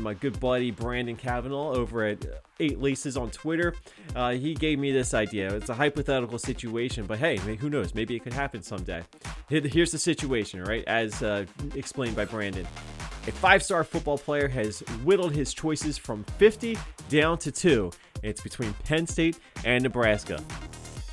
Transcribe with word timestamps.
my 0.00 0.14
good 0.14 0.38
buddy 0.38 0.70
Brandon 0.70 1.16
Kavanaugh 1.16 1.72
over 1.72 2.04
at 2.04 2.24
Eight 2.60 2.80
Laces 2.80 3.16
on 3.16 3.30
Twitter. 3.30 3.74
Uh, 4.14 4.32
he 4.32 4.54
gave 4.54 4.78
me 4.78 4.92
this 4.92 5.14
idea. 5.14 5.54
It's 5.54 5.68
a 5.68 5.74
hypothetical 5.74 6.38
situation, 6.38 7.06
but 7.06 7.18
hey, 7.18 7.36
who 7.36 7.68
knows? 7.68 7.94
Maybe 7.94 8.14
it 8.14 8.20
could 8.20 8.32
happen 8.32 8.62
someday. 8.62 9.02
Here's 9.48 9.92
the 9.92 9.98
situation, 9.98 10.62
right? 10.62 10.84
As 10.86 11.22
uh, 11.22 11.46
explained 11.74 12.16
by 12.16 12.24
Brandon. 12.24 12.66
A 13.26 13.32
five 13.32 13.62
star 13.62 13.84
football 13.84 14.18
player 14.18 14.48
has 14.48 14.80
whittled 15.04 15.32
his 15.32 15.52
choices 15.52 15.98
from 15.98 16.24
50 16.38 16.78
down 17.08 17.38
to 17.38 17.52
two. 17.52 17.90
It's 18.22 18.40
between 18.40 18.72
Penn 18.84 19.06
State 19.06 19.38
and 19.64 19.82
Nebraska. 19.82 20.42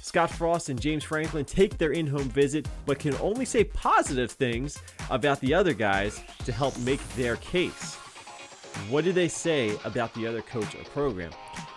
Scott 0.02 0.32
Frost 0.32 0.70
and 0.70 0.80
James 0.80 1.04
Franklin 1.04 1.44
take 1.44 1.78
their 1.78 1.92
in 1.92 2.08
home 2.08 2.30
visit, 2.30 2.68
but 2.86 3.00
can 3.00 3.16
only 3.16 3.44
say 3.44 3.66
positive 3.66 4.32
things 4.32 4.78
about 5.10 5.42
the 5.42 5.54
other 5.54 5.74
guys 5.74 6.22
to 6.46 6.54
help 6.54 6.78
make 6.80 7.06
their 7.16 7.36
case. 7.38 7.98
What 8.89 9.04
do 9.04 9.11
they 9.11 9.28
say 9.28 9.78
about 9.84 10.14
the 10.14 10.28
other 10.28 10.42
coach 10.42 10.75
or 10.75 10.84
program? 10.86 11.32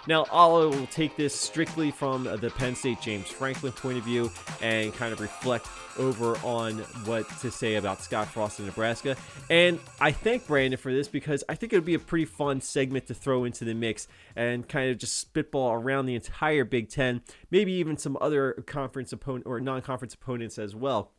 Now, 0.07 0.25
I 0.33 0.47
will 0.47 0.87
take 0.87 1.17
this 1.17 1.35
strictly 1.35 1.91
from 1.91 2.25
the 2.25 2.51
Penn 2.57 2.75
State 2.75 3.01
James 3.01 3.29
Franklin 3.29 3.73
point 3.73 3.99
of 3.99 4.05
view 4.05 4.31
and 4.63 4.95
kind 4.95 5.13
of 5.13 5.21
reflect 5.21 5.69
over 5.99 6.37
on 6.39 6.79
what 7.05 7.29
to 7.41 7.51
say 7.51 7.75
about 7.75 8.01
Scott 8.03 8.29
Frost 8.29 8.59
in 8.59 8.67
Nebraska. 8.67 9.17
And 9.51 9.79
I 10.01 10.13
thank 10.13 10.47
Brandon 10.47 10.79
for 10.79 10.93
this 10.93 11.09
because 11.09 11.45
I 11.49 11.55
think 11.55 11.73
it 11.73 11.77
would 11.77 11.85
be 11.85 11.95
a 11.95 11.99
pretty 11.99 12.25
fun 12.25 12.61
segment 12.61 13.07
to 13.09 13.15
throw 13.15 13.45
into 13.45 13.65
the 13.65 13.75
mix 13.75 14.09
and 14.35 14.67
kind 14.69 14.91
of 14.91 14.99
just 14.99 15.19
spitball 15.19 15.73
around 15.73 16.07
the 16.07 16.15
entire 16.15 16.65
Big 16.65 16.89
Ten, 16.89 17.23
maybe 17.51 17.73
even 17.73 17.97
some 17.97 18.17
other 18.21 18.65
conference 18.67 19.13
opponent 19.13 19.47
or 19.47 19.61
non-conference 19.61 20.15
opponents 20.15 20.59
as 20.59 20.75
well 20.75 21.13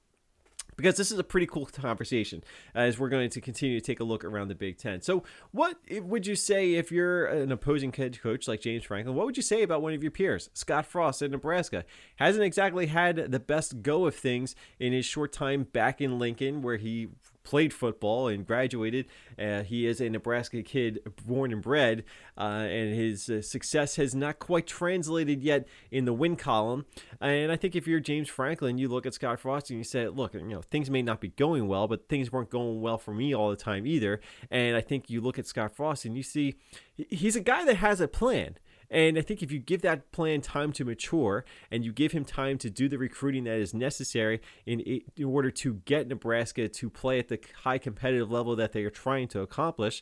because 0.80 0.96
this 0.96 1.12
is 1.12 1.20
a 1.20 1.24
pretty 1.24 1.46
cool 1.46 1.66
conversation 1.66 2.42
uh, 2.74 2.80
as 2.80 2.98
we're 2.98 3.10
going 3.10 3.30
to 3.30 3.42
continue 3.42 3.78
to 3.78 3.86
take 3.86 4.00
a 4.00 4.04
look 4.06 4.24
around 4.24 4.48
the 4.48 4.56
Big 4.56 4.78
Ten. 4.78 5.02
So, 5.02 5.24
what 5.52 5.78
would 5.92 6.26
you 6.26 6.36
say 6.36 6.76
if 6.76 6.90
you're 6.90 7.26
an 7.26 7.52
opposing 7.52 7.92
head 7.92 8.22
coach 8.22 8.48
like 8.48 8.62
James 8.62 8.86
Franklin? 8.86 9.14
What 9.14 9.26
would 9.26 9.36
you 9.36 9.44
say 9.44 9.62
about 9.62 9.82
one 9.82 9.94
of 9.94 10.02
your 10.02 10.12
peers, 10.12 10.50
Scott 10.54 10.86
Frost 10.86 11.22
in 11.22 11.32
Nebraska? 11.32 11.84
Hasn't 12.16 12.46
exactly 12.46 12.86
had 12.86 13.30
the 13.30 13.42
best 13.42 13.82
go 13.82 14.06
of 14.06 14.16
things 14.16 14.56
in 14.80 14.94
his 14.94 15.06
short 15.06 15.34
time 15.34 15.64
back 15.64 16.00
in 16.00 16.18
Lincoln, 16.18 16.62
where 16.62 16.78
he 16.78 17.10
played 17.50 17.74
football 17.74 18.28
and 18.28 18.46
graduated. 18.46 19.08
Uh, 19.40 19.64
he 19.64 19.88
is 19.88 20.00
a 20.00 20.08
Nebraska 20.08 20.62
kid, 20.62 21.00
born 21.26 21.52
and 21.52 21.64
bred, 21.64 22.04
uh, 22.38 22.42
and 22.70 22.94
his 22.94 23.28
uh, 23.28 23.42
success 23.42 23.96
has 23.96 24.14
not 24.14 24.38
quite 24.38 24.68
translated 24.68 25.42
yet 25.42 25.68
in 25.90 26.06
the 26.06 26.14
win 26.14 26.36
column. 26.36 26.86
And 27.20 27.52
I 27.52 27.56
think 27.56 27.76
if 27.76 27.88
you're 27.88 28.00
James 28.00 28.30
Franklin, 28.30 28.78
you 28.78 28.88
look 28.88 29.08
at 29.08 29.16
Scott 29.16 29.40
Frost 29.40 29.72
and 29.72 29.80
you 29.80 29.84
say, 29.84 30.08
look, 30.10 30.36
you 30.36 30.44
know, 30.44 30.62
things 30.62 30.92
may 30.92 31.02
not 31.02 31.22
be 31.22 31.30
going 31.30 31.68
well, 31.68 31.88
but 31.88 32.08
things 32.08 32.32
weren't 32.32 32.52
going 32.52 32.82
well 32.82 33.00
for 33.00 33.16
me 33.16 33.34
all 33.34 33.50
the 33.50 33.56
time 33.56 33.88
either. 33.88 34.22
And 34.52 34.78
I 34.78 34.82
think 34.82 35.10
you 35.10 35.20
look 35.20 35.40
at 35.40 35.48
Scott 35.48 35.76
Frost 35.76 36.06
and 36.06 36.16
you 36.16 36.22
see 36.22 36.54
he's 37.10 37.36
a 37.36 37.42
guy 37.42 37.66
that 37.66 37.78
has 37.78 38.00
a 38.00 38.08
plan. 38.08 38.58
And 38.92 39.18
I 39.18 39.22
think 39.22 39.44
if 39.44 39.52
you 39.52 39.60
give 39.60 39.82
that 39.84 40.12
plan 40.12 40.42
time 40.42 40.72
to 40.74 40.86
mature 40.86 41.46
and 41.70 41.86
you 41.86 41.92
give 41.92 42.12
him 42.12 42.26
time 42.26 42.58
to 42.60 42.70
do 42.70 42.90
the 42.90 42.98
recruiting 42.98 43.44
that 43.44 43.58
is 43.58 43.74
necessary 43.74 44.42
in, 44.66 44.80
in 44.80 45.26
order 45.26 45.52
to 45.52 45.76
get 45.86 46.08
Nebraska 46.08 46.68
to 46.68 46.90
play 46.90 47.20
at 47.20 47.28
the 47.28 47.40
high 47.64 47.78
competitive 47.78 48.32
level 48.32 48.56
that 48.56 48.72
they 48.72 48.84
are 48.84 48.90
trying 48.90 49.28
to 49.30 49.42
accomplish, 49.42 50.02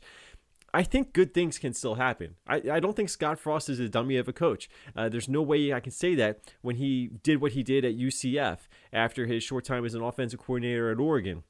I 0.73 0.83
think 0.83 1.13
good 1.13 1.33
things 1.33 1.57
can 1.57 1.73
still 1.73 1.95
happen. 1.95 2.35
I, 2.47 2.61
I 2.71 2.79
don't 2.79 2.95
think 2.95 3.09
Scott 3.09 3.39
Frost 3.39 3.69
is 3.69 3.79
a 3.79 3.89
dummy 3.89 4.17
of 4.17 4.27
a 4.27 4.33
coach. 4.33 4.69
Uh, 4.95 5.09
there's 5.09 5.29
no 5.29 5.41
way 5.41 5.73
I 5.73 5.79
can 5.79 5.91
say 5.91 6.15
that 6.15 6.39
when 6.61 6.75
he 6.75 7.09
did 7.23 7.41
what 7.41 7.53
he 7.53 7.63
did 7.63 7.83
at 7.83 7.97
UCF 7.97 8.59
after 8.93 9.25
his 9.25 9.43
short 9.43 9.65
time 9.65 9.85
as 9.85 9.95
an 9.95 10.01
offensive 10.01 10.39
coordinator 10.39 10.91
at 10.91 10.99
Oregon 10.99 11.43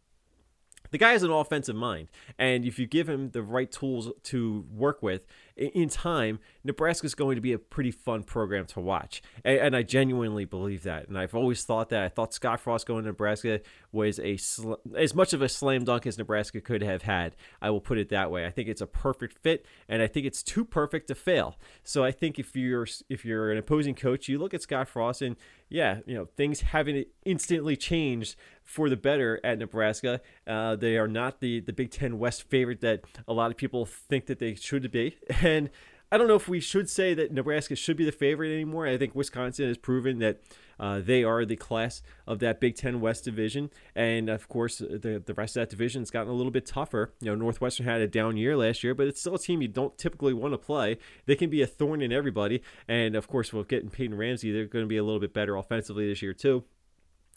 the 0.92 0.98
guy 0.98 1.12
has 1.12 1.24
an 1.24 1.32
offensive 1.32 1.76
mind, 1.76 2.10
and 2.38 2.66
if 2.66 2.80
you 2.80 2.88
give 2.88 3.10
him 3.10 3.32
the 3.32 3.42
right 3.44 3.72
tools 3.72 4.10
to 4.24 4.66
work 4.72 5.02
with 5.02 5.26
in 5.58 5.90
time, 5.90 6.40
Nebraska 6.64 7.06
is 7.06 7.16
going 7.16 7.36
to 7.36 7.42
be 7.42 7.54
a 7.54 7.58
pretty 7.58 7.92
fun 7.92 8.24
program 8.24 8.66
to 8.68 8.80
watch. 8.80 9.22
And, 9.44 9.76
I 9.76 9.84
genuinely 9.84 10.46
believe 10.46 10.84
that. 10.84 11.08
And 11.08 11.18
I've 11.18 11.36
always 11.36 11.64
thought 11.64 11.90
that. 11.90 12.04
I 12.04 12.10
thought 12.10 12.34
Scott 12.34 12.60
Frost 12.60 12.88
going 12.88 13.04
to 13.04 13.10
Nebraska 13.10 13.62
was 13.92 14.20
a 14.20 14.38
sl- 14.38 14.74
as 14.96 15.14
much 15.14 15.34
of 15.34 15.42
a 15.42 15.50
slam 15.50 15.84
dunk 15.84 16.06
as 16.06 16.18
Nebraska 16.18 16.62
could 16.62 16.82
have 16.82 17.04
had. 17.04 17.36
I 17.62 17.70
will 17.70 17.82
put 17.82 17.98
it 17.98 18.10
that 18.10 18.32
way. 18.32 18.46
I 18.46 18.52
think 18.52 18.70
it's 18.70 18.82
a 18.82 18.88
perfect 18.88 19.40
fit, 19.40 19.66
and 19.90 20.02
I 20.02 20.08
think 20.08 20.26
it's 20.26 20.44
too 20.44 20.66
perfect 20.66 21.08
to 21.08 21.16
fail. 21.16 21.58
So 21.84 22.04
I 22.04 22.12
think 22.12 22.40
if 22.40 22.56
you're 22.56 22.88
if 23.10 23.26
you're 23.26 23.52
an 23.52 23.58
opposing 23.58 23.96
coach, 23.96 24.28
you 24.28 24.40
look 24.40 24.54
at 24.54 24.62
Scott 24.62 24.88
Frost 24.88 25.22
and 25.22 25.36
yeah, 25.70 26.00
you 26.06 26.16
know 26.16 26.26
things 26.26 26.62
haven't 26.62 27.08
instantly 27.26 27.76
changed 27.76 28.36
for 28.68 28.90
the 28.90 28.98
better 28.98 29.40
at 29.44 29.58
Nebraska. 29.58 30.22
Uh, 30.46 30.76
they 30.76 30.98
are 30.98 31.08
not 31.08 31.40
the 31.40 31.62
the 31.62 31.74
Big 31.74 31.90
Ten 31.90 32.20
West 32.20 32.44
favorite 32.44 32.82
that 32.82 33.02
a 33.28 33.34
lot 33.34 33.50
of 33.50 33.58
people 33.58 33.86
think 33.86 34.28
that 34.28 34.38
they 34.38 34.54
should 34.54 34.92
be, 34.92 35.18
and 35.42 35.72
I 36.12 36.18
don't 36.18 36.28
know 36.28 36.36
if 36.36 36.48
we 36.48 36.60
should 36.60 36.90
say 36.90 37.14
that 37.16 37.34
Nebraska 37.34 37.76
should 37.76 37.98
be 37.98 38.06
the 38.06 38.12
favorite 38.12 38.54
anymore. 38.54 38.88
I 38.88 38.98
think 38.98 39.14
Wisconsin 39.14 39.68
has 39.68 39.78
proven 39.78 40.20
that 40.20 40.40
uh, 40.80 41.02
they 41.04 41.24
are 41.24 41.44
the 41.44 41.56
class 41.56 42.02
of 42.26 42.40
that 42.40 42.62
Big 42.62 42.76
Ten 42.76 43.02
West 43.02 43.24
division, 43.24 43.72
and 43.96 44.30
of 44.30 44.50
course, 44.50 44.78
the 44.78 45.22
the 45.26 45.34
rest 45.34 45.56
of 45.56 45.62
that 45.62 45.70
division 45.70 46.02
has 46.02 46.12
gotten 46.12 46.30
a 46.30 46.36
little 46.36 46.52
bit 46.52 46.66
tougher. 46.66 47.14
You 47.22 47.28
know, 47.28 47.36
Northwestern 47.36 47.86
had 47.86 48.02
a 48.02 48.08
down 48.08 48.36
year 48.36 48.56
last 48.56 48.84
year, 48.84 48.94
but 48.94 49.08
it's 49.08 49.22
still 49.22 49.36
a 49.36 49.40
team 49.40 49.62
you 49.62 49.70
don't 49.70 49.98
typically 49.98 50.34
want 50.34 50.54
to 50.54 50.58
play. 50.58 50.98
They 51.26 51.36
can 51.36 51.50
be 51.50 51.62
a 51.62 51.68
thorn 51.68 52.02
in 52.02 52.12
everybody, 52.12 52.62
and 52.88 53.16
of 53.16 53.28
course, 53.28 53.52
with 53.54 53.70
getting 53.70 53.88
get 53.88 53.92
in 53.94 53.98
Peyton 53.98 54.18
Ramsey. 54.18 54.52
They're 54.52 54.66
going 54.66 54.86
to 54.86 54.90
be 54.90 54.98
a 54.98 55.04
little 55.04 55.22
bit 55.22 55.34
better 55.34 55.56
offensively 55.56 56.08
this 56.08 56.22
year 56.22 56.34
too. 56.34 56.66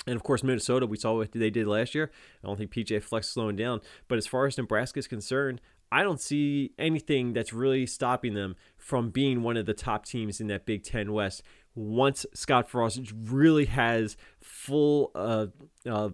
And 0.06 0.16
of 0.16 0.22
course, 0.22 0.42
Minnesota, 0.42 0.86
we 0.86 0.96
saw 0.96 1.14
what 1.14 1.32
they 1.32 1.50
did 1.50 1.66
last 1.66 1.94
year. 1.94 2.10
I 2.42 2.46
don't 2.46 2.56
think 2.56 2.72
PJ 2.72 3.02
Fleck 3.02 3.24
slowing 3.24 3.56
down. 3.56 3.80
But 4.08 4.18
as 4.18 4.26
far 4.26 4.46
as 4.46 4.56
Nebraska 4.56 4.98
is 4.98 5.06
concerned, 5.06 5.60
I 5.92 6.02
don't 6.02 6.20
see 6.20 6.72
anything 6.78 7.32
that's 7.32 7.52
really 7.52 7.84
stopping 7.86 8.34
them 8.34 8.56
from 8.76 9.10
being 9.10 9.42
one 9.42 9.56
of 9.56 9.66
the 9.66 9.74
top 9.74 10.06
teams 10.06 10.40
in 10.40 10.46
that 10.46 10.64
Big 10.64 10.84
Ten 10.84 11.12
West 11.12 11.42
once 11.74 12.26
Scott 12.34 12.68
Frost 12.68 13.12
really 13.24 13.66
has 13.66 14.16
full 14.40 15.10
uh, 15.14 15.46
uh, 15.88 16.10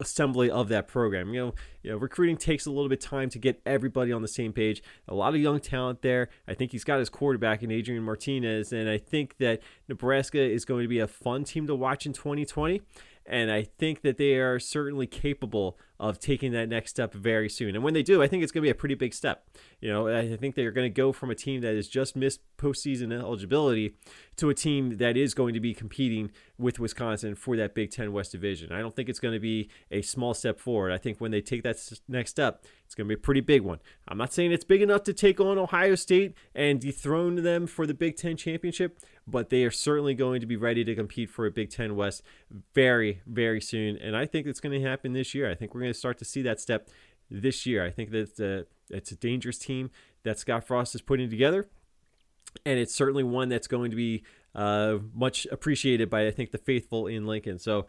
assembly 0.00 0.50
of 0.50 0.68
that 0.68 0.88
program. 0.88 1.32
You 1.34 1.46
know, 1.46 1.54
you 1.82 1.90
know, 1.90 1.96
recruiting 1.96 2.36
takes 2.36 2.66
a 2.66 2.70
little 2.70 2.88
bit 2.88 3.04
of 3.04 3.10
time 3.10 3.30
to 3.30 3.38
get 3.38 3.60
everybody 3.66 4.12
on 4.12 4.22
the 4.22 4.28
same 4.28 4.52
page. 4.52 4.82
A 5.06 5.14
lot 5.14 5.34
of 5.34 5.40
young 5.40 5.60
talent 5.60 6.02
there. 6.02 6.28
I 6.46 6.54
think 6.54 6.72
he's 6.72 6.84
got 6.84 6.98
his 6.98 7.08
quarterback 7.08 7.62
in 7.62 7.70
Adrian 7.70 8.02
Martinez, 8.02 8.72
and 8.72 8.88
I 8.88 8.98
think 8.98 9.38
that 9.38 9.60
Nebraska 9.88 10.40
is 10.40 10.64
going 10.64 10.82
to 10.82 10.88
be 10.88 10.98
a 10.98 11.08
fun 11.08 11.44
team 11.44 11.66
to 11.66 11.74
watch 11.74 12.06
in 12.06 12.12
2020. 12.12 12.82
And 13.26 13.50
I 13.50 13.62
think 13.62 14.00
that 14.02 14.16
they 14.16 14.36
are 14.36 14.58
certainly 14.58 15.06
capable 15.06 15.78
of 16.00 16.18
taking 16.20 16.52
that 16.52 16.68
next 16.68 16.90
step 16.90 17.12
very 17.12 17.48
soon. 17.48 17.74
And 17.74 17.82
when 17.82 17.94
they 17.94 18.02
do, 18.02 18.22
I 18.22 18.28
think 18.28 18.42
it's 18.42 18.52
going 18.52 18.62
to 18.62 18.66
be 18.66 18.70
a 18.70 18.74
pretty 18.74 18.94
big 18.94 19.12
step. 19.12 19.48
You 19.80 19.90
know, 19.90 20.08
I 20.08 20.36
think 20.36 20.54
they're 20.54 20.70
going 20.70 20.86
to 20.86 20.94
go 20.94 21.12
from 21.12 21.30
a 21.30 21.34
team 21.34 21.60
that 21.62 21.74
has 21.74 21.88
just 21.88 22.14
missed 22.14 22.40
postseason 22.56 23.12
eligibility 23.12 23.94
to 24.36 24.48
a 24.48 24.54
team 24.54 24.98
that 24.98 25.16
is 25.16 25.34
going 25.34 25.54
to 25.54 25.60
be 25.60 25.74
competing 25.74 26.30
with 26.56 26.78
Wisconsin 26.78 27.34
for 27.34 27.56
that 27.56 27.74
Big 27.74 27.90
Ten 27.90 28.12
West 28.12 28.32
division. 28.32 28.72
I 28.72 28.80
don't 28.80 28.94
think 28.94 29.08
it's 29.08 29.20
going 29.20 29.34
to 29.34 29.40
be 29.40 29.68
a 29.90 30.02
small 30.02 30.34
step 30.34 30.60
forward. 30.60 30.92
I 30.92 30.98
think 30.98 31.20
when 31.20 31.30
they 31.30 31.40
take 31.40 31.62
that 31.64 31.76
next 32.08 32.30
step, 32.30 32.64
it's 32.84 32.94
going 32.94 33.06
to 33.06 33.14
be 33.14 33.18
a 33.18 33.22
pretty 33.22 33.40
big 33.40 33.62
one. 33.62 33.80
I'm 34.06 34.18
not 34.18 34.32
saying 34.32 34.52
it's 34.52 34.64
big 34.64 34.82
enough 34.82 35.02
to 35.04 35.12
take 35.12 35.40
on 35.40 35.58
Ohio 35.58 35.94
State 35.94 36.34
and 36.54 36.80
dethrone 36.80 37.42
them 37.42 37.66
for 37.66 37.86
the 37.86 37.94
Big 37.94 38.16
Ten 38.16 38.36
championship, 38.36 38.98
but 39.26 39.50
they 39.50 39.64
are 39.64 39.70
certainly 39.70 40.14
going 40.14 40.40
to 40.40 40.46
be 40.46 40.56
ready 40.56 40.84
to 40.84 40.94
compete 40.94 41.28
for 41.28 41.44
a 41.44 41.50
Big 41.50 41.70
Ten 41.70 41.96
West 41.96 42.22
very, 42.74 43.20
very 43.26 43.60
soon. 43.60 43.96
And 43.98 44.16
I 44.16 44.26
think 44.26 44.46
it's 44.46 44.60
going 44.60 44.80
to 44.80 44.88
happen 44.88 45.12
this 45.12 45.34
year. 45.34 45.50
I 45.50 45.54
think 45.54 45.74
we're 45.74 45.82
going 45.82 45.87
to 45.92 45.98
start 45.98 46.18
to 46.18 46.24
see 46.24 46.42
that 46.42 46.60
step 46.60 46.88
this 47.30 47.66
year. 47.66 47.84
I 47.84 47.90
think 47.90 48.10
that 48.10 48.66
it's 48.90 49.12
a 49.12 49.16
dangerous 49.16 49.58
team 49.58 49.90
that 50.22 50.38
Scott 50.38 50.66
Frost 50.66 50.94
is 50.94 51.02
putting 51.02 51.30
together. 51.30 51.68
And 52.64 52.78
it's 52.78 52.94
certainly 52.94 53.22
one 53.22 53.48
that's 53.48 53.66
going 53.66 53.90
to 53.90 53.96
be 53.96 54.24
uh, 54.54 54.98
much 55.14 55.46
appreciated 55.52 56.08
by, 56.08 56.26
I 56.26 56.30
think, 56.30 56.50
the 56.50 56.58
faithful 56.58 57.06
in 57.06 57.26
Lincoln. 57.26 57.58
So, 57.58 57.86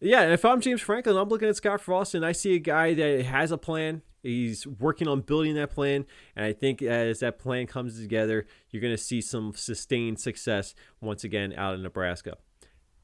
yeah, 0.00 0.24
if 0.24 0.44
I'm 0.44 0.60
James 0.60 0.82
Franklin, 0.82 1.16
I'm 1.16 1.28
looking 1.28 1.48
at 1.48 1.56
Scott 1.56 1.80
Frost 1.80 2.14
and 2.14 2.24
I 2.24 2.32
see 2.32 2.54
a 2.54 2.58
guy 2.58 2.92
that 2.94 3.24
has 3.24 3.50
a 3.50 3.58
plan. 3.58 4.02
He's 4.22 4.66
working 4.66 5.08
on 5.08 5.22
building 5.22 5.54
that 5.54 5.70
plan. 5.70 6.04
And 6.36 6.44
I 6.44 6.52
think 6.52 6.82
as 6.82 7.20
that 7.20 7.38
plan 7.38 7.66
comes 7.66 7.98
together, 7.98 8.46
you're 8.70 8.82
going 8.82 8.94
to 8.94 9.02
see 9.02 9.20
some 9.20 9.52
sustained 9.54 10.20
success 10.20 10.74
once 11.00 11.24
again 11.24 11.54
out 11.56 11.74
in 11.74 11.82
Nebraska 11.82 12.36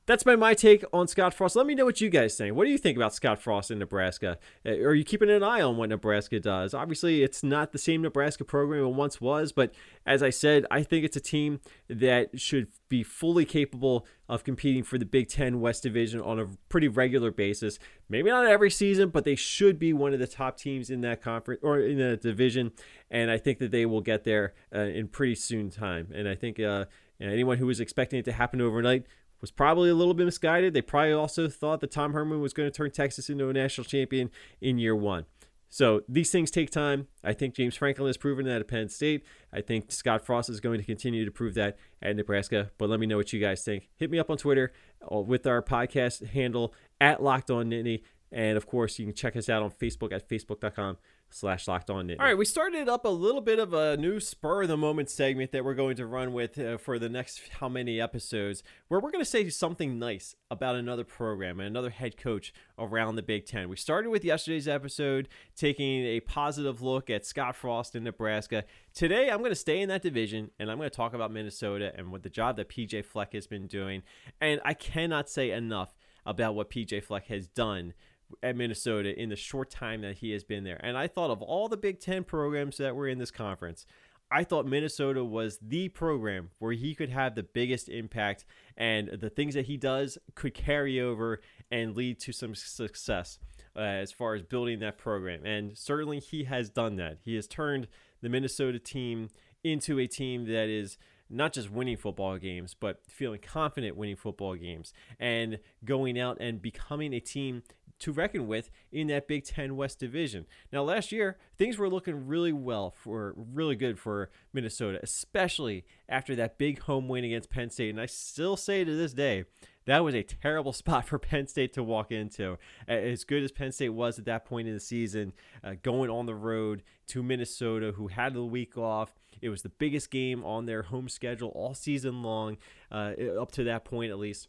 that's 0.08 0.24
my 0.24 0.34
my 0.36 0.54
take 0.54 0.82
on 0.90 1.06
Scott 1.06 1.34
Frost. 1.34 1.54
Let 1.54 1.66
me 1.66 1.74
know 1.74 1.84
what 1.84 2.00
you 2.00 2.08
guys 2.08 2.34
think. 2.34 2.56
What 2.56 2.64
do 2.64 2.70
you 2.70 2.78
think 2.78 2.96
about 2.96 3.14
Scott 3.14 3.40
Frost 3.42 3.70
in 3.70 3.78
Nebraska? 3.78 4.38
Uh, 4.64 4.70
are 4.70 4.94
you 4.94 5.04
keeping 5.04 5.28
an 5.28 5.42
eye 5.42 5.60
on 5.60 5.76
what 5.76 5.90
Nebraska 5.90 6.40
does? 6.40 6.72
Obviously, 6.72 7.22
it's 7.22 7.42
not 7.42 7.72
the 7.72 7.78
same 7.78 8.00
Nebraska 8.00 8.42
program 8.42 8.84
it 8.84 8.94
once 8.94 9.20
was, 9.20 9.52
but 9.52 9.74
as 10.06 10.22
I 10.22 10.30
said, 10.30 10.64
I 10.70 10.82
think 10.82 11.04
it's 11.04 11.18
a 11.18 11.20
team 11.20 11.60
that 11.90 12.40
should 12.40 12.68
be 12.88 13.02
fully 13.02 13.44
capable 13.44 14.06
of 14.30 14.44
competing 14.44 14.82
for 14.82 14.96
the 14.96 15.04
Big 15.04 15.28
Ten 15.28 15.60
West 15.60 15.82
Division 15.82 16.22
on 16.22 16.40
a 16.40 16.46
pretty 16.70 16.88
regular 16.88 17.30
basis. 17.30 17.78
Maybe 18.08 18.30
not 18.30 18.46
every 18.46 18.70
season, 18.70 19.10
but 19.10 19.24
they 19.24 19.36
should 19.36 19.78
be 19.78 19.92
one 19.92 20.14
of 20.14 20.20
the 20.20 20.26
top 20.26 20.56
teams 20.56 20.88
in 20.88 21.02
that 21.02 21.20
conference 21.20 21.60
or 21.62 21.80
in 21.80 21.98
the 21.98 22.16
division, 22.16 22.72
and 23.10 23.30
I 23.30 23.36
think 23.36 23.58
that 23.58 23.72
they 23.72 23.84
will 23.84 24.00
get 24.00 24.24
there 24.24 24.54
uh, 24.74 24.80
in 24.80 25.08
pretty 25.08 25.34
soon 25.34 25.68
time. 25.68 26.08
And 26.14 26.26
I 26.26 26.34
think 26.34 26.58
uh, 26.58 26.86
anyone 27.20 27.58
who 27.58 27.66
was 27.66 27.78
expecting 27.78 28.18
it 28.18 28.24
to 28.24 28.32
happen 28.32 28.62
overnight 28.62 29.04
was 29.40 29.50
probably 29.50 29.90
a 29.90 29.94
little 29.94 30.14
bit 30.14 30.24
misguided. 30.24 30.74
They 30.74 30.82
probably 30.82 31.12
also 31.12 31.48
thought 31.48 31.80
that 31.80 31.90
Tom 31.90 32.12
Herman 32.12 32.40
was 32.40 32.52
going 32.52 32.70
to 32.70 32.76
turn 32.76 32.90
Texas 32.90 33.30
into 33.30 33.48
a 33.48 33.52
national 33.52 33.84
champion 33.84 34.30
in 34.60 34.78
year 34.78 34.96
one. 34.96 35.26
So 35.70 36.02
these 36.08 36.30
things 36.30 36.50
take 36.50 36.70
time. 36.70 37.08
I 37.22 37.34
think 37.34 37.54
James 37.54 37.76
Franklin 37.76 38.06
has 38.06 38.16
proven 38.16 38.46
that 38.46 38.60
at 38.60 38.68
Penn 38.68 38.88
State. 38.88 39.24
I 39.52 39.60
think 39.60 39.92
Scott 39.92 40.24
Frost 40.24 40.48
is 40.48 40.60
going 40.60 40.78
to 40.78 40.84
continue 40.84 41.24
to 41.24 41.30
prove 41.30 41.54
that 41.54 41.76
at 42.00 42.16
Nebraska. 42.16 42.70
But 42.78 42.88
let 42.88 43.00
me 43.00 43.06
know 43.06 43.18
what 43.18 43.32
you 43.32 43.40
guys 43.40 43.62
think. 43.62 43.88
Hit 43.96 44.10
me 44.10 44.18
up 44.18 44.30
on 44.30 44.38
Twitter 44.38 44.72
uh, 45.12 45.18
with 45.18 45.46
our 45.46 45.62
podcast 45.62 46.26
handle 46.28 46.74
at 47.00 47.22
Locked 47.22 47.50
On 47.50 47.66
Nittany. 47.66 48.02
And 48.32 48.56
of 48.56 48.66
course, 48.66 48.98
you 48.98 49.06
can 49.06 49.14
check 49.14 49.36
us 49.36 49.48
out 49.48 49.62
on 49.62 49.70
Facebook 49.70 50.12
at 50.12 50.28
facebook.com 50.28 50.96
slash 51.30 51.68
locked 51.68 51.90
on 51.90 52.10
All 52.10 52.26
right, 52.26 52.36
we 52.36 52.44
started 52.44 52.88
up 52.88 53.04
a 53.04 53.10
little 53.10 53.40
bit 53.40 53.58
of 53.58 53.72
a 53.72 53.96
new 53.96 54.20
spur 54.20 54.62
of 54.62 54.68
the 54.68 54.76
moment 54.76 55.10
segment 55.10 55.52
that 55.52 55.64
we're 55.64 55.74
going 55.74 55.96
to 55.96 56.06
run 56.06 56.32
with 56.32 56.58
uh, 56.58 56.78
for 56.78 56.98
the 56.98 57.08
next 57.08 57.40
how 57.60 57.68
many 57.68 58.00
episodes, 58.00 58.62
where 58.88 59.00
we're 59.00 59.10
going 59.10 59.24
to 59.24 59.30
say 59.30 59.48
something 59.50 59.98
nice 59.98 60.34
about 60.50 60.76
another 60.76 61.04
program 61.04 61.60
and 61.60 61.66
another 61.66 61.90
head 61.90 62.16
coach 62.16 62.52
around 62.78 63.16
the 63.16 63.22
Big 63.22 63.46
Ten. 63.46 63.68
We 63.68 63.76
started 63.76 64.10
with 64.10 64.24
yesterday's 64.24 64.68
episode, 64.68 65.28
taking 65.56 66.04
a 66.04 66.20
positive 66.20 66.80
look 66.80 67.10
at 67.10 67.26
Scott 67.26 67.56
Frost 67.56 67.94
in 67.94 68.04
Nebraska. 68.04 68.64
Today, 68.94 69.30
I'm 69.30 69.38
going 69.38 69.50
to 69.50 69.56
stay 69.56 69.80
in 69.80 69.88
that 69.90 70.02
division 70.02 70.50
and 70.58 70.70
I'm 70.70 70.78
going 70.78 70.90
to 70.90 70.96
talk 70.96 71.14
about 71.14 71.30
Minnesota 71.30 71.92
and 71.96 72.10
what 72.10 72.22
the 72.22 72.30
job 72.30 72.56
that 72.56 72.68
PJ 72.68 73.04
Fleck 73.04 73.34
has 73.34 73.46
been 73.46 73.66
doing. 73.66 74.02
And 74.40 74.60
I 74.64 74.74
cannot 74.74 75.28
say 75.28 75.50
enough 75.50 75.94
about 76.24 76.54
what 76.54 76.70
PJ 76.70 77.02
Fleck 77.04 77.26
has 77.26 77.46
done 77.48 77.94
at 78.42 78.56
Minnesota 78.56 79.18
in 79.20 79.28
the 79.28 79.36
short 79.36 79.70
time 79.70 80.02
that 80.02 80.18
he 80.18 80.30
has 80.32 80.44
been 80.44 80.64
there. 80.64 80.80
And 80.82 80.96
I 80.96 81.06
thought 81.06 81.30
of 81.30 81.42
all 81.42 81.68
the 81.68 81.76
Big 81.76 82.00
Ten 82.00 82.24
programs 82.24 82.76
that 82.78 82.94
were 82.94 83.08
in 83.08 83.18
this 83.18 83.30
conference, 83.30 83.86
I 84.30 84.44
thought 84.44 84.66
Minnesota 84.66 85.24
was 85.24 85.58
the 85.62 85.88
program 85.88 86.50
where 86.58 86.72
he 86.72 86.94
could 86.94 87.08
have 87.08 87.34
the 87.34 87.42
biggest 87.42 87.88
impact 87.88 88.44
and 88.76 89.08
the 89.08 89.30
things 89.30 89.54
that 89.54 89.66
he 89.66 89.76
does 89.76 90.18
could 90.34 90.52
carry 90.52 91.00
over 91.00 91.40
and 91.70 91.96
lead 91.96 92.20
to 92.20 92.32
some 92.32 92.54
success 92.54 93.38
uh, 93.74 93.80
as 93.80 94.12
far 94.12 94.34
as 94.34 94.42
building 94.42 94.80
that 94.80 94.98
program. 94.98 95.46
And 95.46 95.76
certainly 95.78 96.18
he 96.18 96.44
has 96.44 96.68
done 96.68 96.96
that. 96.96 97.18
He 97.24 97.36
has 97.36 97.46
turned 97.46 97.88
the 98.20 98.28
Minnesota 98.28 98.78
team 98.78 99.30
into 99.64 99.98
a 99.98 100.06
team 100.06 100.44
that 100.46 100.68
is 100.68 100.98
not 101.30 101.52
just 101.52 101.70
winning 101.70 101.96
football 101.96 102.38
games, 102.38 102.74
but 102.78 103.00
feeling 103.06 103.40
confident 103.40 103.96
winning 103.96 104.16
football 104.16 104.54
games 104.54 104.92
and 105.18 105.58
going 105.84 106.18
out 106.18 106.38
and 106.40 106.60
becoming 106.60 107.12
a 107.12 107.20
team 107.20 107.62
to 108.00 108.12
reckon 108.12 108.46
with 108.46 108.70
in 108.92 109.08
that 109.08 109.28
Big 109.28 109.44
Ten 109.44 109.76
West 109.76 109.98
division. 109.98 110.46
Now, 110.72 110.82
last 110.82 111.12
year, 111.12 111.38
things 111.56 111.78
were 111.78 111.88
looking 111.88 112.26
really 112.26 112.52
well 112.52 112.90
for 112.90 113.34
really 113.36 113.76
good 113.76 113.98
for 113.98 114.30
Minnesota, 114.52 115.00
especially 115.02 115.84
after 116.08 116.34
that 116.36 116.58
big 116.58 116.80
home 116.80 117.08
win 117.08 117.24
against 117.24 117.50
Penn 117.50 117.70
State. 117.70 117.90
And 117.90 118.00
I 118.00 118.06
still 118.06 118.56
say 118.56 118.84
to 118.84 118.96
this 118.96 119.12
day, 119.12 119.44
that 119.86 120.04
was 120.04 120.14
a 120.14 120.22
terrible 120.22 120.72
spot 120.74 121.06
for 121.06 121.18
Penn 121.18 121.46
State 121.46 121.72
to 121.72 121.82
walk 121.82 122.12
into. 122.12 122.58
As 122.86 123.24
good 123.24 123.42
as 123.42 123.52
Penn 123.52 123.72
State 123.72 123.90
was 123.90 124.18
at 124.18 124.26
that 124.26 124.44
point 124.44 124.68
in 124.68 124.74
the 124.74 124.80
season, 124.80 125.32
uh, 125.64 125.74
going 125.82 126.10
on 126.10 126.26
the 126.26 126.34
road 126.34 126.82
to 127.08 127.22
Minnesota, 127.22 127.92
who 127.96 128.08
had 128.08 128.34
the 128.34 128.44
week 128.44 128.76
off. 128.76 129.14
It 129.40 129.48
was 129.48 129.62
the 129.62 129.68
biggest 129.70 130.10
game 130.10 130.44
on 130.44 130.66
their 130.66 130.82
home 130.82 131.08
schedule 131.08 131.50
all 131.50 131.72
season 131.72 132.22
long, 132.22 132.58
uh, 132.92 133.12
up 133.40 133.52
to 133.52 133.64
that 133.64 133.84
point 133.84 134.10
at 134.10 134.18
least 134.18 134.48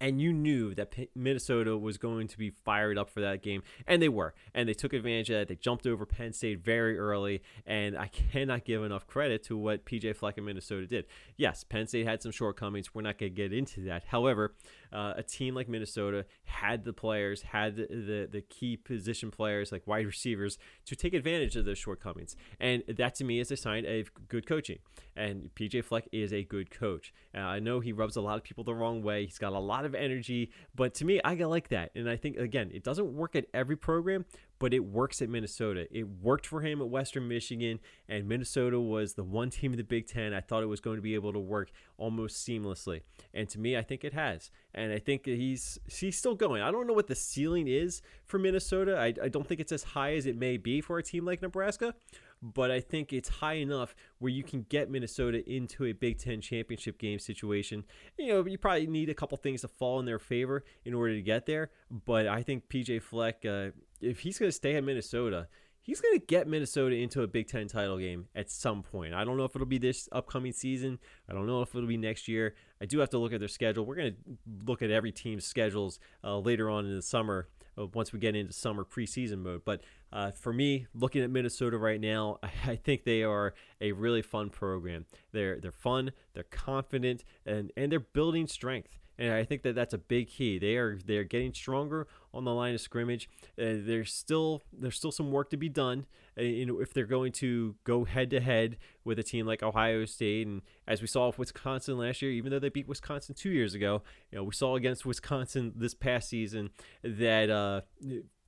and 0.00 0.20
you 0.20 0.32
knew 0.32 0.74
that 0.74 0.94
Minnesota 1.14 1.76
was 1.76 1.98
going 1.98 2.28
to 2.28 2.38
be 2.38 2.50
fired 2.50 2.98
up 2.98 3.10
for 3.10 3.20
that 3.20 3.42
game, 3.42 3.62
and 3.86 4.00
they 4.02 4.08
were, 4.08 4.34
and 4.54 4.68
they 4.68 4.74
took 4.74 4.92
advantage 4.92 5.30
of 5.30 5.36
that. 5.36 5.48
They 5.48 5.56
jumped 5.56 5.86
over 5.86 6.06
Penn 6.06 6.32
State 6.32 6.60
very 6.64 6.98
early, 6.98 7.42
and 7.66 7.96
I 7.96 8.08
cannot 8.32 8.64
give 8.64 8.82
enough 8.82 9.06
credit 9.06 9.42
to 9.44 9.56
what 9.56 9.84
PJ 9.84 10.16
Fleck 10.16 10.36
and 10.36 10.46
Minnesota 10.46 10.86
did. 10.86 11.06
Yes, 11.36 11.64
Penn 11.64 11.86
State 11.86 12.06
had 12.06 12.22
some 12.22 12.32
shortcomings. 12.32 12.94
We're 12.94 13.02
not 13.02 13.18
going 13.18 13.32
to 13.32 13.36
get 13.36 13.52
into 13.52 13.82
that. 13.84 14.04
However, 14.06 14.54
uh, 14.92 15.14
a 15.16 15.22
team 15.22 15.54
like 15.54 15.68
Minnesota 15.68 16.24
had 16.44 16.84
the 16.84 16.92
players, 16.92 17.42
had 17.42 17.76
the, 17.76 17.86
the, 17.86 18.28
the 18.30 18.40
key 18.42 18.76
position 18.76 19.30
players 19.30 19.72
like 19.72 19.86
wide 19.86 20.06
receivers 20.06 20.58
to 20.86 20.96
take 20.96 21.14
advantage 21.14 21.56
of 21.56 21.64
those 21.64 21.78
shortcomings, 21.78 22.36
and 22.60 22.82
that 22.88 23.14
to 23.16 23.24
me 23.24 23.40
is 23.40 23.50
a 23.50 23.56
sign 23.56 23.84
of 23.86 24.10
good 24.28 24.46
coaching. 24.46 24.78
And 25.14 25.50
PJ 25.54 25.84
Fleck 25.84 26.08
is 26.10 26.32
a 26.32 26.42
good 26.42 26.70
coach. 26.70 27.12
Uh, 27.34 27.40
I 27.40 27.58
know 27.58 27.80
he 27.80 27.92
rubs 27.92 28.16
a 28.16 28.22
lot 28.22 28.38
of 28.38 28.44
people 28.44 28.64
the 28.64 28.74
wrong 28.74 29.02
way. 29.02 29.26
He's 29.26 29.38
got 29.38 29.52
a 29.52 29.58
lot 29.58 29.84
of 29.84 29.94
energy, 29.94 30.50
but 30.74 30.94
to 30.94 31.04
me, 31.04 31.20
I 31.22 31.34
like 31.34 31.68
that. 31.68 31.90
And 31.94 32.08
I 32.08 32.16
think 32.16 32.36
again, 32.36 32.70
it 32.72 32.82
doesn't 32.82 33.14
work 33.14 33.36
at 33.36 33.46
every 33.52 33.76
program, 33.76 34.24
but 34.62 34.72
it 34.72 34.84
works 34.84 35.20
at 35.20 35.28
Minnesota. 35.28 35.88
It 35.90 36.06
worked 36.22 36.46
for 36.46 36.60
him 36.60 36.80
at 36.80 36.88
Western 36.88 37.26
Michigan, 37.26 37.80
and 38.08 38.28
Minnesota 38.28 38.78
was 38.78 39.14
the 39.14 39.24
one 39.24 39.50
team 39.50 39.72
in 39.72 39.76
the 39.76 39.82
Big 39.82 40.06
Ten 40.06 40.32
I 40.32 40.40
thought 40.40 40.62
it 40.62 40.66
was 40.66 40.78
going 40.78 40.94
to 40.94 41.02
be 41.02 41.16
able 41.16 41.32
to 41.32 41.40
work 41.40 41.72
almost 41.98 42.46
seamlessly. 42.46 43.00
And 43.34 43.48
to 43.48 43.58
me, 43.58 43.76
I 43.76 43.82
think 43.82 44.04
it 44.04 44.12
has. 44.12 44.52
And 44.72 44.92
I 44.92 45.00
think 45.00 45.26
he's 45.26 45.80
he's 45.88 46.16
still 46.16 46.36
going. 46.36 46.62
I 46.62 46.70
don't 46.70 46.86
know 46.86 46.92
what 46.92 47.08
the 47.08 47.16
ceiling 47.16 47.66
is 47.66 48.02
for 48.24 48.38
Minnesota. 48.38 48.96
I, 48.96 49.06
I 49.20 49.28
don't 49.28 49.48
think 49.48 49.60
it's 49.60 49.72
as 49.72 49.82
high 49.82 50.14
as 50.14 50.26
it 50.26 50.36
may 50.36 50.58
be 50.58 50.80
for 50.80 50.96
a 50.96 51.02
team 51.02 51.24
like 51.24 51.42
Nebraska, 51.42 51.96
but 52.42 52.70
I 52.70 52.80
think 52.80 53.12
it's 53.12 53.28
high 53.28 53.54
enough 53.54 53.94
where 54.18 54.30
you 54.30 54.42
can 54.42 54.66
get 54.68 54.90
Minnesota 54.90 55.48
into 55.48 55.84
a 55.84 55.92
Big 55.92 56.18
Ten 56.18 56.40
championship 56.40 56.98
game 56.98 57.18
situation. 57.18 57.84
You 58.18 58.28
know, 58.28 58.46
you 58.46 58.58
probably 58.58 58.86
need 58.88 59.08
a 59.08 59.14
couple 59.14 59.38
things 59.38 59.60
to 59.60 59.68
fall 59.68 60.00
in 60.00 60.06
their 60.06 60.18
favor 60.18 60.64
in 60.84 60.92
order 60.92 61.14
to 61.14 61.22
get 61.22 61.46
there, 61.46 61.70
but 61.90 62.26
I 62.26 62.42
think 62.42 62.68
PJ 62.68 63.02
Fleck. 63.02 63.44
Uh, 63.44 63.70
if 64.00 64.20
he's 64.20 64.38
going 64.38 64.48
to 64.48 64.52
stay 64.52 64.74
at 64.74 64.82
Minnesota, 64.82 65.46
he's 65.82 66.00
going 66.00 66.18
to 66.18 66.24
get 66.24 66.48
Minnesota 66.48 66.96
into 66.96 67.22
a 67.22 67.26
Big 67.26 67.48
Ten 67.48 67.68
title 67.68 67.98
game 67.98 68.26
at 68.34 68.50
some 68.50 68.82
point. 68.82 69.14
I 69.14 69.24
don't 69.24 69.36
know 69.36 69.44
if 69.44 69.54
it'll 69.54 69.66
be 69.66 69.78
this 69.78 70.08
upcoming 70.12 70.52
season. 70.52 70.98
I 71.28 71.32
don't 71.32 71.46
know 71.46 71.62
if 71.62 71.74
it'll 71.74 71.86
be 71.86 71.96
next 71.96 72.28
year. 72.28 72.54
I 72.80 72.86
do 72.86 72.98
have 73.00 73.10
to 73.10 73.18
look 73.18 73.32
at 73.32 73.40
their 73.40 73.48
schedule. 73.48 73.84
We're 73.84 73.96
going 73.96 74.12
to 74.14 74.64
look 74.64 74.82
at 74.82 74.90
every 74.90 75.12
team's 75.12 75.44
schedules 75.44 75.98
uh, 76.24 76.38
later 76.38 76.70
on 76.70 76.86
in 76.86 76.94
the 76.94 77.02
summer 77.02 77.48
uh, 77.78 77.86
once 77.86 78.12
we 78.12 78.18
get 78.18 78.36
into 78.36 78.52
summer 78.52 78.84
preseason 78.84 79.38
mode. 79.38 79.62
But 79.64 79.82
uh, 80.12 80.30
for 80.32 80.52
me, 80.52 80.86
looking 80.94 81.22
at 81.22 81.30
Minnesota 81.30 81.78
right 81.78 82.00
now, 82.00 82.38
I 82.66 82.76
think 82.76 83.04
they 83.04 83.22
are 83.22 83.54
a 83.80 83.92
really 83.92 84.22
fun 84.22 84.50
program. 84.50 85.06
They're 85.32 85.58
they're 85.58 85.72
fun, 85.72 86.12
they're 86.34 86.42
confident, 86.44 87.24
and 87.46 87.72
and 87.76 87.90
they're 87.90 88.00
building 88.00 88.46
strength 88.46 88.98
and 89.18 89.32
I 89.32 89.44
think 89.44 89.62
that 89.62 89.74
that's 89.74 89.94
a 89.94 89.98
big 89.98 90.28
key. 90.28 90.58
They 90.58 90.76
are 90.76 90.98
they're 91.04 91.24
getting 91.24 91.52
stronger 91.52 92.06
on 92.32 92.44
the 92.44 92.52
line 92.52 92.74
of 92.74 92.80
scrimmage. 92.80 93.28
Uh, 93.58 93.78
there's 93.78 94.12
still 94.12 94.62
there's 94.72 94.96
still 94.96 95.12
some 95.12 95.30
work 95.30 95.50
to 95.50 95.56
be 95.56 95.68
done. 95.68 96.06
Uh, 96.38 96.42
you 96.42 96.64
know, 96.64 96.80
if 96.80 96.94
they're 96.94 97.04
going 97.04 97.32
to 97.32 97.76
go 97.84 98.04
head 98.04 98.30
to 98.30 98.40
head 98.40 98.78
with 99.04 99.18
a 99.18 99.22
team 99.22 99.46
like 99.46 99.62
Ohio 99.62 100.06
State, 100.06 100.46
and 100.46 100.62
as 100.88 101.02
we 101.02 101.06
saw 101.06 101.26
with 101.26 101.38
Wisconsin 101.38 101.98
last 101.98 102.22
year, 102.22 102.30
even 102.30 102.50
though 102.50 102.58
they 102.58 102.70
beat 102.70 102.88
Wisconsin 102.88 103.34
two 103.34 103.50
years 103.50 103.74
ago, 103.74 104.02
you 104.30 104.38
know 104.38 104.44
we 104.44 104.52
saw 104.52 104.76
against 104.76 105.04
Wisconsin 105.04 105.72
this 105.76 105.94
past 105.94 106.30
season 106.30 106.70
that 107.02 107.50
uh, 107.50 107.82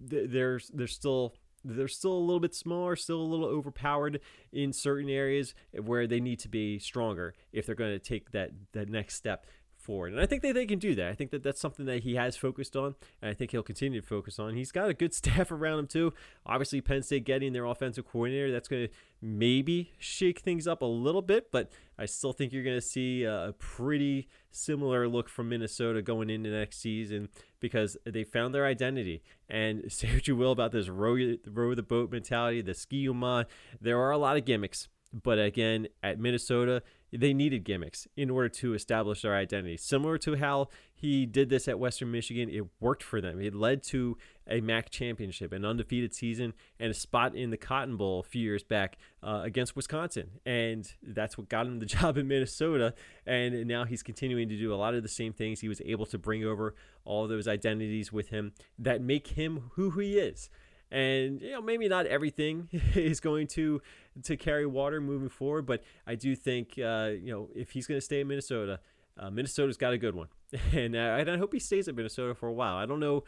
there's 0.01 0.71
there's 0.75 0.93
still 0.93 1.35
they're 1.65 1.89
still 1.89 2.13
a 2.13 2.19
little 2.19 2.41
bit 2.41 2.55
smaller, 2.55 2.95
still 2.97 3.21
a 3.21 3.23
little 3.23 3.47
overpowered 3.47 4.21
in 4.53 4.73
certain 4.73 5.09
areas 5.09 5.55
where 5.73 6.07
they 6.07 6.21
need 6.21 6.39
to 6.41 6.49
be 6.49 6.79
stronger 6.79 7.35
if 7.53 7.67
they're 7.67 7.75
going 7.75 7.93
to 7.93 7.99
take 7.99 8.33
that 8.33 8.51
that 8.73 8.89
next 8.89 9.15
step 9.15 9.47
forward. 9.85 10.13
And 10.13 10.21
I 10.21 10.27
think 10.27 10.43
that 10.43 10.55
they 10.55 10.67
can 10.67 10.79
do 10.79 10.95
that. 10.95 11.09
I 11.09 11.15
think 11.15 11.31
that 11.31 11.43
that's 11.43 11.61
something 11.61 11.87
that 11.87 12.03
he 12.03 12.15
has 12.15 12.37
focused 12.37 12.75
on, 12.75 12.95
and 13.21 13.31
I 13.31 13.35
think 13.35 13.51
he'll 13.51 13.63
continue 13.63 14.01
to 14.01 14.07
focus 14.07 14.39
on. 14.39 14.55
He's 14.55 14.73
got 14.73 14.89
a 14.89 14.95
good 14.95 15.15
staff 15.21 15.53
around 15.53 15.81
him, 15.81 15.87
too. 15.87 16.13
Obviously, 16.47 16.81
Penn 16.81 17.03
State 17.03 17.25
getting 17.25 17.53
their 17.53 17.67
offensive 17.67 18.07
coordinator, 18.07 18.51
that's 18.51 18.69
going 18.69 18.89
to 18.89 18.93
maybe 19.21 19.93
shake 19.99 20.41
things 20.41 20.67
up 20.67 20.83
a 20.83 20.87
little 20.87 21.23
bit, 21.23 21.51
but 21.51 21.71
I 21.99 22.07
still 22.07 22.33
think 22.33 22.53
you're 22.53 22.65
going 22.65 22.77
to 22.77 22.81
see 22.81 23.25
a 23.25 23.55
pretty 23.59 24.29
similar 24.51 25.09
look 25.09 25.29
from 25.29 25.49
Minnesota 25.49 26.03
going 26.03 26.31
into 26.31 26.51
next 26.51 26.81
season 26.81 27.29
because 27.61 27.97
they 28.05 28.25
found 28.25 28.55
their 28.55 28.67
identity. 28.67 29.23
And 29.49 29.85
say 29.93 30.13
what 30.13 30.29
you 30.29 30.37
will 30.37 30.53
about 30.53 30.73
this 30.73 30.89
row, 30.89 31.37
row 31.47 31.75
the 31.75 31.83
boat 31.83 32.11
mentality, 32.11 32.63
the 32.63 32.75
ski 32.75 32.97
you 32.97 33.45
there 33.81 33.99
are 33.99 34.11
a 34.11 34.19
lot 34.19 34.37
of 34.37 34.45
gimmicks. 34.45 34.89
But 35.23 35.39
again, 35.39 35.89
at 36.03 36.19
Minnesota, 36.19 36.83
they 37.17 37.33
needed 37.33 37.65
gimmicks 37.65 38.09
in 38.17 38.31
order 38.31 38.49
to 38.49 38.75
establish 38.75 39.23
their 39.23 39.35
identity. 39.35 39.77
Similar 39.77 40.19
to 40.19 40.37
how 40.37 40.69
he 40.95 41.27
did 41.27 41.49
this 41.49 41.69
at 41.69 41.79
Western 41.79 42.11
Michigan, 42.11 42.49
it 42.49 42.65
worked 42.81 43.03
for 43.03 43.21
them. 43.21 43.41
It 43.41 43.55
led 43.55 43.83
to 43.85 44.17
a 44.49 44.61
MAC 44.61 44.91
championship, 44.91 45.53
an 45.53 45.65
undefeated 45.65 46.15
season, 46.15 46.55
and 46.81 46.91
a 46.91 46.95
spot 46.95 47.35
in 47.35 47.51
the 47.51 47.57
Cotton 47.57 47.97
Bowl 47.97 48.21
a 48.21 48.23
few 48.23 48.43
years 48.43 48.63
back 48.63 48.99
uh, 49.23 49.43
against 49.45 49.77
Wisconsin. 49.77 50.31
And 50.45 50.91
that's 51.03 51.39
what 51.39 51.49
got 51.49 51.67
him 51.67 51.79
the 51.79 51.87
job 51.87 52.17
in 52.19 52.27
Minnesota. 52.27 52.95
And 53.27 53.67
now 53.67 53.85
he's 53.85 54.03
continuing 54.03 54.49
to 54.49 54.57
do 54.57 54.75
a 54.75 54.77
lot 54.77 54.95
of 54.95 55.03
the 55.03 55.09
same 55.09 55.33
things. 55.33 55.61
He 55.61 55.69
was 55.69 55.81
able 55.85 56.07
to 56.07 56.19
bring 56.19 56.45
over 56.45 56.75
all 57.05 57.29
those 57.29 57.47
identities 57.47 58.13
with 58.13 58.29
him 58.29 58.53
that 58.79 59.01
make 59.01 59.29
him 59.29 59.71
who 59.75 59.91
he 59.91 60.19
is 60.19 60.49
and 60.91 61.41
you 61.41 61.53
know 61.53 61.61
maybe 61.61 61.89
not 61.89 62.07
everything 62.07 62.69
is 62.95 63.21
going 63.21 63.47
to 63.49 63.81
to 64.23 64.37
carry 64.37 64.67
water 64.67 65.01
moving 65.01 65.29
forward, 65.29 65.67
but 65.67 65.83
I 66.07 66.15
do 66.15 66.35
think 66.37 66.79
uh, 66.79 67.11
you 67.21 67.33
know 67.33 67.49
if 67.55 67.71
he's 67.71 67.87
going 67.87 67.99
to 67.99 68.05
stay 68.05 68.21
in 68.21 68.29
Minnesota, 68.29 68.81
uh, 69.19 69.31
Minnesota's 69.31 69.77
got 69.77 69.93
a 69.93 69.99
good 69.99 70.15
one, 70.15 70.29
and, 70.73 70.97
uh, 70.97 71.25
I 71.27 71.37
hope 71.37 71.53
he 71.53 71.59
stays 71.59 71.89
at 71.89 71.95
Minnesota 71.95 72.35
for 72.35 72.49
a 72.49 72.53
while. 72.53 72.77
I 72.77 72.87
don't 72.87 73.01
know. 73.01 73.25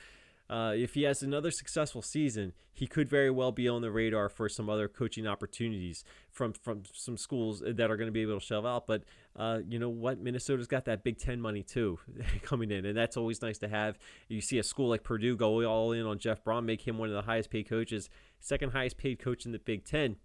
Uh, 0.48 0.72
if 0.74 0.94
he 0.94 1.02
has 1.02 1.22
another 1.22 1.50
successful 1.50 2.02
season, 2.02 2.52
he 2.72 2.86
could 2.86 3.08
very 3.08 3.30
well 3.30 3.50
be 3.50 3.68
on 3.68 3.82
the 3.82 3.90
radar 3.90 4.28
for 4.28 4.48
some 4.48 4.70
other 4.70 4.86
coaching 4.86 5.26
opportunities 5.26 6.04
from 6.30 6.52
from 6.52 6.82
some 6.92 7.16
schools 7.16 7.62
that 7.66 7.90
are 7.90 7.96
going 7.96 8.06
to 8.06 8.12
be 8.12 8.22
able 8.22 8.38
to 8.38 8.44
shell 8.44 8.66
out. 8.66 8.86
But 8.86 9.02
uh, 9.34 9.60
you 9.66 9.78
know 9.78 9.88
what? 9.88 10.20
Minnesota's 10.20 10.68
got 10.68 10.84
that 10.84 11.02
Big 11.02 11.18
Ten 11.18 11.40
money 11.40 11.62
too 11.62 11.98
coming 12.42 12.70
in, 12.70 12.84
and 12.86 12.96
that's 12.96 13.16
always 13.16 13.42
nice 13.42 13.58
to 13.58 13.68
have. 13.68 13.98
You 14.28 14.40
see 14.40 14.58
a 14.58 14.62
school 14.62 14.88
like 14.88 15.02
Purdue 15.02 15.36
go 15.36 15.64
all 15.64 15.92
in 15.92 16.06
on 16.06 16.18
Jeff 16.18 16.44
Brohm, 16.44 16.64
make 16.64 16.86
him 16.86 16.98
one 16.98 17.08
of 17.08 17.14
the 17.14 17.22
highest 17.22 17.50
paid 17.50 17.68
coaches, 17.68 18.08
second 18.38 18.70
highest 18.70 18.98
paid 18.98 19.18
coach 19.18 19.46
in 19.46 19.52
the 19.52 19.58
Big 19.58 19.84
Ten. 19.84 20.16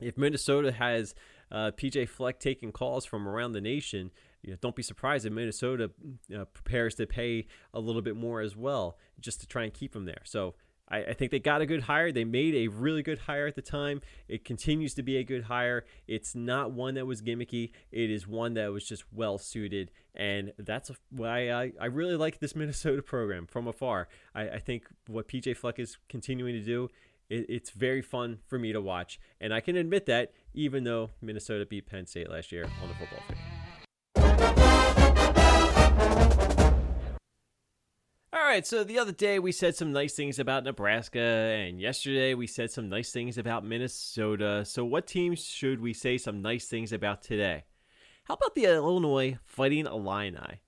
If 0.00 0.18
Minnesota 0.18 0.72
has 0.72 1.14
uh, 1.50 1.70
PJ 1.76 2.08
Fleck 2.08 2.38
taking 2.38 2.72
calls 2.72 3.06
from 3.06 3.26
around 3.26 3.52
the 3.52 3.60
nation, 3.60 4.10
you 4.42 4.50
know, 4.50 4.56
don't 4.60 4.76
be 4.76 4.82
surprised 4.82 5.26
if 5.26 5.32
Minnesota 5.32 5.90
uh, 6.36 6.44
prepares 6.46 6.94
to 6.96 7.06
pay 7.06 7.46
a 7.74 7.80
little 7.80 8.02
bit 8.02 8.16
more 8.16 8.40
as 8.40 8.56
well, 8.56 8.98
just 9.20 9.40
to 9.40 9.46
try 9.46 9.64
and 9.64 9.74
keep 9.74 9.94
him 9.94 10.04
there. 10.04 10.22
So 10.24 10.54
I, 10.88 10.98
I, 10.98 11.12
think 11.12 11.30
they 11.30 11.38
got 11.38 11.60
a 11.60 11.66
good 11.66 11.82
hire. 11.82 12.12
They 12.12 12.24
made 12.24 12.54
a 12.54 12.68
really 12.68 13.02
good 13.02 13.18
hire 13.18 13.46
at 13.46 13.54
the 13.54 13.62
time. 13.62 14.00
It 14.28 14.44
continues 14.44 14.94
to 14.94 15.02
be 15.02 15.16
a 15.18 15.24
good 15.24 15.44
hire. 15.44 15.84
It's 16.06 16.34
not 16.34 16.72
one 16.72 16.94
that 16.94 17.06
was 17.06 17.22
gimmicky. 17.22 17.70
It 17.92 18.10
is 18.10 18.26
one 18.26 18.54
that 18.54 18.72
was 18.72 18.86
just 18.86 19.04
well 19.12 19.38
suited, 19.38 19.90
and 20.14 20.52
that's 20.58 20.90
why 21.10 21.50
I, 21.50 21.72
I 21.80 21.86
really 21.86 22.16
like 22.16 22.38
this 22.40 22.56
Minnesota 22.56 23.02
program 23.02 23.46
from 23.46 23.68
afar. 23.68 24.08
I, 24.34 24.48
I 24.48 24.58
think 24.58 24.84
what 25.06 25.28
PJ 25.28 25.56
Fleck 25.56 25.78
is 25.78 25.98
continuing 26.08 26.54
to 26.54 26.64
do. 26.64 26.88
It's 27.30 27.68
very 27.68 28.00
fun 28.00 28.38
for 28.46 28.58
me 28.58 28.72
to 28.72 28.80
watch, 28.80 29.20
and 29.38 29.52
I 29.52 29.60
can 29.60 29.76
admit 29.76 30.06
that 30.06 30.32
even 30.54 30.84
though 30.84 31.10
Minnesota 31.20 31.66
beat 31.66 31.86
Penn 31.86 32.06
State 32.06 32.30
last 32.30 32.50
year 32.52 32.64
on 32.64 32.88
the 32.88 32.94
football 32.94 33.20
field. 33.28 33.67
Right, 38.48 38.66
so 38.66 38.82
the 38.82 38.98
other 38.98 39.12
day 39.12 39.38
we 39.38 39.52
said 39.52 39.76
some 39.76 39.92
nice 39.92 40.14
things 40.14 40.38
about 40.38 40.64
Nebraska, 40.64 41.20
and 41.20 41.78
yesterday 41.78 42.32
we 42.32 42.46
said 42.46 42.70
some 42.70 42.88
nice 42.88 43.12
things 43.12 43.36
about 43.36 43.64
Minnesota. 43.64 44.64
So, 44.64 44.84
what 44.84 45.06
teams 45.06 45.44
should 45.44 45.80
we 45.80 45.92
say 45.92 46.16
some 46.16 46.40
nice 46.40 46.66
things 46.66 46.92
about 46.92 47.22
today? 47.22 47.64
How 48.24 48.34
about 48.34 48.54
the 48.54 48.64
Illinois 48.64 49.38
Fighting 49.44 49.86
Illini? 49.86 50.60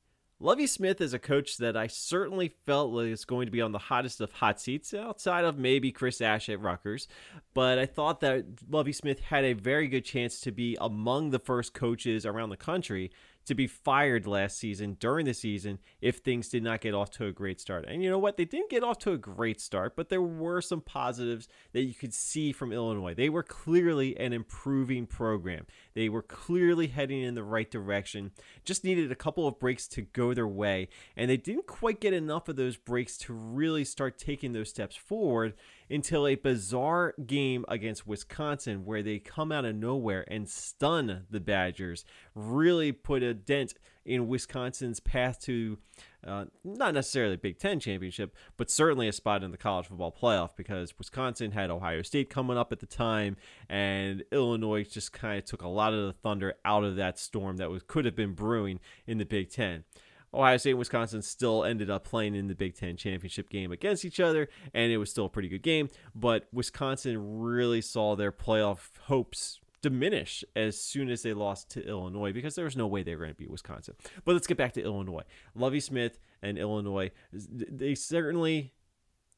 Lovie 0.43 0.67
Smith 0.67 1.01
is 1.01 1.13
a 1.13 1.19
coach 1.19 1.59
that 1.59 1.77
I 1.77 1.87
certainly 1.87 2.53
felt 2.65 2.93
was 2.93 3.25
going 3.25 3.47
to 3.47 3.53
be 3.53 3.61
on 3.61 3.73
the 3.73 3.79
hottest 3.79 4.21
of 4.21 4.33
hot 4.33 4.61
seats 4.61 4.95
outside 4.95 5.45
of 5.45 5.59
maybe 5.59 5.93
Chris 5.93 6.21
Ash 6.21 6.49
at 6.49 6.61
Rutgers. 6.61 7.09
But 7.53 7.79
I 7.79 7.85
thought 7.85 8.21
that 8.21 8.47
Lovie 8.69 8.93
Smith 8.93 9.21
had 9.21 9.45
a 9.45 9.53
very 9.53 9.87
good 9.87 10.05
chance 10.05 10.41
to 10.41 10.51
be 10.51 10.79
among 10.81 11.31
the 11.31 11.39
first 11.39 11.75
coaches 11.75 12.25
around 12.25 12.49
the 12.51 12.57
country 12.57 13.11
to 13.47 13.55
be 13.55 13.67
fired 13.67 14.27
last 14.27 14.59
season 14.59 14.97
during 15.01 15.27
the 15.27 15.35
season 15.35 15.79
if 16.01 16.19
things 16.19 16.49
did 16.49 16.63
not 16.63 16.81
get 16.81 16.95
off 16.95 17.11
to 17.11 17.27
a 17.27 17.33
great 17.33 17.61
start. 17.61 17.85
And 17.89 18.03
you 18.03 18.11
know 18.11 18.19
what? 18.19 18.37
They 18.37 18.45
didn't 18.45 18.71
get 18.71 18.85
off 18.85 18.99
to 19.01 19.13
a 19.13 19.19
great 19.19 19.61
start, 19.61 19.97
but 19.97 20.09
there 20.09 20.23
were 20.23 20.61
some 20.61 20.81
positives 20.81 21.49
that 21.73 21.83
you 21.83 21.95
could 21.95 22.15
see 22.15 22.53
from 22.53 22.73
Illinois. 22.73 23.15
They 23.15 23.29
were 23.29 23.43
clearly 23.43 24.19
an 24.19 24.33
improving 24.33 25.07
program. 25.07 25.67
They 25.95 26.09
were 26.09 26.23
clearly 26.23 26.89
heading 26.89 27.23
in 27.23 27.35
the 27.35 27.43
right 27.43 27.71
direction. 27.71 28.33
Just 28.65 28.85
needed 28.85 29.11
a 29.11 29.17
couple 29.17 29.47
of 29.47 29.59
breaks 29.59 29.89
to 29.89 30.03
go 30.03 30.35
their 30.35 30.49
way, 30.49 30.89
and 31.17 31.31
they 31.31 31.37
didn't 31.37 31.67
quite 31.67 32.01
get 32.01 32.13
enough 32.13 32.49
of 32.49 32.57
those 32.57 32.77
breaks 32.77 33.17
to 33.19 33.33
really 33.33 33.85
start 33.85 34.19
taking 34.19 34.53
those 34.53 34.71
steps 34.71 34.97
forward 34.97 35.55
until 35.91 36.27
a 36.27 36.37
bizarre 36.37 37.15
game 37.27 37.65
against 37.69 38.07
Wisconsin 38.07 38.85
where 38.85 39.03
they 39.03 39.19
come 39.19 39.51
out 39.51 39.65
of 39.65 39.75
nowhere 39.75 40.25
and 40.29 40.49
stun 40.49 41.27
the 41.31 41.41
Badgers, 41.41 42.05
really 42.35 42.93
put 42.93 43.23
a 43.23 43.35
dent 43.35 43.75
in 44.05 44.29
Wisconsin's 44.29 45.01
path 45.01 45.41
to 45.41 45.79
uh, 46.27 46.47
not 46.65 46.95
necessarily 46.95 47.35
a 47.35 47.39
Big 47.39 47.59
Ten 47.59 47.81
championship, 47.81 48.35
but 48.57 48.71
certainly 48.71 49.09
a 49.09 49.13
spot 49.13 49.43
in 49.43 49.51
the 49.51 49.57
college 49.57 49.87
football 49.87 50.13
playoff 50.13 50.51
because 50.57 50.97
Wisconsin 50.99 51.53
had 51.53 51.71
Ohio 51.71 52.03
State 52.03 52.31
coming 52.31 52.57
up 52.57 52.73
at 52.73 52.81
the 52.81 52.87
time, 52.87 53.37
and 53.69 54.25
Illinois 54.33 54.85
just 54.85 55.13
kind 55.13 55.39
of 55.39 55.45
took 55.45 55.63
a 55.63 55.69
lot 55.69 55.93
of 55.93 56.07
the 56.07 56.13
thunder 56.13 56.55
out 56.65 56.85
of 56.85 56.97
that 56.97 57.19
storm 57.19 57.57
that 57.59 57.71
was 57.71 57.83
could 57.83 58.05
have 58.05 58.17
been 58.17 58.35
brewing 58.35 58.81
in 59.07 59.19
the 59.19 59.25
Big 59.25 59.51
Ten. 59.51 59.85
Ohio 60.33 60.57
State 60.57 60.71
and 60.71 60.79
Wisconsin 60.79 61.23
still 61.23 61.65
ended 61.65 61.91
up 61.91 62.05
playing 62.05 62.35
in 62.35 62.47
the 62.47 62.55
Big 62.55 62.75
Ten 62.75 62.97
championship 62.97 63.51
game 63.51 63.73
against 63.73 64.05
each 64.05 64.21
other, 64.21 64.49
and 64.73 64.93
it 64.93 64.99
was 64.99 65.11
still 65.11 65.27
a 65.27 65.29
pretty 65.31 65.49
good 65.49 65.63
game. 65.63 65.89
But 66.15 66.49
Wisconsin 66.53 67.41
really 67.41 67.81
saw 67.81 68.15
their 68.17 68.33
playoff 68.33 68.91
hopes 69.03 69.61
diminish 69.83 70.45
as 70.55 70.81
soon 70.81 71.11
as 71.11 71.23
they 71.23 71.33
lost 71.33 71.71
to 71.71 71.87
Illinois 71.87 72.33
because 72.33 72.55
there 72.55 72.65
was 72.65 72.77
no 72.77 72.87
way 72.87 73.03
they 73.03 73.15
were 73.15 73.25
going 73.25 73.35
to 73.35 73.39
beat 73.39 73.51
Wisconsin. 73.51 73.95
But 74.25 74.35
let's 74.35 74.47
get 74.47 74.59
back 74.59 74.75
to 74.75 74.83
Illinois. 74.83 75.23
Lovie 75.55 75.81
Smith 75.81 76.19
and 76.43 76.59
Illinois, 76.59 77.11
they 77.33 77.95
certainly 77.95 78.75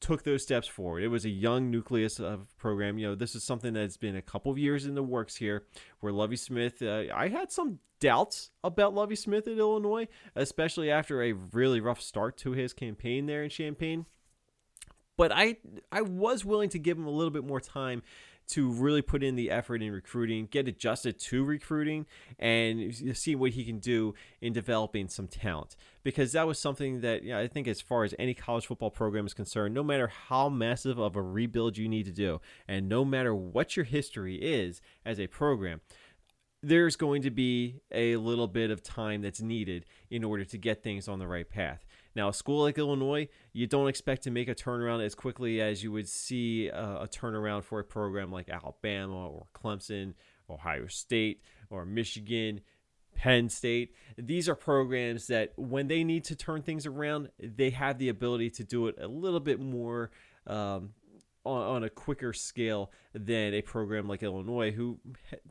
took 0.03 0.23
those 0.23 0.43
steps 0.43 0.67
forward. 0.67 1.01
It 1.01 1.07
was 1.07 1.23
a 1.23 1.29
young 1.29 1.71
nucleus 1.71 2.19
of 2.19 2.55
program. 2.57 2.97
You 2.97 3.07
know, 3.07 3.15
this 3.15 3.35
is 3.35 3.43
something 3.43 3.73
that's 3.73 3.95
been 3.95 4.17
a 4.17 4.21
couple 4.21 4.51
of 4.51 4.57
years 4.57 4.85
in 4.85 4.95
the 4.95 5.01
works 5.01 5.37
here, 5.37 5.63
where 6.01 6.11
Lovie 6.11 6.35
Smith. 6.35 6.81
Uh, 6.81 7.05
I 7.15 7.29
had 7.29 7.51
some 7.51 7.79
doubts 8.01 8.51
about 8.65 8.93
Lovie 8.93 9.15
Smith 9.15 9.47
at 9.47 9.57
Illinois, 9.57 10.09
especially 10.35 10.91
after 10.91 11.23
a 11.23 11.31
really 11.31 11.79
rough 11.79 12.01
start 12.01 12.37
to 12.39 12.51
his 12.51 12.73
campaign 12.73 13.27
there 13.27 13.43
in 13.43 13.49
Champaign. 13.49 14.05
But 15.15 15.31
I 15.31 15.57
I 15.89 16.01
was 16.01 16.43
willing 16.43 16.69
to 16.69 16.79
give 16.79 16.97
him 16.97 17.07
a 17.07 17.11
little 17.11 17.31
bit 17.31 17.45
more 17.45 17.61
time 17.61 18.03
to 18.47 18.71
really 18.71 19.01
put 19.01 19.23
in 19.23 19.35
the 19.35 19.49
effort 19.49 19.81
in 19.81 19.91
recruiting, 19.91 20.47
get 20.47 20.67
adjusted 20.67 21.19
to 21.19 21.43
recruiting, 21.43 22.05
and 22.37 22.93
see 23.15 23.35
what 23.35 23.51
he 23.51 23.63
can 23.63 23.79
do 23.79 24.13
in 24.41 24.53
developing 24.53 25.07
some 25.07 25.27
talent. 25.27 25.75
Because 26.03 26.33
that 26.33 26.47
was 26.47 26.59
something 26.59 27.01
that 27.01 27.23
you 27.23 27.31
know, 27.31 27.39
I 27.39 27.47
think, 27.47 27.67
as 27.67 27.81
far 27.81 28.03
as 28.03 28.13
any 28.19 28.33
college 28.33 28.67
football 28.67 28.91
program 28.91 29.25
is 29.25 29.33
concerned, 29.33 29.73
no 29.73 29.83
matter 29.83 30.07
how 30.07 30.49
massive 30.49 30.99
of 30.99 31.15
a 31.15 31.21
rebuild 31.21 31.77
you 31.77 31.87
need 31.87 32.05
to 32.05 32.11
do, 32.11 32.41
and 32.67 32.89
no 32.89 33.05
matter 33.05 33.33
what 33.33 33.75
your 33.75 33.85
history 33.85 34.35
is 34.35 34.81
as 35.05 35.19
a 35.19 35.27
program, 35.27 35.81
there's 36.61 36.95
going 36.95 37.21
to 37.21 37.29
be 37.29 37.81
a 37.91 38.15
little 38.15 38.47
bit 38.47 38.71
of 38.71 38.81
time 38.81 39.21
that's 39.21 39.41
needed 39.41 39.85
in 40.09 40.23
order 40.23 40.45
to 40.45 40.57
get 40.57 40.81
things 40.81 41.07
on 41.07 41.19
the 41.19 41.27
right 41.27 41.49
path. 41.49 41.85
Now, 42.15 42.29
a 42.29 42.33
school 42.33 42.61
like 42.61 42.77
Illinois, 42.77 43.27
you 43.53 43.67
don't 43.67 43.87
expect 43.87 44.23
to 44.23 44.31
make 44.31 44.47
a 44.47 44.55
turnaround 44.55 45.03
as 45.05 45.15
quickly 45.15 45.61
as 45.61 45.83
you 45.83 45.91
would 45.91 46.07
see 46.07 46.67
a, 46.67 47.01
a 47.01 47.07
turnaround 47.07 47.63
for 47.63 47.79
a 47.79 47.83
program 47.83 48.31
like 48.31 48.49
Alabama 48.49 49.29
or 49.29 49.47
Clemson, 49.53 50.13
Ohio 50.49 50.87
State, 50.87 51.41
or 51.69 51.85
Michigan. 51.85 52.61
Penn 53.15 53.47
State. 53.47 53.93
These 54.17 54.49
are 54.49 54.55
programs 54.55 55.27
that, 55.27 55.53
when 55.55 55.87
they 55.87 56.03
need 56.03 56.23
to 56.25 56.35
turn 56.35 56.63
things 56.63 56.87
around, 56.87 57.29
they 57.39 57.69
have 57.69 57.99
the 57.99 58.09
ability 58.09 58.49
to 58.49 58.63
do 58.63 58.87
it 58.87 58.95
a 58.99 59.07
little 59.07 59.39
bit 59.39 59.59
more 59.59 60.09
um, 60.47 60.93
on, 61.45 61.61
on 61.61 61.83
a 61.83 61.89
quicker 61.91 62.33
scale 62.33 62.91
than 63.13 63.53
a 63.53 63.61
program 63.61 64.07
like 64.07 64.23
Illinois, 64.23 64.71
who, 64.71 64.99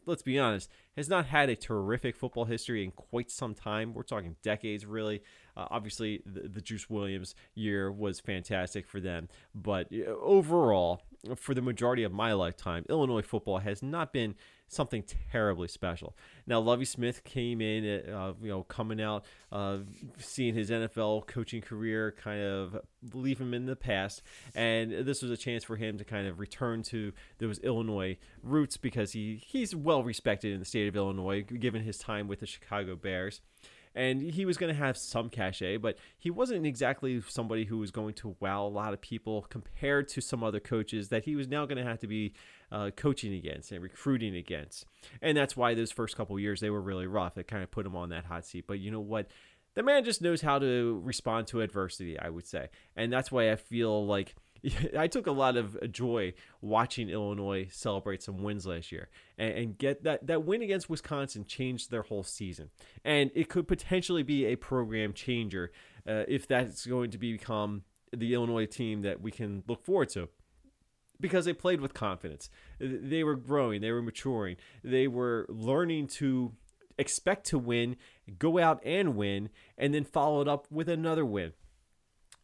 let's 0.07 0.23
be 0.23 0.41
honest, 0.41 0.71
has 0.97 1.09
not 1.09 1.27
had 1.27 1.51
a 1.51 1.57
terrific 1.57 2.17
football 2.17 2.47
history 2.47 2.83
in 2.83 2.91
quite 2.91 3.31
some 3.31 3.55
time. 3.55 3.95
We're 3.95 4.03
talking 4.03 4.35
decades, 4.43 4.85
really. 4.85 5.23
Uh, 5.57 5.67
obviously, 5.71 6.23
the, 6.27 6.49
the 6.49 6.61
Juice 6.61 6.89
Williams 6.89 7.35
year 7.55 7.91
was 7.91 8.21
fantastic 8.21 8.87
for 8.87 9.01
them, 9.01 9.29
but 9.55 9.89
uh, 9.93 10.11
overall, 10.11 11.03
for 11.37 11.55
the 11.55 11.63
majority 11.63 12.03
of 12.03 12.13
my 12.13 12.33
lifetime, 12.33 12.85
Illinois 12.89 13.23
football 13.23 13.59
has 13.59 13.83
not 13.83 14.13
been 14.13 14.35
something 14.73 15.05
terribly 15.31 15.69
special. 15.69 16.17
Now, 16.47 16.59
Lovie 16.59 16.87
Smith 16.87 17.25
came 17.25 17.61
in, 17.61 18.09
uh, 18.11 18.33
you 18.43 18.49
know, 18.49 18.63
coming 18.63 19.01
out, 19.01 19.25
uh, 19.53 19.79
seeing 20.19 20.55
his 20.55 20.71
NFL 20.71 21.27
coaching 21.27 21.61
career 21.61 22.15
kind 22.19 22.43
of 22.43 22.79
leave 23.13 23.39
him 23.39 23.53
in 23.53 23.67
the 23.67 23.77
past, 23.77 24.23
and 24.55 25.07
this 25.07 25.23
was 25.23 25.31
a 25.31 25.37
chance 25.37 25.63
for 25.63 25.77
him 25.77 25.99
to 25.99 26.05
kind 26.05 26.27
of 26.27 26.41
return 26.41 26.83
to 26.85 27.13
those 27.39 27.59
Illinois 27.59 28.17
roots 28.43 28.77
because 28.77 29.13
he 29.13 29.37
he's 29.47 29.77
well 29.77 30.03
respected 30.03 30.53
in 30.53 30.59
the 30.59 30.65
state 30.65 30.89
of 30.89 30.97
Illinois, 30.97 31.43
given 31.43 31.83
his 31.83 31.99
time 31.99 32.27
with 32.27 32.41
the 32.41 32.47
Chicago 32.47 32.97
Bears 32.97 33.43
and 33.95 34.23
he 34.23 34.45
was 34.45 34.57
going 34.57 34.73
to 34.73 34.79
have 34.79 34.97
some 34.97 35.29
cachet, 35.29 35.77
but 35.77 35.97
he 36.19 36.31
wasn't 36.31 36.67
exactly 36.67 37.23
somebody 37.29 37.65
who 37.65 37.79
was 37.79 37.91
going 37.91 38.15
to 38.15 38.37
wow 38.41 38.67
a 38.67 38.69
lot 38.69 38.93
of 38.93 39.01
people 39.01 39.43
compared 39.51 40.09
to 40.09 40.21
some 40.21 40.43
other 40.43 40.61
coaches 40.61 41.09
that 41.09 41.25
he 41.25 41.37
was 41.37 41.49
now 41.49 41.67
going 41.67 41.79
to 41.79 41.85
have 41.85 41.99
to 42.01 42.07
be 42.07 42.33
uh, 42.71 42.91
coaching 42.97 43.35
against 43.35 43.71
and 43.73 43.83
recruiting 43.83 44.35
against. 44.37 44.87
And 45.21 45.37
that's 45.37 45.57
why 45.57 45.75
those 45.75 45.93
first 45.93 46.17
couple 46.17 46.39
years 46.39 46.61
they 46.61 46.71
were 46.71 46.81
really 46.81 47.07
rough. 47.07 47.37
It 47.37 47.49
kind 47.49 47.63
of 47.63 47.71
put 47.71 47.87
him 47.87 47.97
on 47.97 48.09
that 48.11 48.25
hot 48.25 48.47
seat. 48.47 48.65
But 48.67 48.81
you 48.81 48.91
know 48.91 49.01
what? 49.01 49.29
The 49.75 49.83
man 49.83 50.05
just 50.05 50.21
knows 50.21 50.43
how 50.43 50.59
to 50.59 51.01
respond 51.03 51.47
to 51.49 51.63
adversity, 51.63 52.19
I 52.19 52.29
would 52.29 52.47
say. 52.47 52.69
And 52.97 53.13
that's 53.13 53.33
why 53.33 53.51
I 53.51 53.57
feel 53.57 54.07
like 54.07 54.35
I 54.97 55.07
took 55.09 55.27
a 55.27 55.33
lot 55.33 55.57
of 55.57 55.77
joy 55.91 56.35
watching 56.61 57.09
Illinois 57.09 57.69
celebrate 57.71 58.23
some 58.23 58.43
wins 58.43 58.67
last 58.67 58.93
year 58.93 59.09
and, 59.39 59.55
and, 59.55 59.79
get 59.79 60.05
that 60.05 60.27
that 60.27 60.45
win 60.45 60.63
against 60.63 60.89
Wisconsin 60.89 61.45
changed 61.45 61.91
their 61.91 62.03
whole 62.03 62.23
season, 62.23 62.71
and 63.05 63.31
it 63.35 63.49
could 63.49 63.67
potentially 63.67 64.23
be 64.23 64.47
a 64.47 64.57
program 64.57 65.13
changer 65.13 65.73
uh, 66.07 66.25
if 66.29 66.47
that's 66.47 66.87
going 66.87 67.11
to 67.11 67.19
become 67.19 67.83
the 68.17 68.35
Illinois 68.35 68.67
team 68.67 69.03
that 69.03 69.21
we 69.21 69.31
can 69.31 69.63
look 69.67 69.85
forward 69.85 70.11
to. 70.11 70.29
Because 71.21 71.45
they 71.45 71.53
played 71.53 71.81
with 71.81 71.95
confidence. 71.95 72.51
They 72.81 73.23
were 73.23 73.37
growing, 73.37 73.81
they 73.81 73.93
were 73.93 74.03
maturing, 74.03 74.57
they 74.83 75.07
were 75.07 75.47
learning 75.49 76.09
to 76.09 76.53
expect 76.99 77.47
to 77.47 77.59
win, 77.59 77.97
go 78.39 78.59
out 78.59 78.81
and 78.85 79.15
win, 79.15 79.51
and 79.79 79.95
then 79.95 80.05
follow 80.05 80.41
it 80.41 80.49
up 80.49 80.67
with 80.71 80.89
another 80.89 81.25
win. 81.25 81.53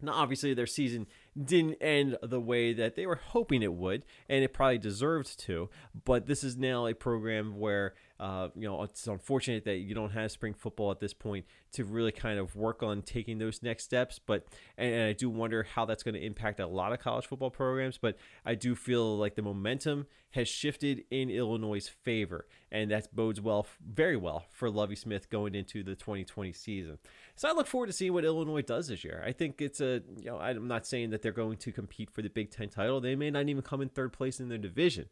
Now, 0.01 0.13
obviously, 0.13 0.55
their 0.55 0.67
season 0.67 1.07
didn't 1.37 1.75
end 1.81 2.17
the 2.23 2.41
way 2.41 2.73
that 2.73 2.95
they 2.95 3.07
were 3.07 3.21
hoping 3.23 3.63
it 3.63 3.73
would, 3.73 4.05
and 4.29 4.45
it 4.45 4.53
probably 4.53 4.79
deserved 4.79 5.39
to. 5.41 5.71
But 6.05 6.27
this 6.27 6.45
is 6.45 6.57
now 6.57 6.87
a 6.87 6.95
program 6.95 7.59
where 7.59 7.95
uh, 8.21 8.49
you 8.57 8.69
know, 8.69 8.83
it's 8.83 9.07
unfortunate 9.07 9.65
that 9.65 9.77
you 9.77 9.95
don't 9.95 10.11
have 10.11 10.33
spring 10.33 10.55
football 10.55 10.91
at 10.91 10.99
this 10.99 11.15
point 11.15 11.47
to 11.73 11.85
really 11.85 12.11
kind 12.11 12.39
of 12.39 12.57
work 12.57 12.83
on 12.83 13.03
taking 13.03 13.39
those 13.39 13.63
next 13.63 13.85
steps. 13.85 14.19
But 14.19 14.47
and 14.77 15.03
I 15.03 15.13
do 15.13 15.31
wonder 15.31 15.63
how 15.75 15.85
that's 15.85 16.03
going 16.03 16.15
to 16.15 16.25
impact 16.25 16.59
a 16.59 16.67
lot 16.67 16.93
of 16.93 16.99
college 16.99 17.27
football 17.27 17.51
programs. 17.51 17.97
But 17.99 18.17
I 18.45 18.55
do 18.55 18.75
feel 18.75 19.17
like 19.17 19.37
the 19.37 19.43
momentum 19.43 20.07
has 20.33 20.47
shifted 20.49 21.05
in 21.11 21.31
Illinois' 21.31 21.89
favor, 21.89 22.47
and 22.71 22.91
that 22.91 23.15
bodes 23.15 23.41
well, 23.41 23.67
very 23.87 24.17
well, 24.17 24.45
for 24.51 24.69
Lovie 24.69 24.95
Smith 24.95 25.31
going 25.31 25.55
into 25.55 25.83
the 25.83 25.95
2020 25.95 26.53
season. 26.53 26.99
So 27.35 27.49
I 27.49 27.53
look 27.53 27.67
forward 27.67 27.87
to 27.87 27.93
seeing 27.93 28.13
what 28.13 28.25
Illinois 28.25 28.61
does 28.61 28.89
this 28.89 29.05
year. 29.05 29.23
I 29.27 29.33
think 29.33 29.63
it's 29.63 29.81
a, 29.81 30.03
you 30.17 30.27
know, 30.27 30.39
I'm 30.39 30.69
not 30.69 30.87
saying 30.87 31.11
that 31.11 31.23
they're 31.23 31.33
going 31.33 31.57
to 31.59 31.73
compete 31.73 32.11
for 32.11 32.21
the 32.21 32.29
Big 32.29 32.51
Ten 32.51 32.69
title. 32.69 33.01
They 33.01 33.17
may 33.17 33.31
not 33.31 33.49
even 33.49 33.63
come 33.63 33.81
in 33.81 33.89
third 33.89 34.13
place 34.13 34.39
in 34.39 34.49
their 34.49 34.59
division, 34.59 35.07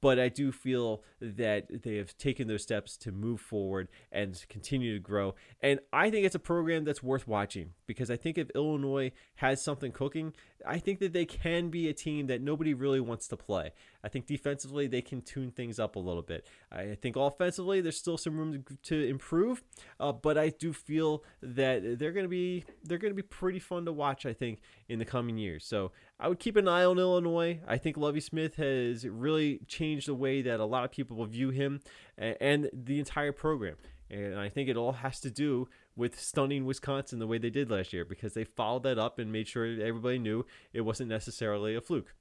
but 0.00 0.18
I 0.18 0.28
do 0.28 0.52
feel 0.52 1.02
that 1.20 1.82
they 1.82 1.96
have 1.96 2.16
taken 2.18 2.48
those 2.48 2.62
steps 2.62 2.96
to 2.98 3.12
move 3.12 3.40
forward 3.40 3.88
and 4.10 4.44
continue 4.48 4.94
to 4.94 5.00
grow. 5.00 5.34
And 5.60 5.80
I 5.92 6.10
think 6.10 6.26
it's 6.26 6.34
a 6.34 6.40
program 6.40 6.84
that's 6.84 7.02
worth 7.02 7.28
watching 7.28 7.72
because 7.86 8.10
I 8.10 8.16
think 8.16 8.38
if 8.38 8.50
Illinois 8.50 9.12
has 9.36 9.62
something 9.62 9.92
cooking, 9.92 10.32
I 10.66 10.78
think 10.78 10.98
that 10.98 11.12
they 11.12 11.24
can 11.24 11.70
be 11.70 11.88
a 11.88 11.94
team 11.94 12.26
that 12.26 12.40
nobody 12.42 12.74
really 12.74 13.00
wants 13.00 13.28
to 13.28 13.36
play. 13.36 13.72
I 14.02 14.08
think 14.08 14.26
defensively 14.26 14.86
they 14.86 15.02
can 15.02 15.22
tune 15.22 15.50
things 15.50 15.78
up 15.78 15.96
a 15.96 16.00
little 16.00 16.22
bit. 16.22 16.46
I 16.72 16.96
think 17.00 17.16
offensively 17.16 17.80
there's 17.80 17.96
still 17.96 18.18
some 18.18 18.36
room 18.36 18.64
to, 18.84 19.08
improve, 19.08 19.62
uh, 20.00 20.12
but 20.12 20.36
I 20.36 20.50
do 20.50 20.72
feel 20.72 21.22
that 21.40 21.98
they're 21.98 22.12
going 22.12 22.24
to 22.24 22.28
be 22.28 22.64
they're 22.84 22.98
going 22.98 23.12
to 23.12 23.16
be 23.16 23.22
pretty 23.22 23.58
fun 23.58 23.84
to 23.84 23.92
watch. 23.92 24.26
I 24.26 24.32
think 24.32 24.60
in 24.88 24.98
the 24.98 25.04
coming 25.04 25.38
years. 25.38 25.64
So 25.64 25.92
I 26.20 26.28
would 26.28 26.40
keep 26.40 26.56
an 26.56 26.66
eye 26.66 26.84
on 26.84 26.98
Illinois. 26.98 27.60
I 27.66 27.78
think 27.78 27.96
Lovie 27.96 28.20
Smith 28.20 28.56
has 28.56 29.06
really 29.06 29.60
changed 29.68 30.08
the 30.08 30.14
way 30.14 30.42
that 30.42 30.58
a 30.58 30.64
lot 30.64 30.84
of 30.84 30.90
people 30.90 31.16
will 31.16 31.26
view 31.26 31.50
him 31.50 31.80
and 32.16 32.68
the 32.72 32.98
entire 32.98 33.32
program. 33.32 33.76
And 34.10 34.38
I 34.38 34.48
think 34.48 34.68
it 34.68 34.76
all 34.76 34.92
has 34.92 35.20
to 35.20 35.30
do 35.30 35.68
with 35.94 36.18
stunning 36.18 36.64
Wisconsin 36.64 37.18
the 37.18 37.26
way 37.26 37.38
they 37.38 37.50
did 37.50 37.70
last 37.70 37.92
year 37.92 38.04
because 38.04 38.34
they 38.34 38.44
followed 38.44 38.82
that 38.84 38.98
up 38.98 39.18
and 39.18 39.30
made 39.30 39.46
sure 39.46 39.66
everybody 39.66 40.18
knew 40.18 40.44
it 40.72 40.80
wasn't 40.80 41.08
necessarily 41.08 41.76
a 41.76 41.80
fluke. 41.80 42.14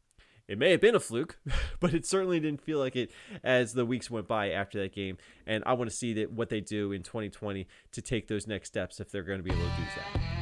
It 0.47 0.57
may 0.57 0.71
have 0.71 0.81
been 0.81 0.95
a 0.95 0.99
fluke, 0.99 1.39
but 1.79 1.93
it 1.93 2.05
certainly 2.05 2.39
didn't 2.39 2.61
feel 2.61 2.79
like 2.79 2.95
it 2.95 3.11
as 3.43 3.73
the 3.73 3.85
weeks 3.85 4.11
went 4.11 4.27
by 4.27 4.51
after 4.51 4.79
that 4.81 4.93
game. 4.93 5.17
And 5.45 5.63
I 5.65 5.73
want 5.73 5.89
to 5.89 5.95
see 5.95 6.13
that 6.13 6.31
what 6.31 6.49
they 6.49 6.61
do 6.61 6.91
in 6.91 7.03
2020 7.03 7.67
to 7.93 8.01
take 8.01 8.27
those 8.27 8.47
next 8.47 8.69
steps 8.69 8.99
if 8.99 9.11
they're 9.11 9.23
going 9.23 9.39
to 9.39 9.43
be 9.43 9.51
able 9.51 9.67
to 9.69 9.75
do 9.75 9.83
that. 9.95 10.36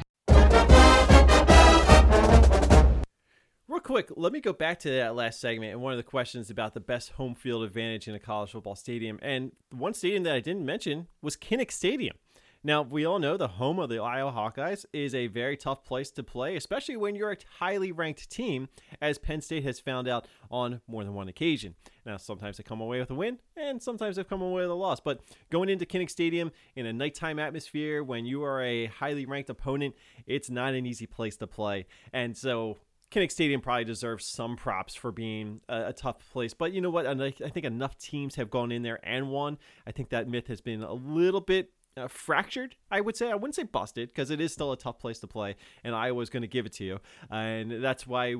Quick, 3.86 4.10
let 4.16 4.32
me 4.32 4.40
go 4.40 4.52
back 4.52 4.80
to 4.80 4.90
that 4.90 5.14
last 5.14 5.40
segment 5.40 5.70
and 5.70 5.80
one 5.80 5.92
of 5.92 5.96
the 5.96 6.02
questions 6.02 6.50
about 6.50 6.74
the 6.74 6.80
best 6.80 7.12
home 7.12 7.36
field 7.36 7.62
advantage 7.62 8.08
in 8.08 8.16
a 8.16 8.18
college 8.18 8.50
football 8.50 8.74
stadium. 8.74 9.16
And 9.22 9.52
one 9.70 9.94
stadium 9.94 10.24
that 10.24 10.34
I 10.34 10.40
didn't 10.40 10.66
mention 10.66 11.06
was 11.22 11.36
Kinnick 11.36 11.70
Stadium. 11.70 12.16
Now, 12.64 12.82
we 12.82 13.04
all 13.04 13.20
know 13.20 13.36
the 13.36 13.46
home 13.46 13.78
of 13.78 13.88
the 13.88 14.00
Iowa 14.00 14.32
Hawkeyes 14.32 14.86
is 14.92 15.14
a 15.14 15.28
very 15.28 15.56
tough 15.56 15.84
place 15.84 16.10
to 16.10 16.24
play, 16.24 16.56
especially 16.56 16.96
when 16.96 17.14
you're 17.14 17.30
a 17.30 17.36
highly 17.60 17.92
ranked 17.92 18.28
team, 18.28 18.68
as 19.00 19.18
Penn 19.18 19.40
State 19.40 19.62
has 19.62 19.78
found 19.78 20.08
out 20.08 20.26
on 20.50 20.80
more 20.88 21.04
than 21.04 21.14
one 21.14 21.28
occasion. 21.28 21.76
Now, 22.04 22.16
sometimes 22.16 22.56
they 22.56 22.64
come 22.64 22.80
away 22.80 22.98
with 22.98 23.10
a 23.10 23.14
win, 23.14 23.38
and 23.56 23.80
sometimes 23.80 24.16
they've 24.16 24.28
come 24.28 24.42
away 24.42 24.62
with 24.62 24.70
a 24.72 24.74
loss. 24.74 24.98
But 24.98 25.20
going 25.48 25.68
into 25.68 25.86
Kinnick 25.86 26.10
Stadium 26.10 26.50
in 26.74 26.86
a 26.86 26.92
nighttime 26.92 27.38
atmosphere 27.38 28.02
when 28.02 28.26
you 28.26 28.42
are 28.42 28.60
a 28.60 28.86
highly 28.86 29.26
ranked 29.26 29.48
opponent, 29.48 29.94
it's 30.26 30.50
not 30.50 30.74
an 30.74 30.86
easy 30.86 31.06
place 31.06 31.36
to 31.36 31.46
play. 31.46 31.86
And 32.12 32.36
so 32.36 32.78
Kinnick 33.10 33.30
Stadium 33.30 33.60
probably 33.60 33.84
deserves 33.84 34.26
some 34.26 34.56
props 34.56 34.94
for 34.94 35.12
being 35.12 35.60
a, 35.68 35.86
a, 35.86 35.92
tough 35.92 36.18
place. 36.30 36.54
But 36.54 36.72
you 36.72 36.80
know 36.80 36.90
what? 36.90 37.06
I 37.06 37.30
think 37.30 37.64
enough 37.64 37.96
teams 37.98 38.34
have 38.34 38.50
gone 38.50 38.72
in 38.72 38.82
there 38.82 38.98
and 39.04 39.30
won. 39.30 39.58
I 39.86 39.92
think 39.92 40.10
that 40.10 40.28
myth 40.28 40.48
has 40.48 40.60
been 40.60 40.82
a 40.82 40.92
little 40.92 41.40
bit 41.40 41.70
uh, 41.96 42.08
fractured, 42.08 42.76
I 42.90 43.00
would 43.00 43.16
say. 43.16 43.30
I 43.30 43.34
wouldn't 43.34 43.54
say 43.54 43.62
busted 43.62 44.08
because 44.08 44.30
it 44.30 44.40
is 44.40 44.52
still 44.52 44.72
a 44.72 44.76
tough 44.76 44.98
place 44.98 45.20
to 45.20 45.26
play, 45.26 45.56
and 45.84 45.94
Iowa's 45.94 46.30
going 46.30 46.42
to 46.42 46.48
give 46.48 46.66
it 46.66 46.72
to 46.74 46.84
you. 46.84 47.00
And 47.30 47.82
that's 47.82 48.06
why 48.06 48.36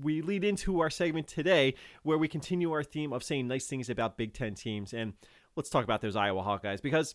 we 0.00 0.22
lead 0.22 0.44
into 0.44 0.80
our 0.80 0.90
segment 0.90 1.26
today 1.26 1.74
where 2.02 2.18
we 2.18 2.28
continue 2.28 2.72
our 2.72 2.82
theme 2.82 3.12
of 3.12 3.22
saying 3.22 3.48
nice 3.48 3.66
things 3.66 3.88
about 3.88 4.16
Big 4.16 4.34
Ten 4.34 4.54
teams. 4.54 4.92
And 4.92 5.14
let's 5.56 5.70
talk 5.70 5.84
about 5.84 6.00
those 6.00 6.16
Iowa 6.16 6.42
Hawkeyes 6.42 6.82
because, 6.82 7.14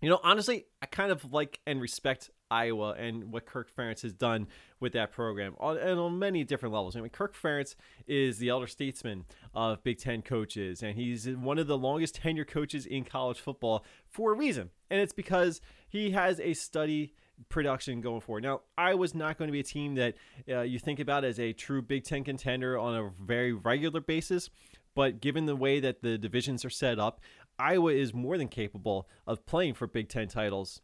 you 0.00 0.08
know, 0.08 0.20
honestly, 0.22 0.66
I 0.82 0.86
kind 0.86 1.10
of 1.10 1.32
like 1.32 1.60
and 1.66 1.80
respect 1.80 2.30
Iowa 2.50 2.92
and 2.92 3.32
what 3.32 3.46
Kirk 3.46 3.74
Ferentz 3.74 4.02
has 4.02 4.12
done 4.12 4.46
with 4.80 4.92
that 4.92 5.12
program 5.12 5.54
on, 5.58 5.76
and 5.78 5.98
on 5.98 6.18
many 6.18 6.44
different 6.44 6.74
levels. 6.74 6.96
I 6.96 7.00
mean, 7.00 7.10
Kirk 7.10 7.34
Ferentz 7.34 7.74
is 8.06 8.38
the 8.38 8.48
elder 8.48 8.66
statesman 8.66 9.24
of 9.54 9.82
Big 9.82 9.98
Ten 9.98 10.22
coaches, 10.22 10.82
and 10.82 10.96
he's 10.96 11.28
one 11.28 11.58
of 11.58 11.66
the 11.66 11.78
longest 11.78 12.16
tenure 12.16 12.44
coaches 12.44 12.86
in 12.86 13.04
college 13.04 13.40
football 13.40 13.84
for 14.08 14.32
a 14.32 14.36
reason, 14.36 14.70
and 14.90 15.00
it's 15.00 15.12
because 15.12 15.60
he 15.88 16.10
has 16.10 16.40
a 16.40 16.54
study 16.54 17.12
production 17.48 18.00
going 18.00 18.20
forward. 18.20 18.42
Now, 18.42 18.62
Iowa's 18.78 19.14
not 19.14 19.38
going 19.38 19.48
to 19.48 19.52
be 19.52 19.60
a 19.60 19.64
team 19.64 19.94
that 19.96 20.14
uh, 20.48 20.62
you 20.62 20.78
think 20.78 21.00
about 21.00 21.24
as 21.24 21.38
a 21.38 21.52
true 21.52 21.82
Big 21.82 22.04
Ten 22.04 22.24
contender 22.24 22.78
on 22.78 22.94
a 22.94 23.10
very 23.22 23.52
regular 23.52 24.00
basis. 24.00 24.50
But 24.94 25.20
given 25.20 25.44
the 25.44 25.54
way 25.54 25.78
that 25.80 26.00
the 26.00 26.16
divisions 26.16 26.64
are 26.64 26.70
set 26.70 26.98
up, 26.98 27.20
Iowa 27.58 27.92
is 27.92 28.14
more 28.14 28.38
than 28.38 28.48
capable 28.48 29.08
of 29.26 29.44
playing 29.44 29.74
for 29.74 29.86
Big 29.86 30.08
Ten 30.08 30.28
titles 30.28 30.80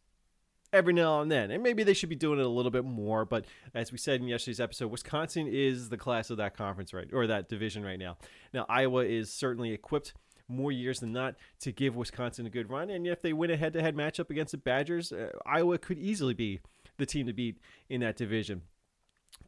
every 0.73 0.93
now 0.93 1.21
and 1.21 1.31
then. 1.31 1.51
And 1.51 1.63
maybe 1.63 1.83
they 1.83 1.95
should 1.95 2.09
be 2.09 2.17
doing 2.17 2.39
it 2.39 2.45
a 2.45 2.49
little 2.49 2.71
bit 2.71 2.85
more. 2.85 3.25
But 3.25 3.47
as 3.75 3.93
we 3.93 3.99
said 3.99 4.21
in 4.21 4.29
yesterday's 4.29 4.61
episode, 4.61 4.91
Wisconsin 4.91 5.47
is 5.47 5.89
the 5.89 5.97
class 5.97 6.31
of 6.31 6.39
that 6.39 6.57
conference 6.57 6.95
right 6.95 7.09
or 7.13 7.27
that 7.27 7.49
division 7.49 7.85
right 7.85 7.99
now. 7.99 8.17
Now 8.53 8.67
Iowa 8.69 9.05
is 9.05 9.33
certainly 9.33 9.73
equipped 9.73 10.15
more 10.49 10.73
years 10.73 11.01
than 11.01 11.13
not 11.13 11.37
to 11.61 11.73
give 11.73 11.97
Wisconsin 11.97 12.47
a 12.47 12.51
good 12.51 12.71
run. 12.71 12.91
And 12.91 13.07
if 13.07 13.23
they 13.23 13.33
win 13.33 13.51
a 13.51 13.57
head-to-head 13.57 13.97
matchup 13.97 14.31
against 14.31 14.53
the 14.53 14.59
Badgers, 14.59 15.13
uh, 15.13 15.31
Iowa 15.47 15.79
could 15.79 15.99
easily 15.99 16.35
be 16.35 16.61
the 16.99 17.07
team 17.07 17.27
to 17.27 17.33
beat 17.33 17.59
in 17.89 18.01
that 18.01 18.17
division. 18.17 18.63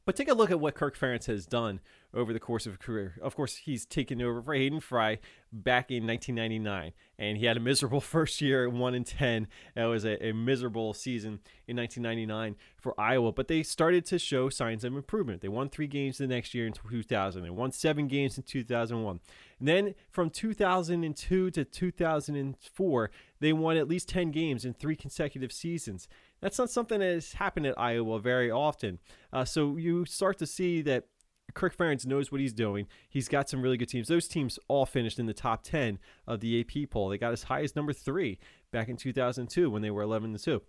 But 0.04 0.16
take 0.16 0.28
a 0.28 0.34
look 0.34 0.50
at 0.50 0.60
what 0.60 0.74
Kirk 0.74 0.98
Ferentz 0.98 1.26
has 1.26 1.46
done 1.46 1.80
over 2.12 2.32
the 2.32 2.40
course 2.40 2.66
of 2.66 2.74
a 2.74 2.78
career. 2.78 3.14
Of 3.22 3.34
course, 3.34 3.56
he's 3.56 3.86
taken 3.86 4.20
over 4.20 4.42
for 4.42 4.54
Hayden 4.54 4.80
Fry 4.80 5.18
back 5.50 5.90
in 5.90 6.06
1999, 6.06 6.92
and 7.18 7.38
he 7.38 7.46
had 7.46 7.56
a 7.56 7.60
miserable 7.60 8.00
first 8.02 8.40
year, 8.40 8.68
one 8.68 8.94
in 8.94 9.04
ten. 9.04 9.48
That 9.74 9.86
was 9.86 10.04
a, 10.04 10.28
a, 10.28 10.32
miserable 10.32 10.92
season 10.92 11.40
in 11.66 11.76
1999 11.76 12.56
for 12.76 12.98
Iowa, 13.00 13.32
but 13.32 13.48
they 13.48 13.62
started 13.62 14.04
to 14.06 14.18
show 14.18 14.48
signs 14.48 14.84
of 14.84 14.94
improvement. 14.94 15.40
They 15.40 15.48
won 15.48 15.70
three 15.70 15.86
games 15.86 16.18
the 16.18 16.26
next 16.26 16.54
year 16.54 16.66
in 16.66 16.72
2000. 16.72 17.42
They 17.42 17.50
won 17.50 17.72
seven 17.72 18.06
games 18.06 18.36
in 18.36 18.44
2001. 18.44 19.20
And 19.58 19.68
then 19.68 19.94
from 20.10 20.30
2002 20.30 21.50
to 21.50 21.64
2004, 21.64 23.10
they 23.40 23.52
won 23.52 23.76
at 23.76 23.88
least 23.88 24.08
10 24.08 24.30
games 24.30 24.64
in 24.64 24.74
three 24.74 24.96
consecutive 24.96 25.52
seasons. 25.52 26.08
That's 26.44 26.58
not 26.58 26.68
something 26.68 27.00
that 27.00 27.06
has 27.06 27.32
happened 27.32 27.64
at 27.64 27.80
Iowa 27.80 28.20
very 28.20 28.50
often. 28.50 28.98
Uh, 29.32 29.46
so 29.46 29.78
you 29.78 30.04
start 30.04 30.36
to 30.40 30.46
see 30.46 30.82
that 30.82 31.04
Kirk 31.54 31.74
Ferentz 31.74 32.04
knows 32.04 32.30
what 32.30 32.38
he's 32.38 32.52
doing. 32.52 32.86
He's 33.08 33.28
got 33.28 33.48
some 33.48 33.62
really 33.62 33.78
good 33.78 33.88
teams. 33.88 34.08
Those 34.08 34.28
teams 34.28 34.58
all 34.68 34.84
finished 34.84 35.18
in 35.18 35.24
the 35.24 35.32
top 35.32 35.62
10 35.62 35.98
of 36.26 36.40
the 36.40 36.60
AP 36.60 36.90
poll. 36.90 37.08
They 37.08 37.16
got 37.16 37.32
as 37.32 37.44
high 37.44 37.62
as 37.62 37.74
number 37.74 37.94
three 37.94 38.38
back 38.70 38.90
in 38.90 38.98
2002 38.98 39.70
when 39.70 39.80
they 39.80 39.90
were 39.90 40.02
11 40.02 40.34
to 40.34 40.38
2. 40.38 40.62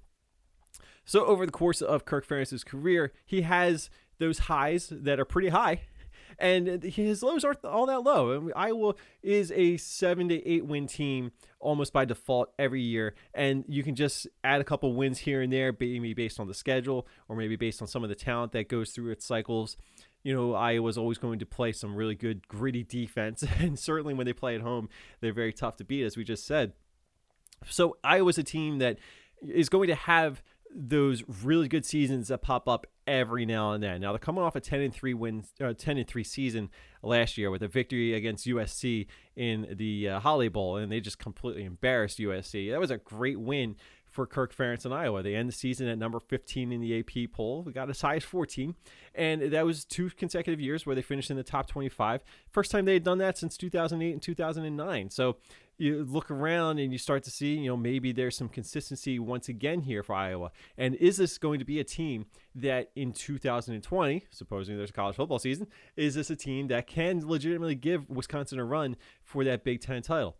So 1.04 1.26
over 1.26 1.46
the 1.46 1.52
course 1.52 1.82
of 1.82 2.06
Kirk 2.06 2.26
Ferentz's 2.26 2.64
career, 2.64 3.12
he 3.26 3.42
has 3.42 3.90
those 4.18 4.40
highs 4.40 4.88
that 4.90 5.20
are 5.20 5.26
pretty 5.26 5.50
high, 5.50 5.82
and 6.40 6.84
his 6.84 7.24
lows 7.24 7.44
aren't 7.44 7.64
all 7.64 7.86
that 7.86 8.04
low. 8.04 8.50
Iowa 8.56 8.96
is 9.24 9.52
a 9.52 9.78
seven 9.78 10.30
to 10.30 10.48
eight 10.48 10.66
win 10.66 10.88
team 10.88 11.32
almost 11.60 11.94
by 11.94 12.06
default 12.06 12.54
every 12.60 12.82
year, 12.82 13.16
and 13.34 13.64
you 13.68 13.84
can 13.84 13.96
just 13.96 14.28
add 14.44 14.62
a 14.62 14.64
couple 14.64 14.94
wins 14.94 15.20
here 15.20 15.42
and 15.42 15.52
there, 15.52 15.76
maybe 15.80 16.14
based 16.14 16.40
on 16.40 16.48
the 16.48 16.54
schedule 16.54 17.08
or 17.28 17.36
maybe 17.36 17.56
based 17.56 17.82
on 17.82 17.88
some 17.88 18.04
of 18.04 18.10
the 18.10 18.16
talent 18.16 18.52
that 18.52 18.70
goes 18.70 18.92
through 18.92 19.12
its 19.12 19.26
cycles 19.26 19.78
you 20.26 20.34
know, 20.34 20.56
Iowa's 20.56 20.98
always 20.98 21.20
going 21.20 21.38
to 21.38 21.46
play 21.46 21.72
some 21.72 21.96
really 21.96 22.16
good, 22.16 22.48
gritty 22.48 22.84
defense. 22.84 23.44
And 23.60 23.78
certainly 23.78 24.16
when 24.16 24.26
they 24.26 24.34
play 24.34 24.56
at 24.56 24.62
home, 24.62 24.90
they're 25.22 25.32
very 25.32 25.54
tough 25.54 25.78
to 25.78 25.84
beat, 25.84 26.04
as 26.04 26.18
we 26.18 26.24
just 26.24 26.48
said. 26.48 26.74
So 27.70 27.98
Iowa's 28.04 28.40
a 28.40 28.44
team 28.44 28.80
that 28.80 28.98
is 29.48 29.70
going 29.70 29.88
to 29.88 29.96
have 29.96 30.42
those 30.76 31.24
really 31.44 31.68
good 31.68 31.86
seasons 31.86 32.30
that 32.30 32.42
pop 32.42 32.68
up 32.68 32.88
every 33.08 33.46
now 33.46 33.72
and 33.72 33.84
then. 33.84 34.02
Now 34.02 34.12
they're 34.12 34.20
coming 34.20 34.44
off 34.44 34.56
a 34.56 34.62
10 34.62 34.82
and 34.82 34.94
3 34.94 35.14
win 35.14 35.44
uh, 35.62 35.74
10 35.74 35.98
and 35.98 36.08
3 36.08 36.24
season 36.24 36.70
last 37.02 37.38
year 37.38 37.52
with 37.52 37.62
a 37.64 37.68
victory 37.68 38.14
against 38.14 38.48
USC 38.48 39.08
in 39.36 39.68
the 39.72 40.10
uh, 40.10 40.20
Holiday 40.20 40.50
Bowl 40.50 40.78
and 40.78 40.92
they 40.92 41.00
just 41.00 41.20
completely 41.20 41.64
embarrassed 41.64 42.20
USC. 42.20 42.72
That 42.72 42.80
was 42.80 42.92
a 42.92 42.98
great 42.98 43.40
win 43.40 43.76
for 44.16 44.26
Kirk 44.26 44.56
Ferentz 44.56 44.86
and 44.86 44.94
Iowa. 44.94 45.22
They 45.22 45.36
end 45.36 45.50
the 45.50 45.54
season 45.54 45.88
at 45.90 45.98
number 45.98 46.22
15 46.22 46.72
in 46.72 46.80
the 46.80 47.00
AP 47.00 47.32
poll. 47.34 47.64
We 47.64 47.74
got 47.74 47.96
high 48.00 48.16
as 48.16 48.24
14, 48.24 48.74
and 49.14 49.42
that 49.52 49.66
was 49.66 49.84
two 49.84 50.10
consecutive 50.10 50.62
years 50.62 50.86
where 50.86 50.96
they 50.96 51.02
finished 51.02 51.30
in 51.30 51.36
the 51.36 51.44
top 51.44 51.68
25. 51.68 52.24
First 52.50 52.72
time 52.72 52.86
they 52.86 52.94
had 52.94 53.04
done 53.04 53.18
that 53.18 53.38
since 53.38 53.58
2008 53.58 54.14
and 54.14 54.22
2009. 54.22 55.10
So 55.10 55.36
you 55.78 56.06
look 56.06 56.32
around 56.32 56.80
and 56.80 56.94
you 56.94 56.98
start 56.98 57.24
to 57.24 57.30
see, 57.30 57.56
you 57.56 57.68
know, 57.68 57.76
maybe 57.76 58.14
there's 58.14 58.38
some 58.38 58.48
consistency 58.48 59.20
once 59.20 59.50
again 59.50 59.82
here 59.82 60.02
for 60.02 60.16
Iowa. 60.16 60.52
And 60.78 60.96
is 60.96 61.18
this 61.18 61.38
going 61.38 61.60
to 61.60 61.66
be 61.66 61.82
a 61.82 61.84
team 61.84 62.28
that 62.56 62.92
in 62.96 63.12
2020, 63.12 64.26
supposing 64.32 64.78
there's 64.78 64.92
a 64.92 64.94
college 64.94 65.18
football 65.18 65.40
season, 65.40 65.68
is 65.98 66.16
this 66.16 66.30
a 66.30 66.38
team 66.38 66.68
that 66.68 66.88
can 66.88 67.28
legitimately 67.28 67.76
give 67.76 68.10
Wisconsin 68.10 68.60
a 68.60 68.64
run 68.64 68.96
for 69.24 69.44
that 69.44 69.66
Big 69.66 69.82
Ten 69.82 70.02
title? 70.02 70.38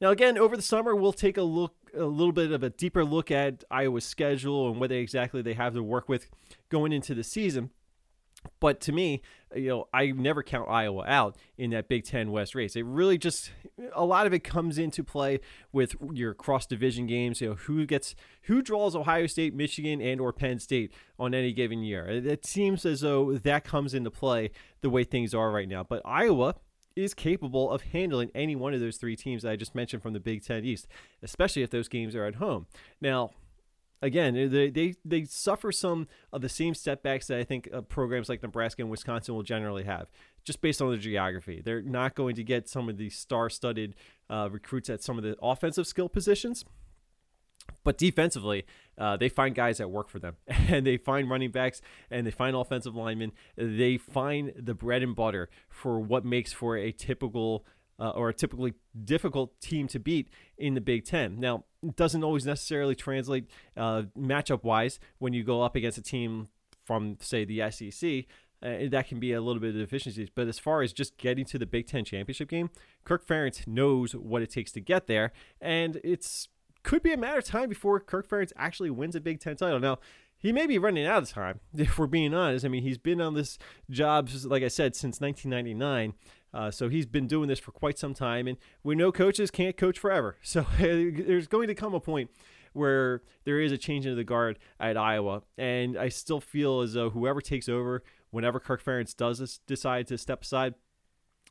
Now, 0.00 0.10
again, 0.10 0.38
over 0.38 0.56
the 0.56 0.62
summer, 0.62 0.96
we'll 0.96 1.12
take 1.12 1.36
a 1.36 1.42
look, 1.42 1.74
a 1.94 2.04
little 2.04 2.32
bit 2.32 2.52
of 2.52 2.62
a 2.62 2.70
deeper 2.70 3.04
look 3.04 3.30
at 3.30 3.64
Iowa's 3.70 4.04
schedule 4.04 4.70
and 4.70 4.80
what 4.80 4.90
exactly 4.90 5.42
they 5.42 5.54
have 5.54 5.74
to 5.74 5.82
work 5.82 6.08
with 6.08 6.28
going 6.70 6.92
into 6.92 7.14
the 7.14 7.24
season. 7.24 7.70
But 8.58 8.80
to 8.82 8.92
me, 8.92 9.20
you 9.54 9.68
know, 9.68 9.88
I 9.92 10.12
never 10.12 10.42
count 10.42 10.70
Iowa 10.70 11.04
out 11.06 11.36
in 11.58 11.70
that 11.70 11.88
Big 11.88 12.04
Ten 12.04 12.30
West 12.30 12.54
race. 12.54 12.74
It 12.76 12.86
really 12.86 13.18
just 13.18 13.50
a 13.94 14.04
lot 14.04 14.26
of 14.26 14.32
it 14.32 14.44
comes 14.44 14.78
into 14.78 15.04
play 15.04 15.40
with 15.72 15.94
your 16.12 16.32
cross 16.32 16.66
division 16.66 17.06
games. 17.06 17.42
You 17.42 17.50
know, 17.50 17.54
who 17.56 17.84
gets 17.84 18.14
who 18.44 18.62
draws 18.62 18.96
Ohio 18.96 19.26
State, 19.26 19.54
Michigan, 19.54 20.00
and 20.00 20.22
or 20.22 20.32
Penn 20.32 20.58
State 20.58 20.92
on 21.18 21.34
any 21.34 21.52
given 21.52 21.82
year. 21.82 22.06
It 22.06 22.46
seems 22.46 22.86
as 22.86 23.02
though 23.02 23.34
that 23.36 23.64
comes 23.64 23.92
into 23.92 24.10
play 24.10 24.52
the 24.80 24.88
way 24.88 25.04
things 25.04 25.34
are 25.34 25.50
right 25.50 25.68
now. 25.68 25.82
But 25.82 26.00
Iowa 26.06 26.54
is 26.96 27.14
capable 27.14 27.70
of 27.70 27.82
handling 27.82 28.30
any 28.34 28.56
one 28.56 28.74
of 28.74 28.80
those 28.80 28.96
three 28.96 29.16
teams 29.16 29.42
that 29.42 29.50
I 29.50 29.56
just 29.56 29.74
mentioned 29.74 30.02
from 30.02 30.12
the 30.12 30.20
Big 30.20 30.44
Ten 30.44 30.64
East, 30.64 30.88
especially 31.22 31.62
if 31.62 31.70
those 31.70 31.88
games 31.88 32.14
are 32.14 32.24
at 32.24 32.36
home. 32.36 32.66
Now, 33.00 33.30
again, 34.02 34.34
they, 34.34 34.70
they, 34.70 34.94
they 35.04 35.24
suffer 35.24 35.72
some 35.72 36.08
of 36.32 36.40
the 36.42 36.48
same 36.48 36.74
setbacks 36.74 37.26
that 37.26 37.38
I 37.38 37.44
think 37.44 37.68
uh, 37.72 37.82
programs 37.82 38.28
like 38.28 38.42
Nebraska 38.42 38.82
and 38.82 38.90
Wisconsin 38.90 39.34
will 39.34 39.42
generally 39.42 39.84
have, 39.84 40.08
just 40.44 40.60
based 40.60 40.80
on 40.82 40.90
the 40.90 40.96
geography. 40.96 41.62
They're 41.64 41.82
not 41.82 42.14
going 42.14 42.34
to 42.36 42.44
get 42.44 42.68
some 42.68 42.88
of 42.88 42.96
these 42.96 43.16
star 43.16 43.50
studded 43.50 43.94
uh, 44.28 44.48
recruits 44.50 44.90
at 44.90 45.02
some 45.02 45.18
of 45.18 45.24
the 45.24 45.36
offensive 45.42 45.86
skill 45.86 46.08
positions. 46.08 46.64
But 47.84 47.98
defensively, 47.98 48.64
uh, 48.98 49.16
they 49.16 49.28
find 49.28 49.54
guys 49.54 49.78
that 49.78 49.90
work 49.90 50.08
for 50.08 50.18
them, 50.18 50.36
and 50.46 50.86
they 50.86 50.96
find 50.96 51.30
running 51.30 51.50
backs, 51.50 51.80
and 52.10 52.26
they 52.26 52.30
find 52.30 52.54
offensive 52.54 52.94
linemen. 52.94 53.32
They 53.56 53.96
find 53.96 54.52
the 54.56 54.74
bread 54.74 55.02
and 55.02 55.16
butter 55.16 55.48
for 55.68 56.00
what 56.00 56.24
makes 56.24 56.52
for 56.52 56.76
a 56.76 56.92
typical 56.92 57.64
uh, 58.00 58.10
or 58.10 58.30
a 58.30 58.34
typically 58.34 58.74
difficult 59.04 59.60
team 59.60 59.86
to 59.88 59.98
beat 59.98 60.28
in 60.56 60.74
the 60.74 60.80
Big 60.80 61.04
Ten. 61.04 61.38
Now, 61.38 61.64
it 61.82 61.96
doesn't 61.96 62.24
always 62.24 62.46
necessarily 62.46 62.94
translate 62.94 63.46
uh, 63.76 64.04
matchup 64.18 64.64
wise 64.64 64.98
when 65.18 65.32
you 65.32 65.44
go 65.44 65.62
up 65.62 65.76
against 65.76 65.98
a 65.98 66.02
team 66.02 66.48
from, 66.84 67.18
say, 67.20 67.44
the 67.44 67.70
SEC. 67.70 68.24
Uh, 68.62 68.88
that 68.90 69.08
can 69.08 69.18
be 69.20 69.32
a 69.32 69.40
little 69.40 69.60
bit 69.60 69.70
of 69.74 69.80
deficiencies. 69.80 70.28
But 70.34 70.48
as 70.48 70.58
far 70.58 70.82
as 70.82 70.92
just 70.92 71.16
getting 71.16 71.44
to 71.46 71.58
the 71.58 71.66
Big 71.66 71.86
Ten 71.86 72.04
championship 72.04 72.48
game, 72.48 72.70
Kirk 73.04 73.26
Ferentz 73.26 73.66
knows 73.66 74.14
what 74.14 74.42
it 74.42 74.50
takes 74.50 74.72
to 74.72 74.80
get 74.80 75.06
there, 75.06 75.32
and 75.60 76.00
it's 76.02 76.48
could 76.82 77.02
be 77.02 77.12
a 77.12 77.16
matter 77.16 77.38
of 77.38 77.44
time 77.44 77.68
before 77.68 78.00
Kirk 78.00 78.28
Ferentz 78.28 78.52
actually 78.56 78.90
wins 78.90 79.14
a 79.14 79.20
Big 79.20 79.40
Ten 79.40 79.56
title. 79.56 79.80
Now, 79.80 79.98
he 80.40 80.52
may 80.52 80.66
be 80.66 80.78
running 80.78 81.06
out 81.06 81.22
of 81.22 81.28
time 81.28 81.60
if 81.76 81.98
we're 81.98 82.06
being 82.06 82.34
honest. 82.34 82.64
I 82.64 82.68
mean, 82.68 82.82
he's 82.82 82.98
been 82.98 83.20
on 83.20 83.34
this 83.34 83.58
job, 83.90 84.28
like 84.44 84.62
I 84.62 84.68
said, 84.68 84.96
since 84.96 85.20
1999. 85.20 86.14
Uh, 86.52 86.70
so 86.70 86.88
he's 86.88 87.06
been 87.06 87.28
doing 87.28 87.48
this 87.48 87.60
for 87.60 87.70
quite 87.70 87.98
some 87.98 88.14
time, 88.14 88.48
and 88.48 88.58
we 88.82 88.96
know 88.96 89.12
coaches 89.12 89.50
can't 89.50 89.76
coach 89.76 89.98
forever. 89.98 90.36
So 90.42 90.66
there's 90.78 91.46
going 91.46 91.68
to 91.68 91.74
come 91.74 91.94
a 91.94 92.00
point 92.00 92.30
where 92.72 93.22
there 93.44 93.60
is 93.60 93.72
a 93.72 93.78
change 93.78 94.06
into 94.06 94.16
the 94.16 94.24
guard 94.24 94.58
at 94.78 94.96
Iowa, 94.96 95.42
and 95.58 95.96
I 95.96 96.08
still 96.08 96.40
feel 96.40 96.80
as 96.80 96.94
though 96.94 97.10
whoever 97.10 97.40
takes 97.40 97.68
over, 97.68 98.02
whenever 98.30 98.58
Kirk 98.58 98.82
Ferentz 98.82 99.14
does 99.16 99.60
decide 99.66 100.06
to 100.08 100.18
step 100.18 100.42
aside, 100.42 100.74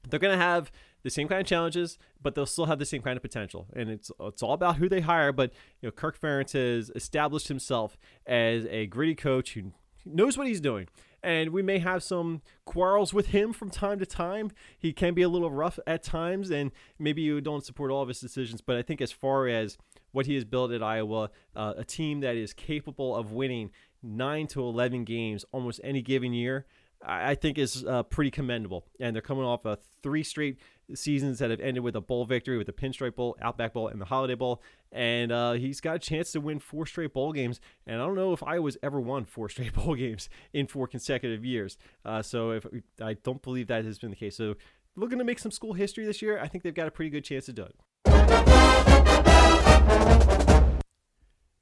they're 0.07 0.19
going 0.19 0.37
to 0.37 0.43
have 0.43 0.71
the 1.03 1.09
same 1.09 1.27
kind 1.27 1.41
of 1.41 1.47
challenges, 1.47 1.97
but 2.21 2.35
they'll 2.35 2.45
still 2.45 2.65
have 2.65 2.79
the 2.79 2.85
same 2.85 3.01
kind 3.01 3.15
of 3.17 3.23
potential. 3.23 3.67
And 3.73 3.89
it's 3.89 4.11
it's 4.21 4.43
all 4.43 4.53
about 4.53 4.77
who 4.77 4.89
they 4.89 5.01
hire. 5.01 5.31
But 5.31 5.51
you 5.81 5.87
know, 5.87 5.91
Kirk 5.91 6.19
Ferentz 6.19 6.53
has 6.53 6.91
established 6.95 7.47
himself 7.47 7.97
as 8.25 8.65
a 8.65 8.87
gritty 8.87 9.15
coach 9.15 9.53
who 9.53 9.71
knows 10.05 10.37
what 10.37 10.47
he's 10.47 10.61
doing 10.61 10.87
and 11.23 11.49
we 11.49 11.61
may 11.61 11.79
have 11.79 12.03
some 12.03 12.41
quarrels 12.65 13.13
with 13.13 13.27
him 13.27 13.53
from 13.53 13.69
time 13.69 13.99
to 13.99 14.05
time. 14.05 14.51
He 14.77 14.93
can 14.93 15.13
be 15.13 15.21
a 15.21 15.29
little 15.29 15.51
rough 15.51 15.79
at 15.85 16.03
times, 16.03 16.49
and 16.49 16.71
maybe 16.97 17.21
you 17.21 17.41
don't 17.41 17.65
support 17.65 17.91
all 17.91 18.01
of 18.01 18.07
his 18.07 18.19
decisions. 18.19 18.61
But 18.61 18.77
I 18.77 18.81
think 18.81 19.01
as 19.01 19.11
far 19.11 19.47
as 19.47 19.77
what 20.11 20.25
he 20.25 20.35
has 20.35 20.45
built 20.45 20.71
at 20.71 20.81
Iowa, 20.81 21.29
uh, 21.55 21.73
a 21.77 21.83
team 21.83 22.21
that 22.21 22.35
is 22.35 22.53
capable 22.53 23.15
of 23.15 23.31
winning 23.31 23.71
nine 24.01 24.47
to 24.47 24.61
eleven 24.61 25.03
games 25.03 25.43
almost 25.51 25.81
any 25.83 26.01
given 26.01 26.33
year, 26.33 26.65
I 27.05 27.35
think 27.35 27.57
is 27.57 27.85
uh, 27.85 28.03
pretty 28.03 28.31
commendable. 28.31 28.85
And 28.99 29.15
they're 29.15 29.21
coming 29.21 29.45
off 29.45 29.65
a 29.65 29.77
three 30.03 30.23
straight 30.23 30.57
seasons 30.93 31.39
that 31.39 31.49
have 31.49 31.61
ended 31.61 31.83
with 31.83 31.95
a 31.95 32.01
bowl 32.01 32.25
victory, 32.25 32.57
with 32.57 32.67
the 32.67 32.73
Pinstripe 32.73 33.15
Bowl, 33.15 33.37
Outback 33.41 33.73
Bowl, 33.73 33.87
and 33.87 34.01
the 34.01 34.05
Holiday 34.05 34.35
Bowl. 34.35 34.61
And 34.91 35.31
uh, 35.31 35.53
he's 35.53 35.79
got 35.79 35.95
a 35.95 35.99
chance 35.99 36.31
to 36.33 36.41
win 36.41 36.59
four 36.59 36.85
straight 36.85 37.13
bowl 37.13 37.31
games. 37.31 37.61
And 37.87 38.01
I 38.01 38.05
don't 38.05 38.15
know 38.15 38.33
if 38.33 38.43
Iowa's 38.43 38.77
ever 38.83 38.99
won 38.99 39.25
four 39.25 39.47
straight 39.49 39.73
bowl 39.73 39.95
games 39.95 40.29
in 40.53 40.67
four 40.67 40.87
consecutive 40.87 41.45
years. 41.45 41.77
Uh, 42.03 42.21
so 42.21 42.51
if 42.51 42.65
I 43.01 43.13
don't 43.13 43.41
believe 43.41 43.67
that 43.67 43.85
has 43.85 43.99
been 43.99 44.09
the 44.09 44.15
case. 44.15 44.35
So 44.35 44.55
looking 44.95 45.19
to 45.19 45.23
make 45.23 45.39
some 45.39 45.51
school 45.51 45.73
history 45.73 46.05
this 46.05 46.21
year, 46.21 46.39
I 46.39 46.47
think 46.47 46.63
they've 46.63 46.73
got 46.73 46.87
a 46.87 46.91
pretty 46.91 47.11
good 47.11 47.23
chance 47.23 47.45
to 47.45 47.53
do 47.53 47.63
it. 47.63 47.75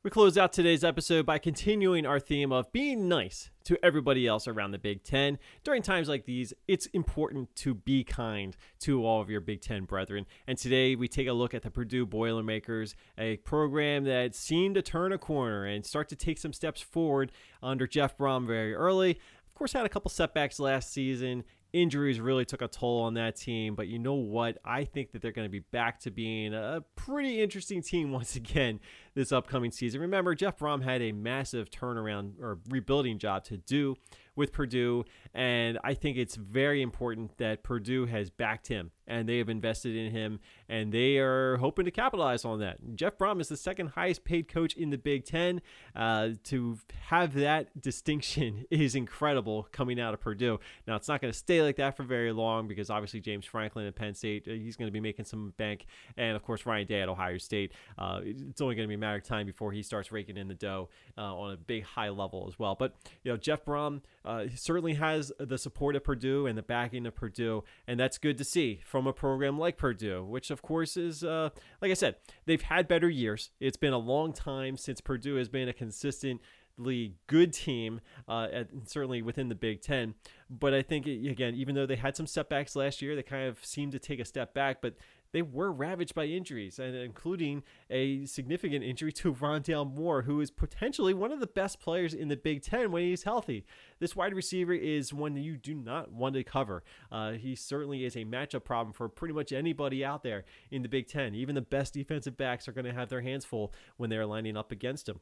We 0.07 0.11
close 0.11 0.37
out 0.37 0.53
today's 0.53 0.85
episode 0.85 1.25
by 1.25 1.37
continuing 1.37 2.05
our 2.05 2.17
theme 2.17 2.53
of 2.53 2.71
being 2.71 3.09
nice 3.09 3.49
to 3.65 3.77
everybody 3.83 4.25
else 4.25 4.47
around 4.47 4.71
the 4.71 4.77
Big 4.77 5.03
Ten. 5.03 5.37
During 5.65 5.81
times 5.81 6.07
like 6.07 6.23
these, 6.23 6.53
it's 6.65 6.85
important 6.85 7.53
to 7.57 7.73
be 7.73 8.05
kind 8.05 8.55
to 8.79 9.05
all 9.05 9.19
of 9.19 9.29
your 9.29 9.41
Big 9.41 9.59
Ten 9.59 9.83
brethren. 9.83 10.25
And 10.47 10.57
today 10.57 10.95
we 10.95 11.09
take 11.09 11.27
a 11.27 11.33
look 11.33 11.53
at 11.53 11.61
the 11.61 11.69
Purdue 11.69 12.05
Boilermakers, 12.05 12.95
a 13.17 13.35
program 13.35 14.05
that 14.05 14.33
seemed 14.33 14.75
to 14.75 14.81
turn 14.81 15.11
a 15.11 15.17
corner 15.17 15.65
and 15.65 15.85
start 15.85 16.07
to 16.07 16.15
take 16.15 16.37
some 16.37 16.53
steps 16.53 16.79
forward 16.79 17.33
under 17.61 17.85
Jeff 17.85 18.17
Brohm 18.17 18.47
very 18.47 18.73
early. 18.73 19.19
Of 19.45 19.55
course, 19.55 19.73
had 19.73 19.85
a 19.85 19.89
couple 19.89 20.09
setbacks 20.09 20.57
last 20.57 20.93
season 20.93 21.43
injuries 21.73 22.19
really 22.19 22.45
took 22.45 22.61
a 22.61 22.67
toll 22.67 23.01
on 23.01 23.13
that 23.15 23.35
team. 23.35 23.75
But 23.75 23.87
you 23.87 23.99
know 23.99 24.13
what? 24.13 24.57
I 24.63 24.83
think 24.83 25.11
that 25.11 25.21
they're 25.21 25.31
going 25.31 25.47
to 25.47 25.51
be 25.51 25.59
back 25.59 25.99
to 26.01 26.11
being 26.11 26.53
a 26.53 26.83
pretty 26.95 27.41
interesting 27.41 27.81
team 27.81 28.11
once 28.17 28.35
again 28.35 28.79
this 29.13 29.31
upcoming 29.31 29.71
season. 29.71 30.01
Remember, 30.01 30.35
Jeff 30.35 30.57
Brohm 30.57 30.83
had 30.83 31.01
a 31.01 31.11
massive 31.11 31.69
turnaround 31.69 32.39
or 32.41 32.59
rebuilding 32.69 33.17
job 33.19 33.43
to 33.45 33.57
do 33.57 33.95
with 34.35 34.51
Purdue. 34.51 35.03
And 35.33 35.79
I 35.83 35.93
think 35.93 36.17
it's 36.17 36.35
very 36.35 36.81
important 36.81 37.37
that 37.37 37.63
Purdue 37.63 38.05
has 38.05 38.29
backed 38.29 38.67
him 38.67 38.91
and 39.07 39.27
they 39.27 39.37
have 39.37 39.49
invested 39.49 39.95
in 39.95 40.11
him 40.11 40.39
and 40.69 40.91
they 40.91 41.17
are 41.17 41.57
hoping 41.57 41.85
to 41.85 41.91
capitalize 41.91 42.43
on 42.43 42.59
that. 42.59 42.77
Jeff 42.95 43.17
Brohm 43.17 43.39
is 43.39 43.47
the 43.47 43.57
second 43.57 43.89
highest 43.89 44.23
paid 44.23 44.47
coach 44.47 44.75
in 44.75 44.89
the 44.89 44.97
Big 44.97 45.25
Ten. 45.25 45.61
Uh, 45.95 46.29
to 46.43 46.77
have 47.07 47.33
that 47.33 47.81
distinction 47.81 48.65
is 48.71 48.95
incredible 48.95 49.67
coming 49.71 49.99
out 49.99 50.13
of 50.13 50.19
Purdue. 50.19 50.59
Now, 50.85 50.95
it's 50.95 51.07
not 51.07 51.21
going 51.21 51.31
to 51.31 51.37
stay 51.37 51.61
like 51.61 51.77
that 51.77 51.95
for 51.95 52.03
very 52.03 52.31
long 52.31 52.67
because 52.67 52.89
obviously 52.89 53.19
James 53.19 53.45
Franklin 53.45 53.87
at 53.87 53.95
Penn 53.95 54.13
State, 54.13 54.47
uh, 54.47 54.51
he's 54.51 54.75
going 54.75 54.87
to 54.87 54.91
be 54.91 54.99
making 54.99 55.25
some 55.25 55.53
bank. 55.57 55.85
And 56.17 56.35
of 56.35 56.43
course, 56.43 56.65
Ryan 56.65 56.87
Day 56.87 57.01
at 57.01 57.09
Ohio 57.09 57.37
State. 57.37 57.71
Uh, 57.97 58.21
it's 58.23 58.61
only 58.61 58.75
going 58.75 58.87
to 58.87 58.89
be 58.89 58.95
a 58.95 58.99
matter 58.99 59.17
of 59.17 59.23
time 59.23 59.45
before 59.45 59.71
he 59.71 59.81
starts 59.81 60.11
raking 60.11 60.37
in 60.37 60.47
the 60.47 60.53
dough 60.53 60.89
uh, 61.17 61.35
on 61.35 61.53
a 61.53 61.57
big 61.57 61.83
high 61.83 62.09
level 62.09 62.45
as 62.47 62.59
well. 62.59 62.75
But, 62.75 62.95
you 63.23 63.31
know, 63.31 63.37
Jeff 63.37 63.63
Brohm 63.63 64.01
uh, 64.25 64.45
certainly 64.55 64.95
has 64.95 65.31
the 65.39 65.57
support 65.57 65.95
of 65.95 66.03
Purdue 66.03 66.45
and 66.45 66.57
the 66.57 66.63
backing 66.63 67.05
of 67.05 67.15
Purdue, 67.15 67.63
and 67.87 67.99
that's 67.99 68.17
good 68.17 68.37
to 68.37 68.43
see 68.43 68.81
from 68.85 68.96
a 69.05 69.13
program 69.13 69.59
like 69.59 69.77
Purdue, 69.77 70.23
which 70.23 70.49
of 70.49 70.61
course 70.61 70.97
is, 70.97 71.23
uh, 71.23 71.49
like 71.81 71.91
I 71.91 71.93
said, 71.93 72.15
they've 72.45 72.61
had 72.61 72.87
better 72.87 73.09
years. 73.09 73.51
It's 73.59 73.77
been 73.77 73.93
a 73.93 73.97
long 73.99 74.33
time 74.33 74.77
since 74.77 75.01
Purdue 75.01 75.35
has 75.35 75.49
been 75.49 75.69
a 75.69 75.73
consistently 75.73 77.15
good 77.27 77.53
team, 77.53 78.01
uh, 78.27 78.47
at, 78.51 78.69
certainly 78.85 79.21
within 79.21 79.49
the 79.49 79.55
Big 79.55 79.81
Ten. 79.81 80.15
But 80.49 80.73
I 80.73 80.81
think 80.81 81.05
again, 81.05 81.53
even 81.53 81.75
though 81.75 81.85
they 81.85 81.97
had 81.97 82.15
some 82.15 82.25
setbacks 82.27 82.75
last 82.75 83.01
year, 83.01 83.15
they 83.15 83.23
kind 83.23 83.47
of 83.47 83.63
seemed 83.63 83.91
to 83.91 83.99
take 83.99 84.19
a 84.19 84.25
step 84.25 84.53
back. 84.53 84.81
But 84.81 84.95
they 85.37 85.43
were 85.43 85.71
ravaged 85.71 86.15
by 86.15 86.25
injuries, 86.25 86.79
and 86.79 86.95
including 86.95 87.61
a 87.91 88.25
significant 88.25 88.83
injury 88.83 89.11
to 89.11 89.35
Rondale 89.35 89.87
Moore, 89.87 90.23
who 90.23 90.41
is 90.41 90.49
potentially 90.49 91.13
one 91.13 91.31
of 91.31 91.39
the 91.39 91.45
best 91.45 91.79
players 91.79 92.15
in 92.15 92.27
the 92.27 92.35
Big 92.35 92.63
Ten 92.63 92.91
when 92.91 93.03
he's 93.03 93.21
healthy. 93.21 93.63
This 93.99 94.15
wide 94.15 94.33
receiver 94.33 94.73
is 94.73 95.13
one 95.13 95.35
that 95.35 95.41
you 95.41 95.55
do 95.55 95.75
not 95.75 96.11
want 96.11 96.33
to 96.33 96.43
cover. 96.43 96.83
Uh, 97.11 97.33
he 97.33 97.53
certainly 97.53 98.03
is 98.03 98.15
a 98.15 98.25
matchup 98.25 98.63
problem 98.63 98.93
for 98.93 99.07
pretty 99.07 99.35
much 99.35 99.51
anybody 99.51 100.03
out 100.03 100.23
there 100.23 100.43
in 100.71 100.81
the 100.81 100.89
Big 100.89 101.07
Ten. 101.07 101.35
Even 101.35 101.53
the 101.53 101.61
best 101.61 101.93
defensive 101.93 102.35
backs 102.35 102.67
are 102.67 102.71
going 102.71 102.85
to 102.85 102.93
have 102.93 103.09
their 103.09 103.21
hands 103.21 103.45
full 103.45 103.71
when 103.97 104.09
they're 104.09 104.25
lining 104.25 104.57
up 104.57 104.71
against 104.71 105.07
him. 105.07 105.19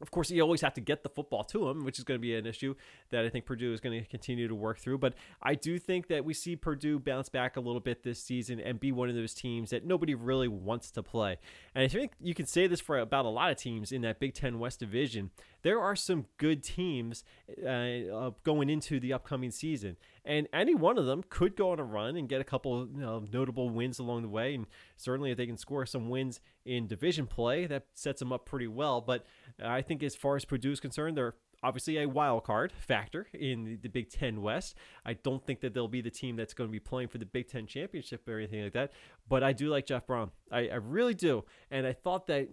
Of 0.00 0.10
course, 0.10 0.30
you 0.30 0.42
always 0.42 0.60
have 0.60 0.74
to 0.74 0.80
get 0.80 1.02
the 1.02 1.08
football 1.08 1.42
to 1.44 1.68
him, 1.68 1.84
which 1.84 1.98
is 1.98 2.04
going 2.04 2.18
to 2.18 2.22
be 2.22 2.34
an 2.34 2.46
issue 2.46 2.74
that 3.10 3.24
I 3.24 3.30
think 3.30 3.46
Purdue 3.46 3.72
is 3.72 3.80
going 3.80 3.98
to 3.98 4.06
continue 4.08 4.46
to 4.46 4.54
work 4.54 4.78
through. 4.78 4.98
But 4.98 5.14
I 5.42 5.54
do 5.54 5.78
think 5.78 6.08
that 6.08 6.24
we 6.24 6.34
see 6.34 6.54
Purdue 6.54 6.98
bounce 6.98 7.30
back 7.30 7.56
a 7.56 7.60
little 7.60 7.80
bit 7.80 8.02
this 8.02 8.22
season 8.22 8.60
and 8.60 8.78
be 8.78 8.92
one 8.92 9.08
of 9.08 9.14
those 9.14 9.32
teams 9.32 9.70
that 9.70 9.86
nobody 9.86 10.14
really 10.14 10.48
wants 10.48 10.90
to 10.92 11.02
play. 11.02 11.38
And 11.74 11.82
I 11.82 11.88
think 11.88 12.12
you 12.20 12.34
can 12.34 12.46
say 12.46 12.66
this 12.66 12.80
for 12.80 12.98
about 12.98 13.24
a 13.24 13.30
lot 13.30 13.50
of 13.50 13.56
teams 13.56 13.90
in 13.90 14.02
that 14.02 14.20
Big 14.20 14.34
Ten 14.34 14.58
West 14.58 14.80
division. 14.80 15.30
There 15.62 15.80
are 15.80 15.96
some 15.96 16.26
good 16.36 16.62
teams 16.62 17.24
uh, 17.66 18.30
going 18.44 18.68
into 18.68 19.00
the 19.00 19.14
upcoming 19.14 19.50
season, 19.50 19.96
and 20.26 20.48
any 20.52 20.74
one 20.74 20.98
of 20.98 21.06
them 21.06 21.22
could 21.28 21.56
go 21.56 21.70
on 21.70 21.78
a 21.78 21.84
run 21.84 22.16
and 22.16 22.28
get 22.28 22.40
a 22.40 22.44
couple 22.44 22.86
you 22.88 23.00
know, 23.00 23.24
notable 23.32 23.70
wins 23.70 23.98
along 23.98 24.22
the 24.22 24.28
way. 24.28 24.54
And 24.54 24.66
certainly, 24.96 25.30
if 25.30 25.36
they 25.36 25.46
can 25.46 25.56
score 25.56 25.86
some 25.86 26.08
wins 26.08 26.40
in 26.64 26.86
division 26.86 27.26
play, 27.26 27.66
that 27.66 27.86
sets 27.94 28.18
them 28.18 28.32
up 28.32 28.44
pretty 28.44 28.66
well. 28.66 29.00
But 29.00 29.24
I 29.62 29.82
think 29.82 30.02
as 30.02 30.16
far 30.16 30.36
as 30.36 30.44
Purdue 30.44 30.72
is 30.72 30.80
concerned, 30.80 31.16
they're 31.16 31.34
obviously 31.62 31.98
a 31.98 32.08
wild 32.08 32.44
card 32.44 32.72
factor 32.72 33.26
in 33.32 33.78
the 33.82 33.88
Big 33.88 34.10
Ten 34.10 34.42
West. 34.42 34.74
I 35.04 35.14
don't 35.14 35.44
think 35.44 35.60
that 35.60 35.74
they'll 35.74 35.88
be 35.88 36.00
the 36.00 36.10
team 36.10 36.36
that's 36.36 36.54
going 36.54 36.68
to 36.68 36.72
be 36.72 36.80
playing 36.80 37.08
for 37.08 37.18
the 37.18 37.26
Big 37.26 37.48
Ten 37.48 37.66
championship 37.66 38.28
or 38.28 38.38
anything 38.38 38.64
like 38.64 38.72
that. 38.74 38.92
But 39.28 39.42
I 39.42 39.52
do 39.52 39.68
like 39.68 39.86
Jeff 39.86 40.06
Brohm. 40.06 40.30
I, 40.50 40.68
I 40.68 40.76
really 40.76 41.14
do. 41.14 41.44
And 41.70 41.86
I 41.86 41.92
thought 41.92 42.26
that 42.28 42.48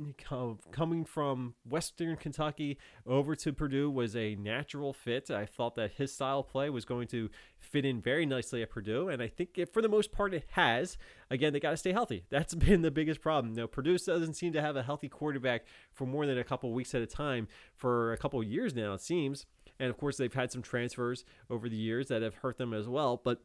coming 0.71 1.05
from 1.05 1.53
Western 1.67 2.15
Kentucky 2.15 2.77
over 3.05 3.35
to 3.35 3.53
Purdue 3.53 3.89
was 3.89 4.15
a 4.15 4.35
natural 4.35 4.93
fit. 4.93 5.29
I 5.29 5.45
thought 5.45 5.75
that 5.75 5.91
his 5.91 6.13
style 6.13 6.39
of 6.39 6.47
play 6.47 6.69
was 6.69 6.85
going 6.85 7.07
to 7.09 7.29
fit 7.59 7.85
in 7.85 8.01
very 8.01 8.25
nicely 8.25 8.61
at 8.61 8.69
Purdue. 8.69 9.09
And 9.09 9.21
I 9.21 9.27
think 9.27 9.57
it, 9.57 9.71
for 9.71 9.81
the 9.81 9.89
most 9.89 10.11
part, 10.11 10.33
it 10.33 10.45
has. 10.51 10.97
Again, 11.29 11.53
they 11.53 11.59
got 11.59 11.71
to 11.71 11.77
stay 11.77 11.91
healthy. 11.91 12.25
That's 12.29 12.55
been 12.55 12.81
the 12.81 12.91
biggest 12.91 13.21
problem. 13.21 13.53
Now, 13.53 13.67
Purdue 13.67 13.97
doesn't 13.97 14.35
seem 14.35 14.53
to 14.53 14.61
have 14.61 14.75
a 14.75 14.83
healthy 14.83 15.09
quarterback 15.09 15.65
for 15.93 16.05
more 16.05 16.25
than 16.25 16.37
a 16.37 16.43
couple 16.43 16.73
weeks 16.73 16.95
at 16.95 17.01
a 17.01 17.07
time 17.07 17.47
for 17.75 18.13
a 18.13 18.17
couple 18.17 18.41
years 18.43 18.73
now, 18.73 18.93
it 18.93 19.01
seems. 19.01 19.45
And 19.79 19.89
of 19.89 19.97
course, 19.97 20.17
they've 20.17 20.33
had 20.33 20.51
some 20.51 20.61
transfers 20.61 21.25
over 21.49 21.67
the 21.67 21.75
years 21.75 22.07
that 22.07 22.21
have 22.21 22.35
hurt 22.35 22.57
them 22.57 22.73
as 22.73 22.87
well. 22.87 23.19
But 23.23 23.41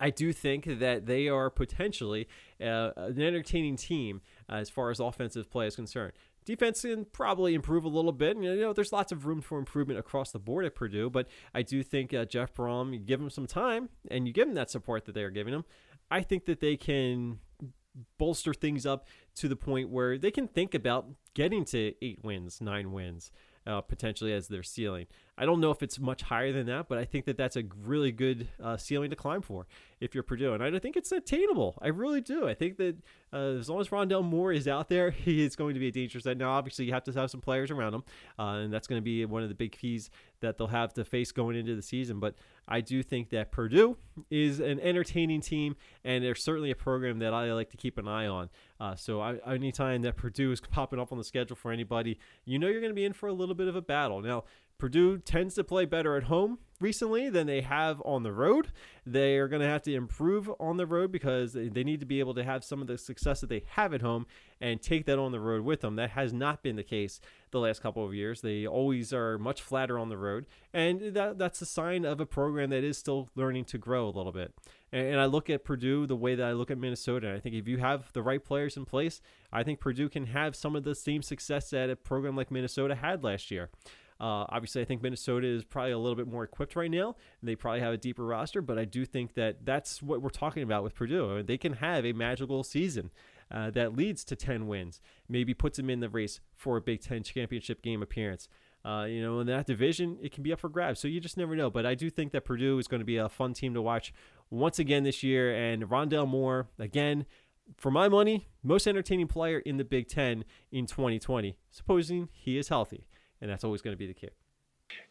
I 0.00 0.10
do 0.10 0.32
think 0.32 0.80
that 0.80 1.06
they 1.06 1.28
are 1.28 1.50
potentially 1.50 2.28
uh, 2.60 2.90
an 2.96 3.20
entertaining 3.20 3.76
team 3.76 4.20
as 4.48 4.70
far 4.70 4.90
as 4.90 5.00
offensive 5.00 5.50
play 5.50 5.66
is 5.66 5.76
concerned. 5.76 6.12
Defense 6.44 6.82
can 6.82 7.06
probably 7.06 7.54
improve 7.54 7.84
a 7.84 7.88
little 7.88 8.12
bit. 8.12 8.36
You 8.36 8.54
know, 8.56 8.72
there's 8.72 8.92
lots 8.92 9.10
of 9.10 9.26
room 9.26 9.40
for 9.40 9.58
improvement 9.58 9.98
across 9.98 10.30
the 10.30 10.38
board 10.38 10.64
at 10.64 10.76
Purdue, 10.76 11.10
but 11.10 11.26
I 11.54 11.62
do 11.62 11.82
think 11.82 12.14
uh, 12.14 12.24
Jeff 12.24 12.54
Brohm, 12.54 12.92
you 12.92 13.00
give 13.00 13.20
him 13.20 13.30
some 13.30 13.46
time 13.46 13.88
and 14.10 14.26
you 14.26 14.32
give 14.32 14.48
him 14.48 14.54
that 14.54 14.70
support 14.70 15.04
that 15.06 15.14
they 15.14 15.24
are 15.24 15.30
giving 15.30 15.52
him, 15.52 15.64
I 16.10 16.22
think 16.22 16.44
that 16.44 16.60
they 16.60 16.76
can 16.76 17.40
bolster 18.18 18.54
things 18.54 18.86
up 18.86 19.06
to 19.34 19.48
the 19.48 19.56
point 19.56 19.88
where 19.88 20.18
they 20.18 20.30
can 20.30 20.46
think 20.46 20.74
about 20.74 21.06
getting 21.34 21.64
to 21.64 21.94
eight 22.02 22.20
wins, 22.22 22.60
nine 22.60 22.92
wins 22.92 23.32
uh, 23.66 23.80
potentially 23.80 24.32
as 24.32 24.48
their 24.48 24.62
ceiling. 24.62 25.06
I 25.38 25.44
don't 25.44 25.60
know 25.60 25.70
if 25.70 25.82
it's 25.82 25.98
much 25.98 26.22
higher 26.22 26.52
than 26.52 26.66
that, 26.66 26.88
but 26.88 26.96
I 26.96 27.04
think 27.04 27.26
that 27.26 27.36
that's 27.36 27.56
a 27.56 27.64
really 27.84 28.10
good 28.10 28.48
uh, 28.62 28.76
ceiling 28.76 29.10
to 29.10 29.16
climb 29.16 29.42
for 29.42 29.66
if 30.00 30.14
you're 30.14 30.22
Purdue. 30.22 30.54
And 30.54 30.62
I 30.62 30.78
think 30.78 30.96
it's 30.96 31.12
attainable. 31.12 31.78
I 31.82 31.88
really 31.88 32.20
do. 32.20 32.48
I 32.48 32.54
think 32.54 32.78
that 32.78 32.96
uh, 33.32 33.58
as 33.58 33.68
long 33.68 33.80
as 33.80 33.88
Rondale 33.88 34.24
Moore 34.24 34.52
is 34.52 34.66
out 34.66 34.88
there, 34.88 35.10
he 35.10 35.44
is 35.44 35.54
going 35.54 35.74
to 35.74 35.80
be 35.80 35.88
a 35.88 35.92
dangerous 35.92 36.26
end. 36.26 36.38
Now, 36.38 36.52
obviously, 36.52 36.86
you 36.86 36.92
have 36.92 37.04
to 37.04 37.12
have 37.12 37.30
some 37.30 37.40
players 37.40 37.70
around 37.70 37.94
him, 37.94 38.04
uh, 38.38 38.60
and 38.62 38.72
that's 38.72 38.86
going 38.86 39.00
to 39.00 39.04
be 39.04 39.24
one 39.26 39.42
of 39.42 39.48
the 39.48 39.54
big 39.54 39.72
keys 39.72 40.10
that 40.40 40.58
they'll 40.58 40.66
have 40.66 40.92
to 40.94 41.04
face 41.04 41.32
going 41.32 41.56
into 41.56 41.74
the 41.74 41.82
season. 41.82 42.20
But 42.20 42.34
I 42.68 42.80
do 42.80 43.02
think 43.02 43.30
that 43.30 43.52
Purdue 43.52 43.96
is 44.30 44.60
an 44.60 44.80
entertaining 44.80 45.40
team, 45.40 45.76
and 46.04 46.24
they're 46.24 46.34
certainly 46.34 46.70
a 46.70 46.76
program 46.76 47.18
that 47.20 47.32
I 47.32 47.52
like 47.52 47.70
to 47.70 47.76
keep 47.76 47.98
an 47.98 48.08
eye 48.08 48.26
on. 48.26 48.50
Uh, 48.78 48.94
so 48.94 49.20
I, 49.20 49.36
anytime 49.46 50.02
that 50.02 50.16
Purdue 50.16 50.52
is 50.52 50.60
popping 50.60 50.98
up 50.98 51.12
on 51.12 51.18
the 51.18 51.24
schedule 51.24 51.56
for 51.56 51.72
anybody, 51.72 52.18
you 52.44 52.58
know 52.58 52.68
you're 52.68 52.80
going 52.80 52.90
to 52.90 52.94
be 52.94 53.04
in 53.04 53.12
for 53.12 53.28
a 53.28 53.32
little 53.32 53.54
bit 53.54 53.68
of 53.68 53.76
a 53.76 53.82
battle. 53.82 54.20
Now, 54.20 54.44
Purdue 54.78 55.18
tends 55.18 55.54
to 55.54 55.64
play 55.64 55.86
better 55.86 56.16
at 56.16 56.24
home 56.24 56.58
recently 56.80 57.30
than 57.30 57.46
they 57.46 57.62
have 57.62 58.02
on 58.04 58.22
the 58.22 58.32
road. 58.32 58.72
They 59.06 59.38
are 59.38 59.48
going 59.48 59.62
to 59.62 59.68
have 59.68 59.82
to 59.82 59.94
improve 59.94 60.50
on 60.60 60.76
the 60.76 60.86
road 60.86 61.10
because 61.10 61.54
they 61.54 61.84
need 61.84 62.00
to 62.00 62.06
be 62.06 62.20
able 62.20 62.34
to 62.34 62.44
have 62.44 62.64
some 62.64 62.82
of 62.82 62.86
the 62.86 62.98
success 62.98 63.40
that 63.40 63.48
they 63.48 63.62
have 63.70 63.94
at 63.94 64.02
home 64.02 64.26
and 64.60 64.82
take 64.82 65.06
that 65.06 65.18
on 65.18 65.32
the 65.32 65.40
road 65.40 65.62
with 65.62 65.80
them. 65.80 65.96
That 65.96 66.10
has 66.10 66.32
not 66.32 66.62
been 66.62 66.76
the 66.76 66.82
case 66.82 67.20
the 67.52 67.60
last 67.60 67.82
couple 67.82 68.04
of 68.04 68.14
years. 68.14 68.42
They 68.42 68.66
always 68.66 69.12
are 69.12 69.38
much 69.38 69.62
flatter 69.62 69.98
on 69.98 70.10
the 70.10 70.18
road, 70.18 70.46
and 70.74 71.14
that, 71.14 71.38
that's 71.38 71.62
a 71.62 71.66
sign 71.66 72.04
of 72.04 72.20
a 72.20 72.26
program 72.26 72.70
that 72.70 72.84
is 72.84 72.98
still 72.98 73.30
learning 73.34 73.64
to 73.66 73.78
grow 73.78 74.06
a 74.06 74.10
little 74.10 74.32
bit. 74.32 74.52
And, 74.92 75.06
and 75.06 75.20
I 75.20 75.24
look 75.24 75.48
at 75.48 75.64
Purdue 75.64 76.06
the 76.06 76.16
way 76.16 76.34
that 76.34 76.46
I 76.46 76.52
look 76.52 76.70
at 76.70 76.78
Minnesota. 76.78 77.34
I 77.34 77.40
think 77.40 77.54
if 77.54 77.66
you 77.66 77.78
have 77.78 78.12
the 78.12 78.22
right 78.22 78.44
players 78.44 78.76
in 78.76 78.84
place, 78.84 79.22
I 79.52 79.62
think 79.62 79.80
Purdue 79.80 80.10
can 80.10 80.26
have 80.26 80.54
some 80.54 80.76
of 80.76 80.84
the 80.84 80.94
same 80.94 81.22
success 81.22 81.70
that 81.70 81.88
a 81.88 81.96
program 81.96 82.36
like 82.36 82.50
Minnesota 82.50 82.94
had 82.94 83.24
last 83.24 83.50
year. 83.50 83.70
Uh, 84.18 84.46
obviously, 84.48 84.80
I 84.80 84.84
think 84.84 85.02
Minnesota 85.02 85.46
is 85.46 85.64
probably 85.64 85.92
a 85.92 85.98
little 85.98 86.16
bit 86.16 86.26
more 86.26 86.44
equipped 86.44 86.74
right 86.74 86.90
now. 86.90 87.16
They 87.42 87.54
probably 87.54 87.80
have 87.80 87.92
a 87.92 87.98
deeper 87.98 88.24
roster, 88.24 88.62
but 88.62 88.78
I 88.78 88.84
do 88.84 89.04
think 89.04 89.34
that 89.34 89.64
that's 89.64 90.02
what 90.02 90.22
we're 90.22 90.30
talking 90.30 90.62
about 90.62 90.82
with 90.82 90.94
Purdue. 90.94 91.42
They 91.42 91.58
can 91.58 91.74
have 91.74 92.04
a 92.04 92.12
magical 92.12 92.64
season. 92.64 93.10
Uh, 93.48 93.70
that 93.70 93.94
leads 93.94 94.24
to 94.24 94.34
10 94.34 94.66
wins, 94.66 95.00
maybe 95.28 95.54
puts 95.54 95.76
them 95.76 95.88
in 95.88 96.00
the 96.00 96.08
race 96.08 96.40
for 96.56 96.76
a 96.76 96.80
Big 96.80 97.00
Ten 97.00 97.22
championship 97.22 97.80
game 97.80 98.02
appearance. 98.02 98.48
Uh, 98.84 99.04
you 99.04 99.22
know, 99.22 99.38
in 99.38 99.46
that 99.46 99.66
division, 99.66 100.18
it 100.20 100.32
can 100.32 100.42
be 100.42 100.52
up 100.52 100.58
for 100.58 100.68
grabs. 100.68 100.98
So 100.98 101.06
you 101.06 101.20
just 101.20 101.36
never 101.36 101.54
know. 101.54 101.70
But 101.70 101.86
I 101.86 101.94
do 101.94 102.10
think 102.10 102.32
that 102.32 102.44
Purdue 102.44 102.76
is 102.78 102.88
going 102.88 102.98
to 103.00 103.04
be 103.04 103.18
a 103.18 103.28
fun 103.28 103.52
team 103.52 103.72
to 103.74 103.82
watch 103.82 104.12
once 104.50 104.80
again 104.80 105.04
this 105.04 105.22
year. 105.22 105.54
And 105.54 105.84
Rondale 105.84 106.26
Moore, 106.26 106.66
again, 106.76 107.24
for 107.76 107.92
my 107.92 108.08
money, 108.08 108.48
most 108.64 108.88
entertaining 108.88 109.28
player 109.28 109.60
in 109.60 109.76
the 109.76 109.84
Big 109.84 110.08
Ten 110.08 110.44
in 110.72 110.86
2020, 110.86 111.56
supposing 111.70 112.28
he 112.32 112.58
is 112.58 112.68
healthy 112.68 113.06
and 113.40 113.50
that's 113.50 113.64
always 113.64 113.82
going 113.82 113.92
to 113.92 113.98
be 113.98 114.06
the 114.06 114.14
key. 114.14 114.30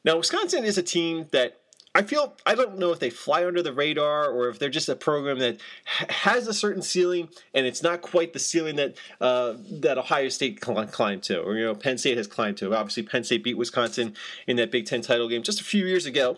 Now, 0.04 0.18
Wisconsin 0.18 0.64
is 0.64 0.78
a 0.78 0.84
team 0.84 1.28
that 1.32 1.60
I 1.96 2.02
feel 2.02 2.36
I 2.46 2.56
don't 2.56 2.78
know 2.78 2.92
if 2.92 3.00
they 3.00 3.10
fly 3.10 3.46
under 3.46 3.64
the 3.64 3.72
radar 3.72 4.30
or 4.30 4.50
if 4.50 4.60
they're 4.60 4.70
just 4.70 4.90
a 4.90 4.98
program 4.98 5.40
that 5.40 5.62
has 5.86 6.46
a 6.46 6.54
certain 6.54 6.82
ceiling 6.82 7.30
and 7.54 7.66
it's 7.66 7.82
not 7.82 8.02
quite 8.02 8.34
the 8.34 8.40
ceiling 8.40 8.76
that 8.76 8.98
uh, 9.22 9.54
that 9.72 9.98
Ohio 9.98 10.28
State 10.28 10.60
climbed 10.60 11.24
to 11.24 11.40
or 11.40 11.56
you 11.56 11.64
know 11.64 11.74
Penn 11.74 11.98
State 11.98 12.18
has 12.18 12.28
climbed 12.28 12.58
to. 12.58 12.76
Obviously, 12.76 13.04
Penn 13.04 13.24
State 13.24 13.46
beat 13.46 13.58
Wisconsin 13.58 14.14
in 14.46 14.58
that 14.58 14.72
Big 14.72 14.86
Ten 14.86 15.02
title 15.02 15.30
game 15.30 15.42
just 15.42 15.62
a 15.62 15.64
few 15.64 15.86
years 15.86 16.06
ago. 16.06 16.38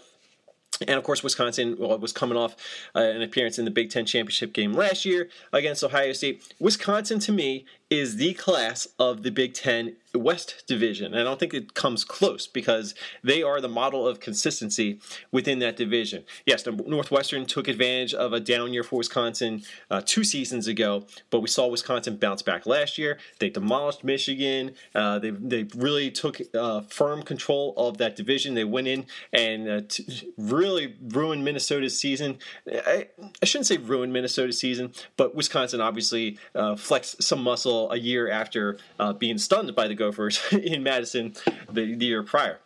And 0.81 0.91
of 0.91 1.03
course, 1.03 1.23
Wisconsin 1.23 1.75
was 1.79 2.11
coming 2.11 2.37
off 2.37 2.55
uh, 2.95 2.99
an 2.99 3.23
appearance 3.23 3.57
in 3.57 3.65
the 3.65 3.71
Big 3.71 3.89
Ten 3.89 4.05
championship 4.05 4.53
game 4.53 4.73
last 4.73 5.05
year 5.05 5.27
against 5.51 5.83
Ohio 5.83 6.13
State. 6.13 6.53
Wisconsin, 6.59 7.17
to 7.19 7.31
me, 7.31 7.65
is 7.89 8.17
the 8.17 8.33
class 8.33 8.87
of 8.99 9.23
the 9.23 9.31
Big 9.31 9.53
Ten 9.53 9.95
West 10.13 10.63
Division. 10.67 11.13
And 11.13 11.21
I 11.21 11.23
don't 11.23 11.39
think 11.39 11.53
it 11.53 11.73
comes 11.73 12.03
close 12.03 12.47
because 12.47 12.95
they 13.23 13.43
are 13.43 13.61
the 13.61 13.69
model 13.69 14.07
of 14.07 14.19
consistency 14.19 14.99
within 15.31 15.59
that 15.59 15.77
division. 15.77 16.23
Yes, 16.45 16.65
Northwestern 16.65 17.45
took 17.45 17.67
advantage 17.67 18.13
of 18.13 18.33
a 18.33 18.39
down 18.39 18.73
year 18.73 18.83
for 18.83 18.97
Wisconsin 18.97 19.63
uh, 19.91 20.01
two 20.03 20.23
seasons 20.23 20.67
ago, 20.67 21.05
but 21.29 21.41
we 21.41 21.47
saw 21.47 21.67
Wisconsin 21.67 22.17
bounce 22.17 22.41
back 22.41 22.65
last 22.65 22.97
year. 22.97 23.19
They 23.39 23.49
demolished 23.49 24.03
Michigan. 24.03 24.73
Uh, 24.95 25.19
they, 25.19 25.29
they 25.31 25.67
really 25.75 26.09
took 26.11 26.41
uh, 26.55 26.81
firm 26.81 27.23
control 27.23 27.73
of 27.77 27.97
that 27.97 28.15
division. 28.15 28.55
They 28.55 28.63
went 28.63 28.87
in 28.87 29.05
and 29.31 29.69
uh, 29.69 29.81
t- 29.87 30.33
really 30.37 30.95
ruined 31.09 31.43
Minnesota's 31.43 31.97
season. 31.97 32.39
I, 32.67 33.07
I 33.41 33.45
shouldn't 33.45 33.67
say 33.67 33.77
ruined 33.77 34.13
Minnesota's 34.13 34.59
season, 34.59 34.93
but 35.15 35.35
Wisconsin 35.35 35.81
obviously 35.81 36.37
uh, 36.55 36.75
flexed 36.75 37.21
some 37.21 37.43
muscle 37.43 37.76
a 37.91 37.97
year 37.97 38.29
after 38.29 38.77
uh, 38.99 39.13
being 39.13 39.37
stunned 39.37 39.73
by 39.75 39.87
the 39.87 39.95
Gophers 39.95 40.41
in 40.51 40.83
Madison 40.83 41.33
the, 41.71 41.95
the 41.95 42.05
year 42.05 42.23
prior. 42.23 42.59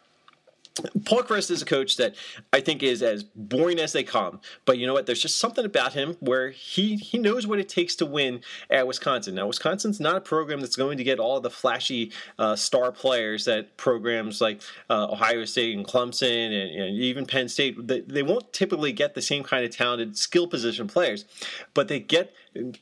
Paul 1.06 1.24
Chryst 1.24 1.52
is 1.52 1.62
a 1.62 1.65
coach 1.65 1.97
that 1.97 2.15
I 2.54 2.62
think 2.62 2.82
is 2.82 3.04
as 3.04 3.24
boring 3.24 3.80
as 3.80 3.91
they 3.91 4.04
come. 4.04 4.39
But 4.65 4.78
you 4.78 4.88
know 4.88 4.93
what? 4.93 5.06
There's 5.06 5.21
just 5.21 5.38
something 5.38 5.65
about 5.65 5.93
him 5.93 6.15
where 6.19 6.50
he 6.50 6.95
he 6.95 7.17
knows 7.17 7.45
what 7.45 7.60
it 7.60 7.67
takes 7.67 7.95
to 7.97 8.06
win 8.06 8.41
at 8.69 8.88
Wisconsin. 8.88 9.36
Now, 9.36 9.47
Wisconsin's 9.47 10.00
not 10.00 10.15
a 10.15 10.21
program 10.21 10.62
that's 10.62 10.76
going 10.76 10.97
to 10.97 11.04
get 11.04 11.19
all 11.19 11.39
the 11.41 11.50
flashy 11.50 12.12
uh, 12.39 12.56
star 12.56 12.91
players 12.91 13.45
that 13.45 13.76
programs 13.78 14.39
like 14.39 14.62
uh, 14.89 15.08
Ohio 15.12 15.43
State 15.45 15.76
and 15.76 15.86
Clemson 15.86 16.47
and, 16.47 16.82
and, 16.82 16.97
even 16.97 17.26
Penn 17.26 17.50
State. 17.50 17.88
They, 17.88 18.02
they 18.02 18.24
won't 18.24 18.54
typically 18.54 18.93
get 18.93 19.13
the 19.13 19.21
same 19.21 19.43
kind 19.43 19.65
of 19.65 19.71
talented 19.71 20.17
skill 20.17 20.47
position 20.47 20.88
players, 20.88 21.26
but 21.74 21.88
they 21.89 22.00
get 22.00 22.34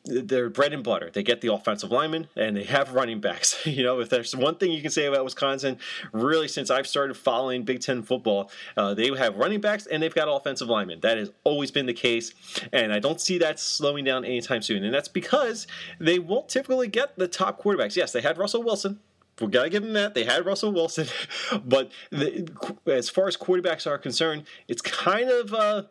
their 0.06 0.50
bread 0.50 0.74
and 0.74 0.84
butter. 0.84 1.12
They 1.14 1.22
get 1.22 1.42
the 1.42 1.54
offensive 1.54 1.92
linemen 1.92 2.28
and 2.36 2.58
they 2.58 2.64
have 2.64 2.94
running 2.94 3.20
backs. 3.20 3.56
you 3.66 3.84
know, 3.84 4.00
if 4.00 4.10
there's 4.10 4.36
one 4.36 4.56
thing 4.56 4.72
you 4.72 4.82
can 4.82 4.92
say 4.92 5.06
about 5.06 5.24
Wisconsin, 5.24 5.78
really 6.12 6.48
since 6.48 6.72
I've 6.72 6.88
started 6.88 7.16
following 7.16 7.64
Big 7.64 7.82
Ten 7.82 8.02
football, 8.02 8.52
uh, 8.76 8.94
they 8.94 9.16
have 9.16 9.38
running 9.38 9.62
backs 9.62 9.86
and 9.86 10.02
they've 10.02 10.14
got 10.14 10.28
offensive 10.28 10.68
linemen. 10.68 11.02
That 11.02 11.18
has 11.18 11.32
always 11.44 11.72
been 11.72 11.86
the 11.86 11.94
case, 11.94 12.34
and 12.74 12.92
I 12.92 13.00
don't 13.00 13.22
see 13.22 13.38
that 13.40 13.60
slowing 13.60 14.06
down 14.06 14.26
anytime 14.26 14.62
soon. 14.62 14.84
And 14.84 14.94
that's 14.94 15.08
because 15.08 15.68
they 16.00 16.20
won't 16.20 16.50
typically 16.50 16.88
get 16.88 17.18
the 17.18 17.28
top 17.28 17.62
quarterbacks. 17.62 17.96
Yes, 17.96 18.12
they 18.12 18.22
had 18.22 18.38
Russell 18.38 18.64
Wilson, 18.64 19.00
we 19.42 19.48
gotta 19.48 19.70
give 19.70 19.84
them 19.84 19.94
that. 19.94 20.14
They 20.14 20.24
had 20.24 20.46
Russell 20.46 20.72
Wilson, 20.72 21.08
but 21.66 21.92
the, 22.12 22.50
as 22.88 23.10
far 23.10 23.28
as 23.28 23.38
quarterbacks 23.38 23.88
are 23.88 23.98
concerned, 23.98 24.44
it's 24.68 24.82
kind 24.82 25.30
of 25.30 25.54
uh, 25.54 25.84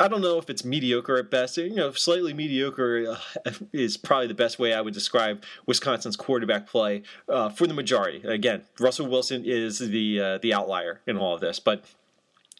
I 0.00 0.08
don't 0.08 0.20
know 0.20 0.38
if 0.38 0.50
it's 0.50 0.64
mediocre 0.64 1.16
at 1.16 1.30
best. 1.30 1.56
You 1.56 1.74
know, 1.74 1.92
slightly 1.92 2.32
mediocre 2.32 3.16
uh, 3.44 3.50
is 3.72 3.96
probably 3.96 4.26
the 4.26 4.34
best 4.34 4.58
way 4.58 4.74
I 4.74 4.80
would 4.80 4.94
describe 4.94 5.42
Wisconsin's 5.66 6.16
quarterback 6.16 6.66
play 6.66 7.02
uh, 7.28 7.48
for 7.48 7.66
the 7.66 7.74
majority. 7.74 8.26
Again, 8.26 8.62
Russell 8.78 9.08
Wilson 9.08 9.44
is 9.44 9.78
the 9.78 10.20
uh, 10.20 10.38
the 10.38 10.52
outlier 10.54 11.00
in 11.06 11.16
all 11.16 11.34
of 11.34 11.40
this, 11.40 11.60
but 11.60 11.84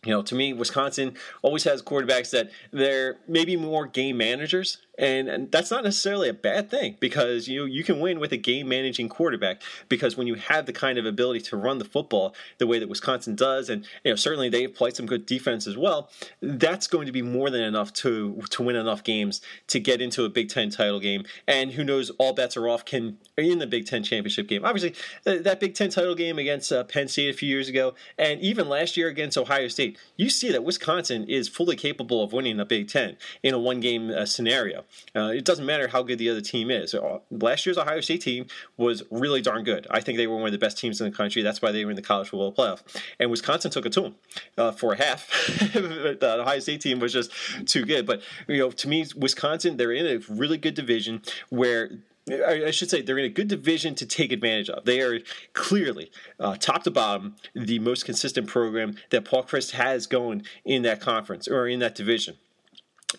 you 0.04 0.10
know, 0.10 0.22
to 0.22 0.34
me, 0.34 0.52
Wisconsin 0.52 1.16
always 1.42 1.64
has 1.64 1.82
quarterbacks 1.82 2.30
that 2.30 2.50
they're 2.72 3.16
maybe 3.26 3.56
more 3.56 3.86
game 3.86 4.18
managers 4.18 4.78
and, 4.98 5.28
and, 5.28 5.50
that's 5.50 5.70
not 5.70 5.84
necessarily 5.84 6.28
a 6.28 6.34
bad 6.34 6.70
thing 6.70 6.96
because 7.00 7.48
you 7.48 7.64
you 7.64 7.84
can 7.84 8.00
win 8.00 8.18
with 8.18 8.32
a 8.32 8.36
game 8.36 8.68
managing 8.68 9.08
quarterback 9.08 9.62
because 9.88 10.16
when 10.16 10.26
you 10.26 10.34
have 10.34 10.66
the 10.66 10.72
kind 10.72 10.98
of 10.98 11.06
ability 11.06 11.40
to 11.40 11.56
run 11.56 11.78
the 11.78 11.84
football 11.84 12.34
the 12.58 12.66
way 12.66 12.78
that 12.78 12.88
Wisconsin 12.88 13.34
does 13.34 13.68
and 13.68 13.86
you 14.04 14.12
know 14.12 14.16
certainly 14.16 14.48
they've 14.48 14.74
played 14.74 14.96
some 14.96 15.06
good 15.06 15.26
defense 15.26 15.66
as 15.66 15.76
well 15.76 16.10
that's 16.40 16.86
going 16.86 17.06
to 17.06 17.12
be 17.12 17.22
more 17.22 17.50
than 17.50 17.60
enough 17.62 17.92
to 17.92 18.42
to 18.50 18.62
win 18.62 18.76
enough 18.76 19.04
games 19.04 19.40
to 19.68 19.80
get 19.80 20.00
into 20.00 20.24
a 20.24 20.28
Big 20.28 20.48
10 20.48 20.70
title 20.70 21.00
game. 21.00 21.24
And 21.46 21.72
who 21.72 21.84
knows 21.84 22.10
all 22.18 22.32
bets 22.32 22.56
are 22.56 22.68
off 22.68 22.84
can 22.84 23.18
in 23.36 23.58
the 23.58 23.66
Big 23.66 23.86
10 23.86 24.02
championship 24.02 24.48
game. 24.48 24.64
Obviously 24.64 24.94
that 25.24 25.60
Big 25.60 25.74
10 25.74 25.90
title 25.90 26.14
game 26.14 26.38
against 26.38 26.72
uh, 26.72 26.84
Penn 26.84 27.08
State 27.08 27.30
a 27.30 27.36
few 27.36 27.48
years 27.48 27.68
ago 27.68 27.94
and 28.18 28.40
even 28.40 28.68
last 28.68 28.96
year 28.96 29.08
against 29.08 29.38
Ohio 29.38 29.68
State 29.68 29.98
you 30.16 30.30
see 30.30 30.50
that 30.50 30.64
Wisconsin 30.64 31.24
is 31.24 31.48
fully 31.48 31.76
capable 31.76 32.22
of 32.22 32.32
winning 32.32 32.60
a 32.60 32.64
Big 32.64 32.88
10 32.88 33.16
in 33.42 33.54
a 33.54 33.58
one 33.58 33.80
game 33.80 34.10
uh, 34.10 34.26
scenario 34.26 34.83
uh, 35.16 35.32
it 35.34 35.44
doesn't 35.44 35.66
matter 35.66 35.88
how 35.88 36.02
good 36.02 36.18
the 36.18 36.30
other 36.30 36.40
team 36.40 36.70
is. 36.70 36.94
Uh, 36.94 37.18
last 37.30 37.66
year's 37.66 37.78
Ohio 37.78 38.00
State 38.00 38.22
team 38.22 38.46
was 38.76 39.02
really 39.10 39.40
darn 39.40 39.64
good. 39.64 39.86
I 39.90 40.00
think 40.00 40.18
they 40.18 40.26
were 40.26 40.36
one 40.36 40.46
of 40.46 40.52
the 40.52 40.58
best 40.58 40.78
teams 40.78 41.00
in 41.00 41.10
the 41.10 41.16
country. 41.16 41.42
That's 41.42 41.62
why 41.62 41.72
they 41.72 41.84
were 41.84 41.90
in 41.90 41.96
the 41.96 42.02
college 42.02 42.28
football 42.28 42.52
playoff. 42.52 42.82
And 43.18 43.30
Wisconsin 43.30 43.70
took 43.70 43.86
it 43.86 43.92
to 43.92 44.00
them 44.02 44.14
uh, 44.58 44.72
for 44.72 44.92
a 44.92 44.96
half. 44.96 45.28
the 45.72 46.38
Ohio 46.40 46.58
State 46.58 46.80
team 46.80 47.00
was 47.00 47.12
just 47.12 47.30
too 47.66 47.84
good. 47.84 48.06
But 48.06 48.22
you 48.48 48.58
know, 48.58 48.70
to 48.70 48.88
me, 48.88 49.06
Wisconsin 49.16 49.76
they're 49.76 49.92
in 49.92 50.06
a 50.06 50.32
really 50.32 50.58
good 50.58 50.74
division 50.74 51.22
where 51.50 51.90
I 52.30 52.70
should 52.70 52.88
say 52.88 53.02
they're 53.02 53.18
in 53.18 53.26
a 53.26 53.30
good 53.30 53.48
division 53.48 53.94
to 53.96 54.06
take 54.06 54.32
advantage 54.32 54.70
of. 54.70 54.86
They 54.86 55.02
are 55.02 55.20
clearly, 55.52 56.10
uh, 56.40 56.56
top 56.56 56.82
to 56.84 56.90
bottom, 56.90 57.36
the 57.54 57.78
most 57.80 58.06
consistent 58.06 58.46
program 58.46 58.96
that 59.10 59.26
Paul 59.26 59.44
Chryst 59.44 59.72
has 59.72 60.06
going 60.06 60.44
in 60.64 60.82
that 60.82 61.00
conference 61.00 61.46
or 61.46 61.68
in 61.68 61.80
that 61.80 61.94
division 61.94 62.36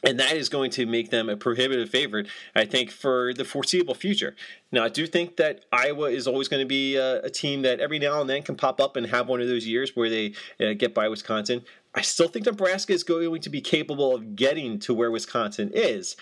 and 0.04 0.20
that 0.20 0.34
is 0.34 0.50
going 0.50 0.72
to 0.72 0.86
make 0.86 1.10
them 1.10 1.30
a 1.30 1.38
prohibitive 1.38 1.90
favorite, 1.90 2.28
I 2.56 2.66
think, 2.66 2.92
for 2.92 3.34
the 3.34 3.46
foreseeable 3.46 3.96
future. 3.96 4.36
Now, 4.72 4.84
I 4.84 4.90
do 4.90 5.08
think 5.08 5.38
that 5.38 5.66
Iowa 5.72 6.10
is 6.10 6.28
always 6.28 6.48
going 6.48 6.62
to 6.62 6.68
be 6.68 6.96
a, 6.96 7.22
a 7.22 7.30
team 7.30 7.62
that 7.64 7.80
every 7.80 8.00
now 8.00 8.22
and 8.22 8.30
then 8.30 8.44
can 8.44 8.56
pop 8.56 8.82
up 8.82 8.96
and 8.96 9.08
have 9.08 9.28
one 9.28 9.42
of 9.42 9.48
those 9.48 9.68
years 9.68 9.96
where 9.96 10.10
they 10.10 10.34
uh, 10.60 10.74
get 10.74 10.94
by 10.94 11.08
Wisconsin. 11.08 11.64
I 11.94 12.02
still 12.02 12.28
think 12.28 12.46
Nebraska 12.46 12.94
is 12.94 13.04
going 13.04 13.42
to 13.42 13.50
be 13.50 13.62
capable 13.62 14.14
of 14.14 14.36
getting 14.36 14.80
to 14.80 14.94
where 14.94 15.12
Wisconsin 15.12 15.72
is. 15.74 16.16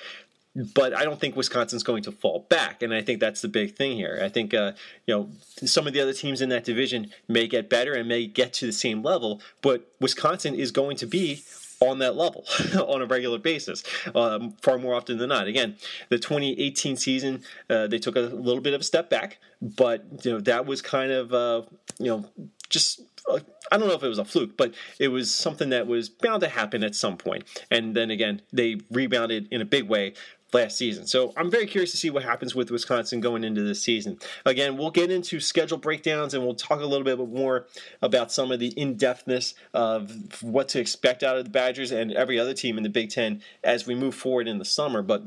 But 0.56 0.96
I 0.96 1.04
don't 1.04 1.20
think 1.20 1.36
Wisconsin's 1.36 1.82
going 1.82 2.04
to 2.04 2.12
fall 2.12 2.46
back, 2.48 2.84
and 2.84 2.94
I 2.94 3.02
think 3.02 3.20
that's 3.20 3.42
the 3.42 3.48
big 3.48 3.76
thing 3.76 3.98
here. 3.98 4.20
I 4.22 4.30
think 4.30 4.54
uh, 4.54 4.74
you 5.08 5.16
know 5.16 5.30
some 5.66 5.88
of 5.88 5.94
the 5.94 6.00
other 6.00 6.14
teams 6.14 6.42
in 6.42 6.50
that 6.50 6.64
division 6.64 7.10
may 7.28 7.48
get 7.48 7.72
better 7.72 7.94
and 7.94 8.08
may 8.08 8.28
get 8.28 8.54
to 8.54 8.68
the 8.68 8.72
same 8.72 9.02
level, 9.02 9.42
but 9.64 9.92
Wisconsin 10.00 10.54
is 10.54 10.70
going 10.70 10.96
to 10.98 11.08
be 11.08 11.44
on 11.80 12.00
that 12.00 12.16
level 12.16 12.46
on 12.88 13.02
a 13.02 13.06
regular 13.06 13.38
basis, 13.38 13.84
um, 14.16 14.52
far 14.62 14.78
more 14.78 14.96
often 14.96 15.18
than 15.18 15.30
not. 15.30 15.48
Again, 15.48 15.78
the 16.10 16.18
2018 16.18 16.98
season, 16.98 17.44
uh, 17.70 17.88
they 17.88 18.00
took 18.00 18.16
a 18.16 18.22
little 18.22 18.62
bit 18.62 18.74
of 18.74 18.82
a 18.82 18.84
step 18.84 19.10
back, 19.10 19.38
but 19.62 20.06
you 20.24 20.32
know 20.32 20.40
that 20.42 20.66
was 20.66 20.82
kind 20.82 21.12
of 21.12 21.34
uh, 21.34 21.64
you 22.00 22.08
know 22.08 22.26
just 22.70 23.02
uh, 23.30 23.40
I 23.72 23.78
don't 23.78 23.88
know 23.88 23.96
if 23.96 24.04
it 24.04 24.08
was 24.08 24.20
a 24.20 24.26
fluke, 24.26 24.58
but 24.58 24.74
it 25.00 25.08
was 25.08 25.34
something 25.34 25.70
that 25.70 25.88
was 25.88 26.10
bound 26.10 26.42
to 26.42 26.50
happen 26.50 26.84
at 26.84 26.96
some 26.96 27.18
point. 27.18 27.46
And 27.72 27.96
then 27.96 28.12
again, 28.12 28.42
they 28.52 28.78
rebounded 28.92 29.48
in 29.52 29.62
a 29.62 29.66
big 29.66 29.88
way 29.88 30.14
last 30.54 30.78
season. 30.78 31.08
So 31.08 31.34
I'm 31.36 31.50
very 31.50 31.66
curious 31.66 31.92
to 31.92 31.98
see 31.98 32.10
what 32.10 32.24
happens 32.24 32.56
with 32.56 32.72
Wisconsin 32.72 33.20
going 33.20 33.44
into 33.44 33.62
this 33.62 33.82
season. 33.82 34.20
Again, 34.46 34.78
we'll 34.78 34.92
get 34.92 35.12
into 35.12 35.40
schedule 35.40 35.78
breakdowns 35.78 36.34
and 36.34 36.44
we'll 36.44 36.56
talk 36.56 36.82
a 36.82 36.86
little 36.86 37.06
bit 37.06 37.18
more 37.18 37.68
about 38.02 38.32
some 38.32 38.52
of 38.52 38.60
the 38.60 38.68
in 38.68 38.96
depthness 38.96 39.54
of 39.74 40.42
what 40.42 40.70
to 40.70 40.80
expect 40.80 41.24
out 41.24 41.38
of 41.38 41.46
the 41.46 41.50
Badgers 41.50 41.92
and 41.92 42.12
every 42.12 42.40
other 42.40 42.54
team 42.54 42.78
in 42.78 42.84
the 42.84 42.90
Big 42.90 43.10
Ten 43.10 43.42
as 43.64 43.86
we 43.88 43.96
move 43.96 44.16
forward 44.16 44.48
in 44.48 44.58
the 44.60 44.66
summer. 44.66 45.02
But 45.02 45.24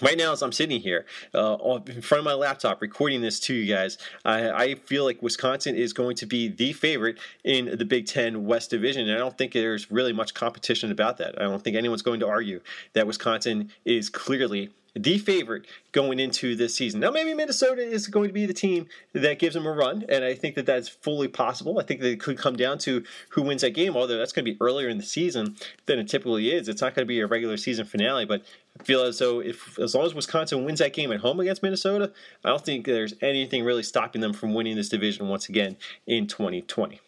Right 0.00 0.16
now, 0.16 0.32
as 0.32 0.42
I'm 0.42 0.52
sitting 0.52 0.80
here 0.80 1.04
uh, 1.34 1.78
in 1.86 2.00
front 2.00 2.20
of 2.20 2.24
my 2.24 2.32
laptop 2.32 2.80
recording 2.80 3.20
this 3.20 3.38
to 3.40 3.54
you 3.54 3.72
guys, 3.72 3.98
I, 4.24 4.50
I, 4.50 4.74
feel 4.74 5.04
like 5.04 5.20
Wisconsin 5.20 5.76
is 5.76 5.92
going 5.92 6.16
to 6.16 6.26
be 6.26 6.48
the 6.48 6.72
favorite 6.72 7.18
in 7.44 7.76
the 7.76 7.84
Big 7.84 8.06
Ten 8.06 8.46
West 8.46 8.70
Division. 8.70 9.02
And 9.02 9.12
I 9.12 9.18
don't 9.18 9.36
think 9.36 9.52
there's 9.52 9.90
really 9.90 10.14
much 10.14 10.32
competition 10.32 10.90
about 10.90 11.18
that. 11.18 11.38
I 11.38 11.44
don't 11.44 11.62
think 11.62 11.76
anyone's 11.76 12.00
going 12.00 12.20
to 12.20 12.26
argue 12.26 12.60
that 12.94 13.06
Wisconsin 13.06 13.70
is 13.84 14.08
clearly 14.08 14.70
the 14.94 15.18
favorite 15.18 15.66
going 15.92 16.20
into 16.20 16.54
this 16.54 16.74
season. 16.74 17.00
Now, 17.00 17.10
maybe 17.10 17.34
Minnesota 17.34 17.82
is 17.82 18.08
going 18.08 18.28
to 18.28 18.32
be 18.32 18.46
the 18.46 18.54
team 18.54 18.86
that 19.12 19.38
gives 19.38 19.54
them 19.54 19.66
a 19.66 19.72
run, 19.72 20.04
and 20.08 20.24
I 20.24 20.34
think 20.34 20.54
that 20.56 20.66
that's 20.66 20.88
fully 20.88 21.28
possible. 21.28 21.78
I 21.78 21.82
think 21.82 22.00
that 22.00 22.10
it 22.10 22.20
could 22.20 22.38
come 22.38 22.56
down 22.56 22.78
to 22.78 23.02
who 23.30 23.42
wins 23.42 23.62
that 23.62 23.70
game, 23.70 23.96
although 23.96 24.18
that's 24.18 24.32
going 24.32 24.44
to 24.44 24.52
be 24.52 24.58
earlier 24.60 24.88
in 24.88 24.98
the 24.98 25.04
season 25.04 25.56
than 25.86 25.98
it 25.98 26.08
typically 26.08 26.52
is. 26.52 26.68
It's 26.68 26.82
not 26.82 26.94
going 26.94 27.06
to 27.06 27.08
be 27.08 27.20
a 27.20 27.26
regular 27.26 27.56
season 27.56 27.86
finale, 27.86 28.26
but 28.26 28.42
I 28.78 28.84
feel 28.84 29.02
as 29.02 29.18
though 29.18 29.40
if 29.40 29.78
as 29.78 29.94
long 29.94 30.06
as 30.06 30.14
Wisconsin 30.14 30.64
wins 30.64 30.80
that 30.80 30.92
game 30.92 31.12
at 31.12 31.20
home 31.20 31.40
against 31.40 31.62
Minnesota, 31.62 32.12
I 32.44 32.50
don't 32.50 32.64
think 32.64 32.86
there's 32.86 33.14
anything 33.20 33.64
really 33.64 33.82
stopping 33.82 34.20
them 34.20 34.32
from 34.32 34.54
winning 34.54 34.76
this 34.76 34.88
division 34.88 35.28
once 35.28 35.48
again 35.48 35.76
in 36.06 36.26
2020. 36.26 37.00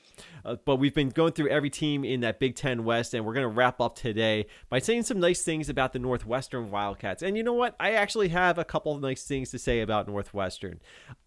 Uh, 0.45 0.57
but 0.65 0.77
we've 0.77 0.95
been 0.95 1.09
going 1.09 1.33
through 1.33 1.49
every 1.49 1.71
team 1.71 2.05
in 2.05 2.21
that 2.21 2.39
Big 2.39 2.55
Ten 2.55 2.85
West, 2.85 3.15
and 3.15 3.25
we're 3.25 3.35
going 3.35 3.45
to 3.45 3.49
wrap 3.49 3.81
up 3.81 3.95
today 3.95 4.47
by 4.69 4.79
saying 4.79 5.05
some 5.05 5.21
nice 5.21 5.43
things 5.43 5.69
about 5.69 5.93
the 5.93 5.99
Northwestern 5.99 6.71
Wildcats. 6.71 7.23
And 7.23 7.37
you 7.37 7.43
know 7.43 7.53
what? 7.53 7.75
I 7.81 7.93
actually 7.93 8.29
have 8.29 8.59
a 8.59 8.65
couple 8.65 8.95
of 8.95 9.01
nice 9.01 9.25
things 9.25 9.51
to 9.51 9.59
say 9.59 9.81
about 9.81 10.07
Northwestern. 10.07 10.81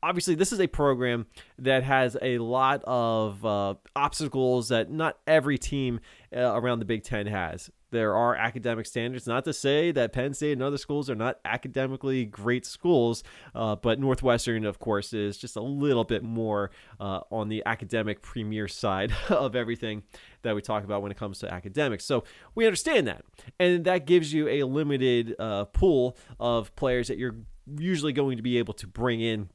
Obviously, 0.03 0.35
this 0.35 0.51
is 0.51 0.59
a 0.59 0.67
program 0.67 1.25
that 1.57 1.83
has 1.83 2.17
a 2.21 2.37
lot 2.37 2.83
of 2.85 3.43
uh, 3.45 3.75
obstacles 3.95 4.69
that 4.69 4.91
not 4.91 5.17
every 5.25 5.57
team 5.57 5.99
uh, 6.35 6.53
around 6.53 6.79
the 6.79 6.85
Big 6.85 7.03
Ten 7.03 7.27
has 7.27 7.71
there 7.91 8.15
are 8.15 8.35
academic 8.35 8.85
standards. 8.85 9.27
Not 9.27 9.45
to 9.45 9.53
say 9.53 9.91
that 9.91 10.13
Penn 10.13 10.33
State 10.33 10.53
and 10.53 10.63
other 10.63 10.77
schools 10.77 11.09
are 11.09 11.15
not 11.15 11.39
academically 11.45 12.25
great 12.25 12.65
schools, 12.65 13.23
uh, 13.55 13.75
but 13.75 13.99
Northwestern, 13.99 14.65
of 14.65 14.79
course, 14.79 15.13
is 15.13 15.37
just 15.37 15.55
a 15.55 15.61
little 15.61 16.03
bit 16.03 16.23
more 16.23 16.71
uh, 16.99 17.21
on 17.31 17.49
the 17.49 17.63
academic 17.65 18.21
premier 18.21 18.67
side 18.67 19.13
of 19.29 19.55
everything 19.55 20.03
that 20.41 20.55
we 20.55 20.61
talk 20.61 20.83
about 20.83 21.01
when 21.01 21.11
it 21.11 21.17
comes 21.17 21.39
to 21.39 21.53
academics. 21.53 22.05
So 22.05 22.23
we 22.55 22.65
understand 22.65 23.07
that. 23.07 23.23
And 23.59 23.85
that 23.85 24.05
gives 24.05 24.33
you 24.33 24.47
a 24.47 24.63
limited 24.63 25.35
uh, 25.39 25.65
pool 25.65 26.17
of 26.39 26.75
players 26.75 27.07
that 27.07 27.17
you're 27.17 27.35
usually 27.77 28.13
going 28.13 28.37
to 28.37 28.43
be 28.43 28.57
able 28.57 28.73
to 28.75 28.87
bring 28.87 29.21
in 29.21 29.49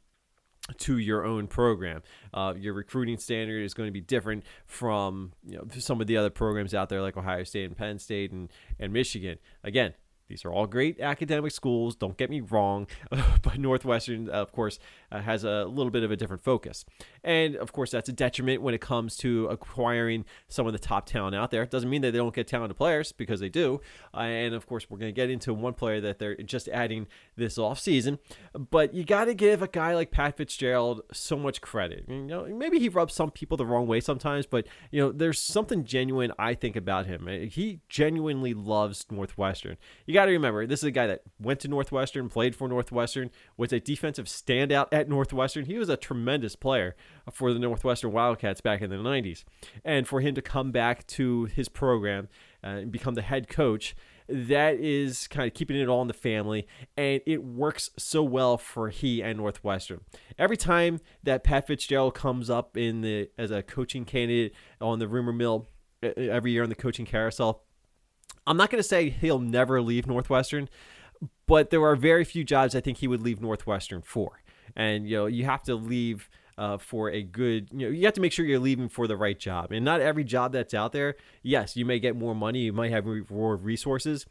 to 0.79 0.99
your 0.99 1.25
own 1.25 1.47
program. 1.47 2.03
Uh, 2.33 2.55
your 2.57 2.75
recruiting 2.75 3.19
standard 3.19 3.63
is 3.63 3.75
going 3.75 3.89
to 3.89 3.93
be 3.93 4.01
different 4.01 4.45
from 4.67 5.33
you 5.45 5.57
know 5.57 5.65
some 5.79 6.01
of 6.01 6.07
the 6.07 6.17
other 6.17 6.31
programs 6.31 6.75
out 6.75 6.89
there 6.89 7.03
like 7.03 7.17
Ohio 7.17 7.45
State 7.45 7.65
and 7.65 7.77
Penn 7.77 7.99
State 7.99 8.33
and, 8.33 8.49
and 8.79 8.93
Michigan. 8.93 9.39
Again, 9.65 9.95
these 10.29 10.45
are 10.45 10.53
all 10.53 10.67
great 10.67 11.01
academic 11.01 11.53
schools, 11.53 11.95
don't 11.95 12.17
get 12.17 12.31
me 12.31 12.41
wrong, 12.41 12.87
but 13.11 13.59
Northwestern, 13.59 14.29
of 14.29 14.53
course, 14.53 14.79
uh, 15.13 15.21
has 15.21 15.45
a 15.45 15.65
little 15.67 15.91
bit 15.91 16.03
of 16.03 16.11
a 16.11 16.17
different 16.17 16.43
focus. 16.43 16.85
And 17.23 17.55
of 17.57 17.73
course, 17.73 17.91
that's 17.91 18.09
a 18.09 18.13
detriment 18.13 18.63
when 18.63 18.75
it 18.75 18.81
comes 18.81 19.17
to 19.19 19.47
acquiring 19.47 20.25
some 20.49 20.67
of 20.67 20.73
the 20.73 20.79
top 20.79 21.07
talent 21.07 21.37
out 21.37 21.51
there. 21.51 21.63
It 21.63 21.71
doesn't 21.71 21.91
mean 21.91 22.03
that 22.03 22.13
they 22.13 22.19
don't 22.19 22.35
get 22.35 22.49
talented 22.49 22.77
players 22.77 23.13
because 23.13 23.41
they 23.41 23.51
do. 23.51 23.81
Uh, 24.15 24.21
and 24.21 24.55
of 24.55 24.67
course, 24.67 24.89
we're 24.89 24.99
going 24.99 25.13
to 25.13 25.17
get 25.17 25.29
into 25.29 25.53
one 25.53 25.75
player 25.75 26.01
that 26.01 26.19
they're 26.19 26.37
just 26.37 26.69
adding 26.69 27.07
this 27.37 27.59
offseason. 27.59 28.19
But 28.71 28.95
you 28.95 29.05
got 29.05 29.27
to 29.27 29.35
give 29.35 29.61
a 29.61 29.69
guy 29.69 29.95
like 29.95 30.11
Pat 30.11 30.39
Fitzgerald 30.39 31.03
so 31.13 31.37
much 31.37 31.61
credit. 31.61 32.07
You 32.09 32.23
know, 32.23 32.47
maybe 32.47 32.79
he 32.79 32.89
rubs 32.89 33.15
some 33.15 33.31
people 33.31 33.59
the 33.59 33.67
wrong 33.67 33.87
way 33.87 34.01
sometimes, 34.01 34.47
but 34.47 34.67
you 34.91 35.01
know, 35.01 35.13
there's 35.13 35.39
something 35.39 35.85
genuine 35.85 36.33
I 36.39 36.55
think 36.55 36.75
about 36.75 37.07
him. 37.07 37.27
He 37.51 37.81
genuinely 37.91 38.55
loves 38.55 39.05
Northwestern. 39.11 39.77
You 40.07 40.15
got 40.15 40.23
got 40.23 40.27
to 40.27 40.33
remember, 40.33 40.67
this 40.67 40.81
is 40.81 40.85
a 40.85 40.91
guy 40.91 41.07
that 41.09 41.23
went 41.41 41.61
to 41.61 41.69
Northwestern, 41.69 42.29
played 42.29 42.55
for 42.55 42.69
Northwestern, 42.69 43.31
was 43.57 43.73
a 43.73 43.81
defensive 43.81 44.27
standout 44.27 44.87
at 44.93 45.02
Northwestern. 45.09 45.67
He 45.67 45.79
was 45.79 45.89
a 45.89 45.97
tremendous 45.97 46.57
player 46.57 46.97
for 47.31 47.53
the 47.53 47.59
Northwestern 47.59 48.13
Wildcats 48.13 48.61
back 48.61 48.81
in 48.83 48.91
the 48.91 48.97
90s. 48.97 49.45
And 49.85 50.07
for 50.07 50.21
him 50.21 50.35
to 50.35 50.43
come 50.43 50.71
back 50.73 51.07
to 51.09 51.45
his 51.45 51.69
program 51.69 52.29
uh, 52.65 52.69
and 52.69 52.93
become 52.93 53.15
the 53.15 53.23
head 53.23 53.49
coach, 53.49 53.95
that 54.29 54.77
is 54.77 55.29
kind 55.29 55.47
of 55.47 55.55
keeping 55.55 55.77
it 55.77 55.89
all 55.89 56.03
in 56.03 56.09
the 56.09 56.15
family, 56.15 56.67
and 56.97 57.21
it 57.27 57.45
works 57.45 57.91
so 57.99 58.23
well 58.23 58.57
for 58.57 58.89
he 58.89 59.23
and 59.23 59.39
Northwestern. 59.39 60.01
Every 60.39 60.57
time 60.57 61.01
that 61.23 61.45
Pat 61.45 61.67
Fitzgerald 61.67 62.15
comes 62.15 62.49
up 62.49 62.77
in 62.77 63.01
the 63.03 63.29
as 63.37 63.51
a 63.51 63.63
coaching 63.63 64.05
candidate 64.05 64.55
on 64.81 64.99
the 64.99 65.09
rumor 65.09 65.33
mill 65.33 65.69
every 66.03 66.53
year 66.53 66.63
on 66.63 66.69
the 66.69 66.75
coaching 66.75 67.05
carousel, 67.07 67.65
I'm 68.47 68.57
not 68.57 68.71
going 68.71 68.83
to 68.83 68.89
say 68.89 69.11
he'll 69.11 69.39
never 69.39 69.81
leave 69.83 70.07
Northwestern, 70.07 70.69
but 71.47 71.71
there 71.71 71.85
are 71.85 71.97
very 71.97 72.25
few 72.25 72.45
jobs 72.45 72.75
I 72.75 72.81
think 72.81 72.99
he 72.99 73.09
would 73.09 73.23
leave 73.23 73.41
Northwestern 73.41 74.03
for. 74.03 74.42
And 74.77 75.09
you 75.09 75.17
know, 75.17 75.27
you 75.27 75.45
have 75.45 75.63
to 75.65 75.75
leave. 75.75 76.29
Uh, 76.33 76.39
uh, 76.59 76.79
for 76.79 77.11
a 77.11 77.23
good, 77.23 77.69
you 77.73 77.87
know, 77.87 77.89
you 77.89 78.05
have 78.05 78.15
to 78.15 78.21
make 78.21 78.31
sure 78.31 78.45
you're 78.45 78.59
leaving 78.59 78.89
for 78.89 79.07
the 79.07 79.17
right 79.17 79.39
job. 79.39 79.73
And 79.73 79.85
not 79.85 80.01
every 80.01 80.23
job 80.23 80.53
that's 80.53 80.75
out 80.75 80.93
there, 80.93 81.17
yes, 81.43 81.77
you 81.77 81.85
may 81.85 81.99
get 81.99 82.15
more 82.15 82.35
money, 82.35 82.61
you 82.61 82.73
might 82.73 82.93
have 82.93 83.07
more 83.31 83.57
resources. 83.57 84.27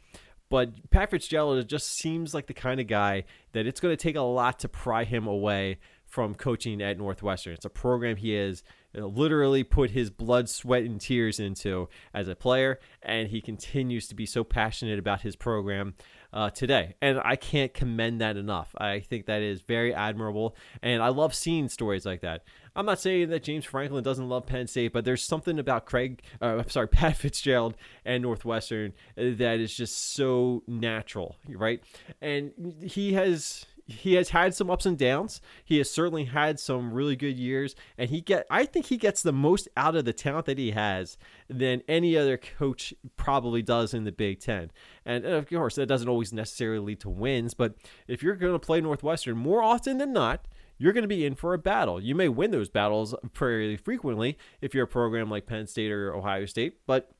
But 0.48 0.90
Pat 0.90 1.10
Fitzgerald 1.10 1.66
just 1.68 1.90
seems 1.90 2.32
like 2.32 2.46
the 2.46 2.54
kind 2.54 2.80
of 2.80 2.86
guy 2.86 3.24
that 3.52 3.66
it's 3.66 3.80
going 3.80 3.92
to 3.92 4.02
take 4.02 4.16
a 4.16 4.22
lot 4.22 4.58
to 4.60 4.68
pry 4.68 5.04
him 5.04 5.26
away 5.26 5.78
from 6.06 6.34
coaching 6.34 6.82
at 6.82 6.98
Northwestern. 6.98 7.54
It's 7.54 7.64
a 7.64 7.70
program 7.70 8.16
he 8.16 8.34
has 8.34 8.62
literally 8.94 9.64
put 9.64 9.90
his 9.90 10.10
blood, 10.10 10.48
sweat, 10.48 10.82
and 10.82 11.00
tears 11.00 11.40
into 11.40 11.88
as 12.12 12.28
a 12.28 12.36
player, 12.36 12.78
and 13.02 13.28
he 13.28 13.40
continues 13.40 14.06
to 14.08 14.14
be 14.14 14.26
so 14.26 14.44
passionate 14.44 14.98
about 14.98 15.22
his 15.22 15.36
program 15.36 15.94
uh, 16.32 16.50
today. 16.50 16.94
And 17.00 17.20
I 17.24 17.36
can't 17.36 17.72
commend 17.74 18.20
that 18.20 18.36
enough. 18.36 18.74
I 18.78 19.00
think 19.00 19.26
that 19.26 19.42
is 19.42 19.60
very 19.62 19.94
admirable, 19.94 20.56
and 20.82 21.02
I 21.02 21.08
love 21.08 21.34
seeing 21.34 21.68
stories 21.68 22.06
like 22.06 22.20
that. 22.22 22.44
I'm 22.74 22.86
not 22.86 23.00
saying 23.00 23.28
that 23.30 23.42
James 23.42 23.66
Franklin 23.66 24.02
doesn't 24.02 24.28
love 24.28 24.46
Penn 24.46 24.66
State, 24.66 24.92
but 24.92 25.04
there's 25.04 25.22
something 25.22 25.58
about 25.58 25.84
Craig, 25.84 26.22
uh, 26.40 26.56
I'm 26.58 26.70
sorry, 26.70 26.88
Pat 26.88 27.16
Fitzgerald 27.16 27.76
and 28.04 28.22
Northwestern 28.22 28.94
that 29.16 29.60
is 29.60 29.74
just 29.74 30.14
so 30.14 30.62
natural, 30.66 31.36
right? 31.48 31.82
And 32.22 32.52
he 32.82 33.12
has 33.12 33.66
he 33.92 34.14
has 34.14 34.30
had 34.30 34.54
some 34.54 34.70
ups 34.70 34.86
and 34.86 34.98
downs. 34.98 35.40
He 35.64 35.78
has 35.78 35.90
certainly 35.90 36.24
had 36.24 36.58
some 36.58 36.92
really 36.92 37.16
good 37.16 37.38
years, 37.38 37.74
and 37.96 38.10
he 38.10 38.20
get 38.20 38.46
I 38.50 38.64
think 38.64 38.86
he 38.86 38.96
gets 38.96 39.22
the 39.22 39.32
most 39.32 39.68
out 39.76 39.96
of 39.96 40.04
the 40.04 40.12
talent 40.12 40.46
that 40.46 40.58
he 40.58 40.72
has 40.72 41.16
than 41.48 41.82
any 41.88 42.16
other 42.16 42.36
coach 42.36 42.94
probably 43.16 43.62
does 43.62 43.94
in 43.94 44.04
the 44.04 44.12
Big 44.12 44.40
Ten. 44.40 44.70
And 45.04 45.24
of 45.24 45.48
course, 45.48 45.76
that 45.76 45.86
doesn't 45.86 46.08
always 46.08 46.32
necessarily 46.32 46.84
lead 46.84 47.00
to 47.00 47.10
wins, 47.10 47.54
but 47.54 47.74
if 48.08 48.22
you're 48.22 48.36
going 48.36 48.52
to 48.52 48.58
play 48.58 48.80
Northwestern 48.80 49.36
more 49.36 49.62
often 49.62 49.98
than 49.98 50.12
not, 50.12 50.46
you're 50.78 50.92
going 50.92 51.02
to 51.02 51.08
be 51.08 51.24
in 51.24 51.36
for 51.36 51.54
a 51.54 51.58
battle. 51.58 52.00
You 52.00 52.16
may 52.16 52.28
win 52.28 52.50
those 52.50 52.68
battles 52.68 53.14
fairly 53.32 53.76
frequently 53.76 54.36
if 54.60 54.74
you're 54.74 54.84
a 54.84 54.88
program 54.88 55.30
like 55.30 55.46
Penn 55.46 55.68
State 55.68 55.92
or 55.92 56.12
Ohio 56.12 56.44
State, 56.44 56.78
but 56.86 57.11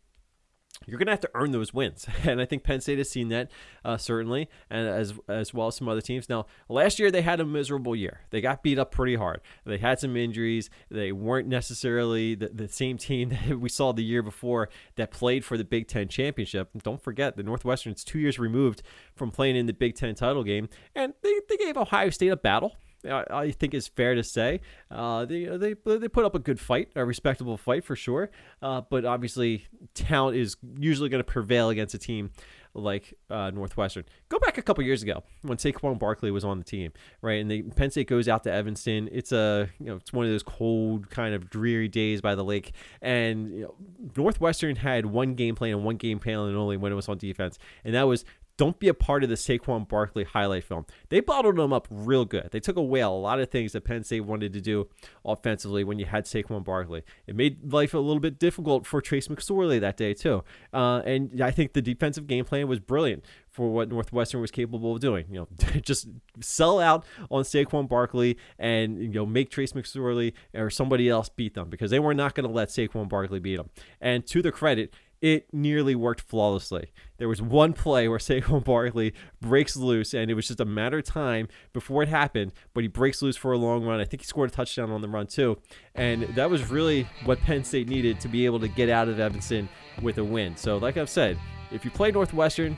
you're 0.86 0.98
going 0.98 1.06
to 1.06 1.12
have 1.12 1.20
to 1.20 1.30
earn 1.34 1.52
those 1.52 1.72
wins. 1.74 2.06
And 2.24 2.40
I 2.40 2.44
think 2.44 2.62
Penn 2.62 2.80
State 2.80 2.98
has 2.98 3.10
seen 3.10 3.28
that 3.30 3.50
uh, 3.84 3.96
certainly, 3.96 4.48
and 4.70 4.86
as 4.86 5.14
as 5.28 5.52
well 5.52 5.66
as 5.66 5.76
some 5.76 5.88
other 5.88 6.00
teams. 6.00 6.28
Now, 6.28 6.46
last 6.68 6.98
year 6.98 7.10
they 7.10 7.22
had 7.22 7.40
a 7.40 7.44
miserable 7.44 7.96
year. 7.96 8.20
They 8.30 8.40
got 8.40 8.62
beat 8.62 8.78
up 8.78 8.92
pretty 8.92 9.16
hard. 9.16 9.40
They 9.64 9.78
had 9.78 9.98
some 9.98 10.16
injuries. 10.16 10.70
They 10.88 11.10
weren't 11.10 11.48
necessarily 11.48 12.34
the, 12.36 12.48
the 12.48 12.68
same 12.68 12.96
team 12.96 13.30
that 13.48 13.58
we 13.58 13.68
saw 13.68 13.92
the 13.92 14.04
year 14.04 14.22
before 14.22 14.68
that 14.96 15.10
played 15.10 15.44
for 15.44 15.58
the 15.58 15.64
Big 15.64 15.88
Ten 15.88 16.08
championship. 16.08 16.70
Don't 16.82 17.02
forget, 17.02 17.36
the 17.36 17.42
Northwestern's 17.42 18.04
two 18.04 18.20
years 18.20 18.38
removed 18.38 18.82
from 19.14 19.30
playing 19.30 19.56
in 19.56 19.66
the 19.66 19.72
Big 19.72 19.96
Ten 19.96 20.14
title 20.14 20.44
game, 20.44 20.68
and 20.94 21.14
they, 21.22 21.40
they 21.48 21.56
gave 21.56 21.76
Ohio 21.76 22.10
State 22.10 22.28
a 22.28 22.36
battle. 22.36 22.76
I 23.08 23.50
think 23.50 23.74
it's 23.74 23.88
fair 23.88 24.14
to 24.14 24.22
say. 24.22 24.60
Uh, 24.90 25.24
they, 25.24 25.44
they 25.44 25.74
they 25.74 26.08
put 26.08 26.24
up 26.24 26.34
a 26.34 26.38
good 26.38 26.60
fight, 26.60 26.90
a 26.94 27.04
respectable 27.04 27.56
fight 27.56 27.84
for 27.84 27.96
sure. 27.96 28.30
Uh, 28.60 28.82
but 28.82 29.04
obviously, 29.04 29.66
talent 29.94 30.36
is 30.36 30.56
usually 30.78 31.08
going 31.08 31.20
to 31.20 31.24
prevail 31.24 31.70
against 31.70 31.94
a 31.94 31.98
team 31.98 32.30
like 32.74 33.14
uh, 33.30 33.50
Northwestern. 33.50 34.04
Go 34.28 34.38
back 34.38 34.56
a 34.58 34.62
couple 34.62 34.82
years 34.84 35.02
ago 35.02 35.22
when 35.42 35.58
Saquon 35.58 35.98
Barkley 35.98 36.30
was 36.30 36.44
on 36.44 36.58
the 36.58 36.64
team, 36.64 36.92
right? 37.20 37.40
And 37.40 37.50
the 37.50 37.62
Penn 37.62 37.90
State 37.90 38.08
goes 38.08 38.28
out 38.28 38.44
to 38.44 38.52
Evanston. 38.52 39.08
It's 39.12 39.32
a 39.32 39.68
you 39.78 39.86
know 39.86 39.96
it's 39.96 40.12
one 40.12 40.24
of 40.24 40.32
those 40.32 40.42
cold 40.42 41.10
kind 41.10 41.34
of 41.34 41.50
dreary 41.50 41.88
days 41.88 42.20
by 42.20 42.34
the 42.34 42.44
lake, 42.44 42.72
and 43.00 43.50
you 43.50 43.62
know, 43.62 43.74
Northwestern 44.16 44.76
had 44.76 45.06
one 45.06 45.34
game 45.34 45.54
plan 45.54 45.72
and 45.72 45.84
one 45.84 45.96
game 45.96 46.18
plan 46.18 46.38
and 46.38 46.56
only 46.56 46.76
when 46.76 46.92
it 46.92 46.96
was 46.96 47.08
on 47.08 47.18
defense, 47.18 47.58
and 47.84 47.94
that 47.94 48.04
was 48.04 48.24
don't 48.62 48.78
be 48.78 48.86
a 48.86 48.94
part 48.94 49.24
of 49.24 49.28
the 49.28 49.34
Saquon 49.34 49.88
Barkley 49.88 50.22
highlight 50.22 50.62
film. 50.62 50.86
They 51.08 51.18
bottled 51.18 51.58
him 51.58 51.72
up 51.72 51.88
real 51.90 52.24
good. 52.24 52.50
They 52.52 52.60
took 52.60 52.76
away 52.76 53.00
a 53.00 53.08
lot 53.08 53.40
of 53.40 53.50
things 53.50 53.72
that 53.72 53.82
Penn 53.82 54.04
State 54.04 54.20
wanted 54.20 54.52
to 54.52 54.60
do 54.60 54.88
offensively 55.24 55.82
when 55.82 55.98
you 55.98 56.06
had 56.06 56.26
Saquon 56.26 56.62
Barkley. 56.62 57.02
It 57.26 57.34
made 57.34 57.72
life 57.72 57.92
a 57.92 57.98
little 57.98 58.20
bit 58.20 58.38
difficult 58.38 58.86
for 58.86 59.00
Trace 59.00 59.26
McSorley 59.26 59.80
that 59.80 59.96
day 59.96 60.14
too. 60.14 60.44
Uh, 60.72 61.02
and 61.04 61.42
I 61.42 61.50
think 61.50 61.72
the 61.72 61.82
defensive 61.82 62.28
game 62.28 62.44
plan 62.44 62.68
was 62.68 62.78
brilliant 62.78 63.24
for 63.52 63.68
what 63.68 63.88
Northwestern 63.88 64.40
was 64.40 64.52
capable 64.52 64.94
of 64.94 65.00
doing. 65.00 65.26
You 65.28 65.40
know, 65.40 65.48
just 65.82 66.06
sell 66.40 66.78
out 66.78 67.04
on 67.32 67.42
Saquon 67.42 67.88
Barkley 67.88 68.38
and 68.60 68.96
you 69.02 69.08
know 69.08 69.26
make 69.26 69.50
Trace 69.50 69.72
McSorley 69.72 70.34
or 70.54 70.70
somebody 70.70 71.08
else 71.08 71.28
beat 71.28 71.54
them 71.54 71.68
because 71.68 71.90
they 71.90 71.98
were 71.98 72.14
not 72.14 72.36
going 72.36 72.46
to 72.46 72.52
let 72.52 72.68
Saquon 72.68 73.08
Barkley 73.08 73.40
beat 73.40 73.56
them. 73.56 73.70
And 74.00 74.24
to 74.28 74.40
the 74.40 74.52
credit, 74.52 74.94
it 75.22 75.46
nearly 75.54 75.94
worked 75.94 76.20
flawlessly. 76.20 76.90
There 77.16 77.28
was 77.28 77.40
one 77.40 77.72
play 77.72 78.08
where 78.08 78.18
Saquon 78.18 78.64
Barkley 78.64 79.14
breaks 79.40 79.76
loose, 79.76 80.12
and 80.12 80.30
it 80.30 80.34
was 80.34 80.48
just 80.48 80.60
a 80.60 80.64
matter 80.64 80.98
of 80.98 81.04
time 81.04 81.48
before 81.72 82.02
it 82.02 82.08
happened. 82.08 82.52
But 82.74 82.82
he 82.82 82.88
breaks 82.88 83.22
loose 83.22 83.36
for 83.36 83.52
a 83.52 83.58
long 83.58 83.84
run. 83.84 84.00
I 84.00 84.04
think 84.04 84.22
he 84.22 84.26
scored 84.26 84.50
a 84.50 84.52
touchdown 84.52 84.90
on 84.90 85.00
the 85.00 85.08
run 85.08 85.28
too, 85.28 85.58
and 85.94 86.24
that 86.34 86.50
was 86.50 86.68
really 86.68 87.08
what 87.24 87.38
Penn 87.40 87.64
State 87.64 87.88
needed 87.88 88.20
to 88.20 88.28
be 88.28 88.44
able 88.44 88.60
to 88.60 88.68
get 88.68 88.90
out 88.90 89.08
of 89.08 89.20
Evanston 89.20 89.68
with 90.02 90.18
a 90.18 90.24
win. 90.24 90.56
So, 90.56 90.76
like 90.76 90.96
I've 90.96 91.08
said, 91.08 91.38
if 91.70 91.84
you 91.84 91.90
play 91.90 92.10
Northwestern, 92.10 92.76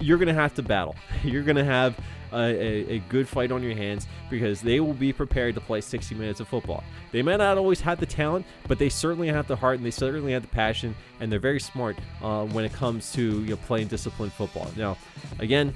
you're 0.00 0.18
going 0.18 0.28
to 0.28 0.34
have 0.34 0.54
to 0.54 0.62
battle. 0.62 0.96
You're 1.22 1.42
going 1.42 1.56
to 1.56 1.64
have 1.64 1.98
a, 2.32 2.36
a, 2.36 2.94
a, 2.94 2.98
good 3.08 3.28
fight 3.28 3.50
on 3.50 3.62
your 3.62 3.74
hands 3.74 4.06
because 4.30 4.60
they 4.60 4.80
will 4.80 4.94
be 4.94 5.12
prepared 5.12 5.54
to 5.56 5.60
play 5.60 5.80
60 5.80 6.14
minutes 6.14 6.40
of 6.40 6.48
football. 6.48 6.82
They 7.12 7.22
might 7.22 7.36
not 7.36 7.58
always 7.58 7.80
have 7.80 8.00
the 8.00 8.06
talent, 8.06 8.46
but 8.68 8.78
they 8.78 8.88
certainly 8.88 9.28
have 9.28 9.46
the 9.46 9.56
heart 9.56 9.76
and 9.76 9.84
they 9.84 9.90
certainly 9.90 10.32
have 10.32 10.42
the 10.42 10.48
passion, 10.48 10.94
and 11.18 11.30
they're 11.30 11.40
very 11.40 11.60
smart 11.60 11.98
uh, 12.22 12.46
when 12.46 12.64
it 12.64 12.72
comes 12.72 13.12
to 13.12 13.42
you 13.42 13.50
know, 13.50 13.56
playing 13.56 13.88
disciplined 13.88 14.32
football. 14.32 14.70
Now, 14.76 14.96
again, 15.38 15.74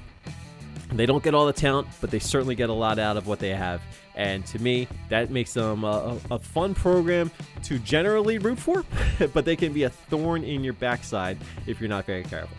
they 0.91 1.05
don't 1.05 1.23
get 1.23 1.33
all 1.33 1.45
the 1.45 1.53
talent, 1.53 1.87
but 1.99 2.11
they 2.11 2.19
certainly 2.19 2.55
get 2.55 2.69
a 2.69 2.73
lot 2.73 2.99
out 2.99 3.17
of 3.17 3.27
what 3.27 3.39
they 3.39 3.49
have. 3.49 3.81
And 4.15 4.45
to 4.47 4.59
me, 4.59 4.87
that 5.09 5.29
makes 5.29 5.53
them 5.53 5.83
a, 5.83 6.17
a, 6.31 6.39
fun 6.39 6.73
program 6.73 7.31
to 7.63 7.77
generally 7.79 8.37
root 8.37 8.57
for, 8.57 8.85
but 9.33 9.43
they 9.43 9.57
can 9.57 9.73
be 9.73 9.83
a 9.83 9.89
thorn 9.89 10.45
in 10.45 10.63
your 10.63 10.73
backside 10.73 11.37
if 11.67 11.81
you're 11.81 11.89
not 11.89 12.05
very 12.05 12.23
careful. 12.23 12.55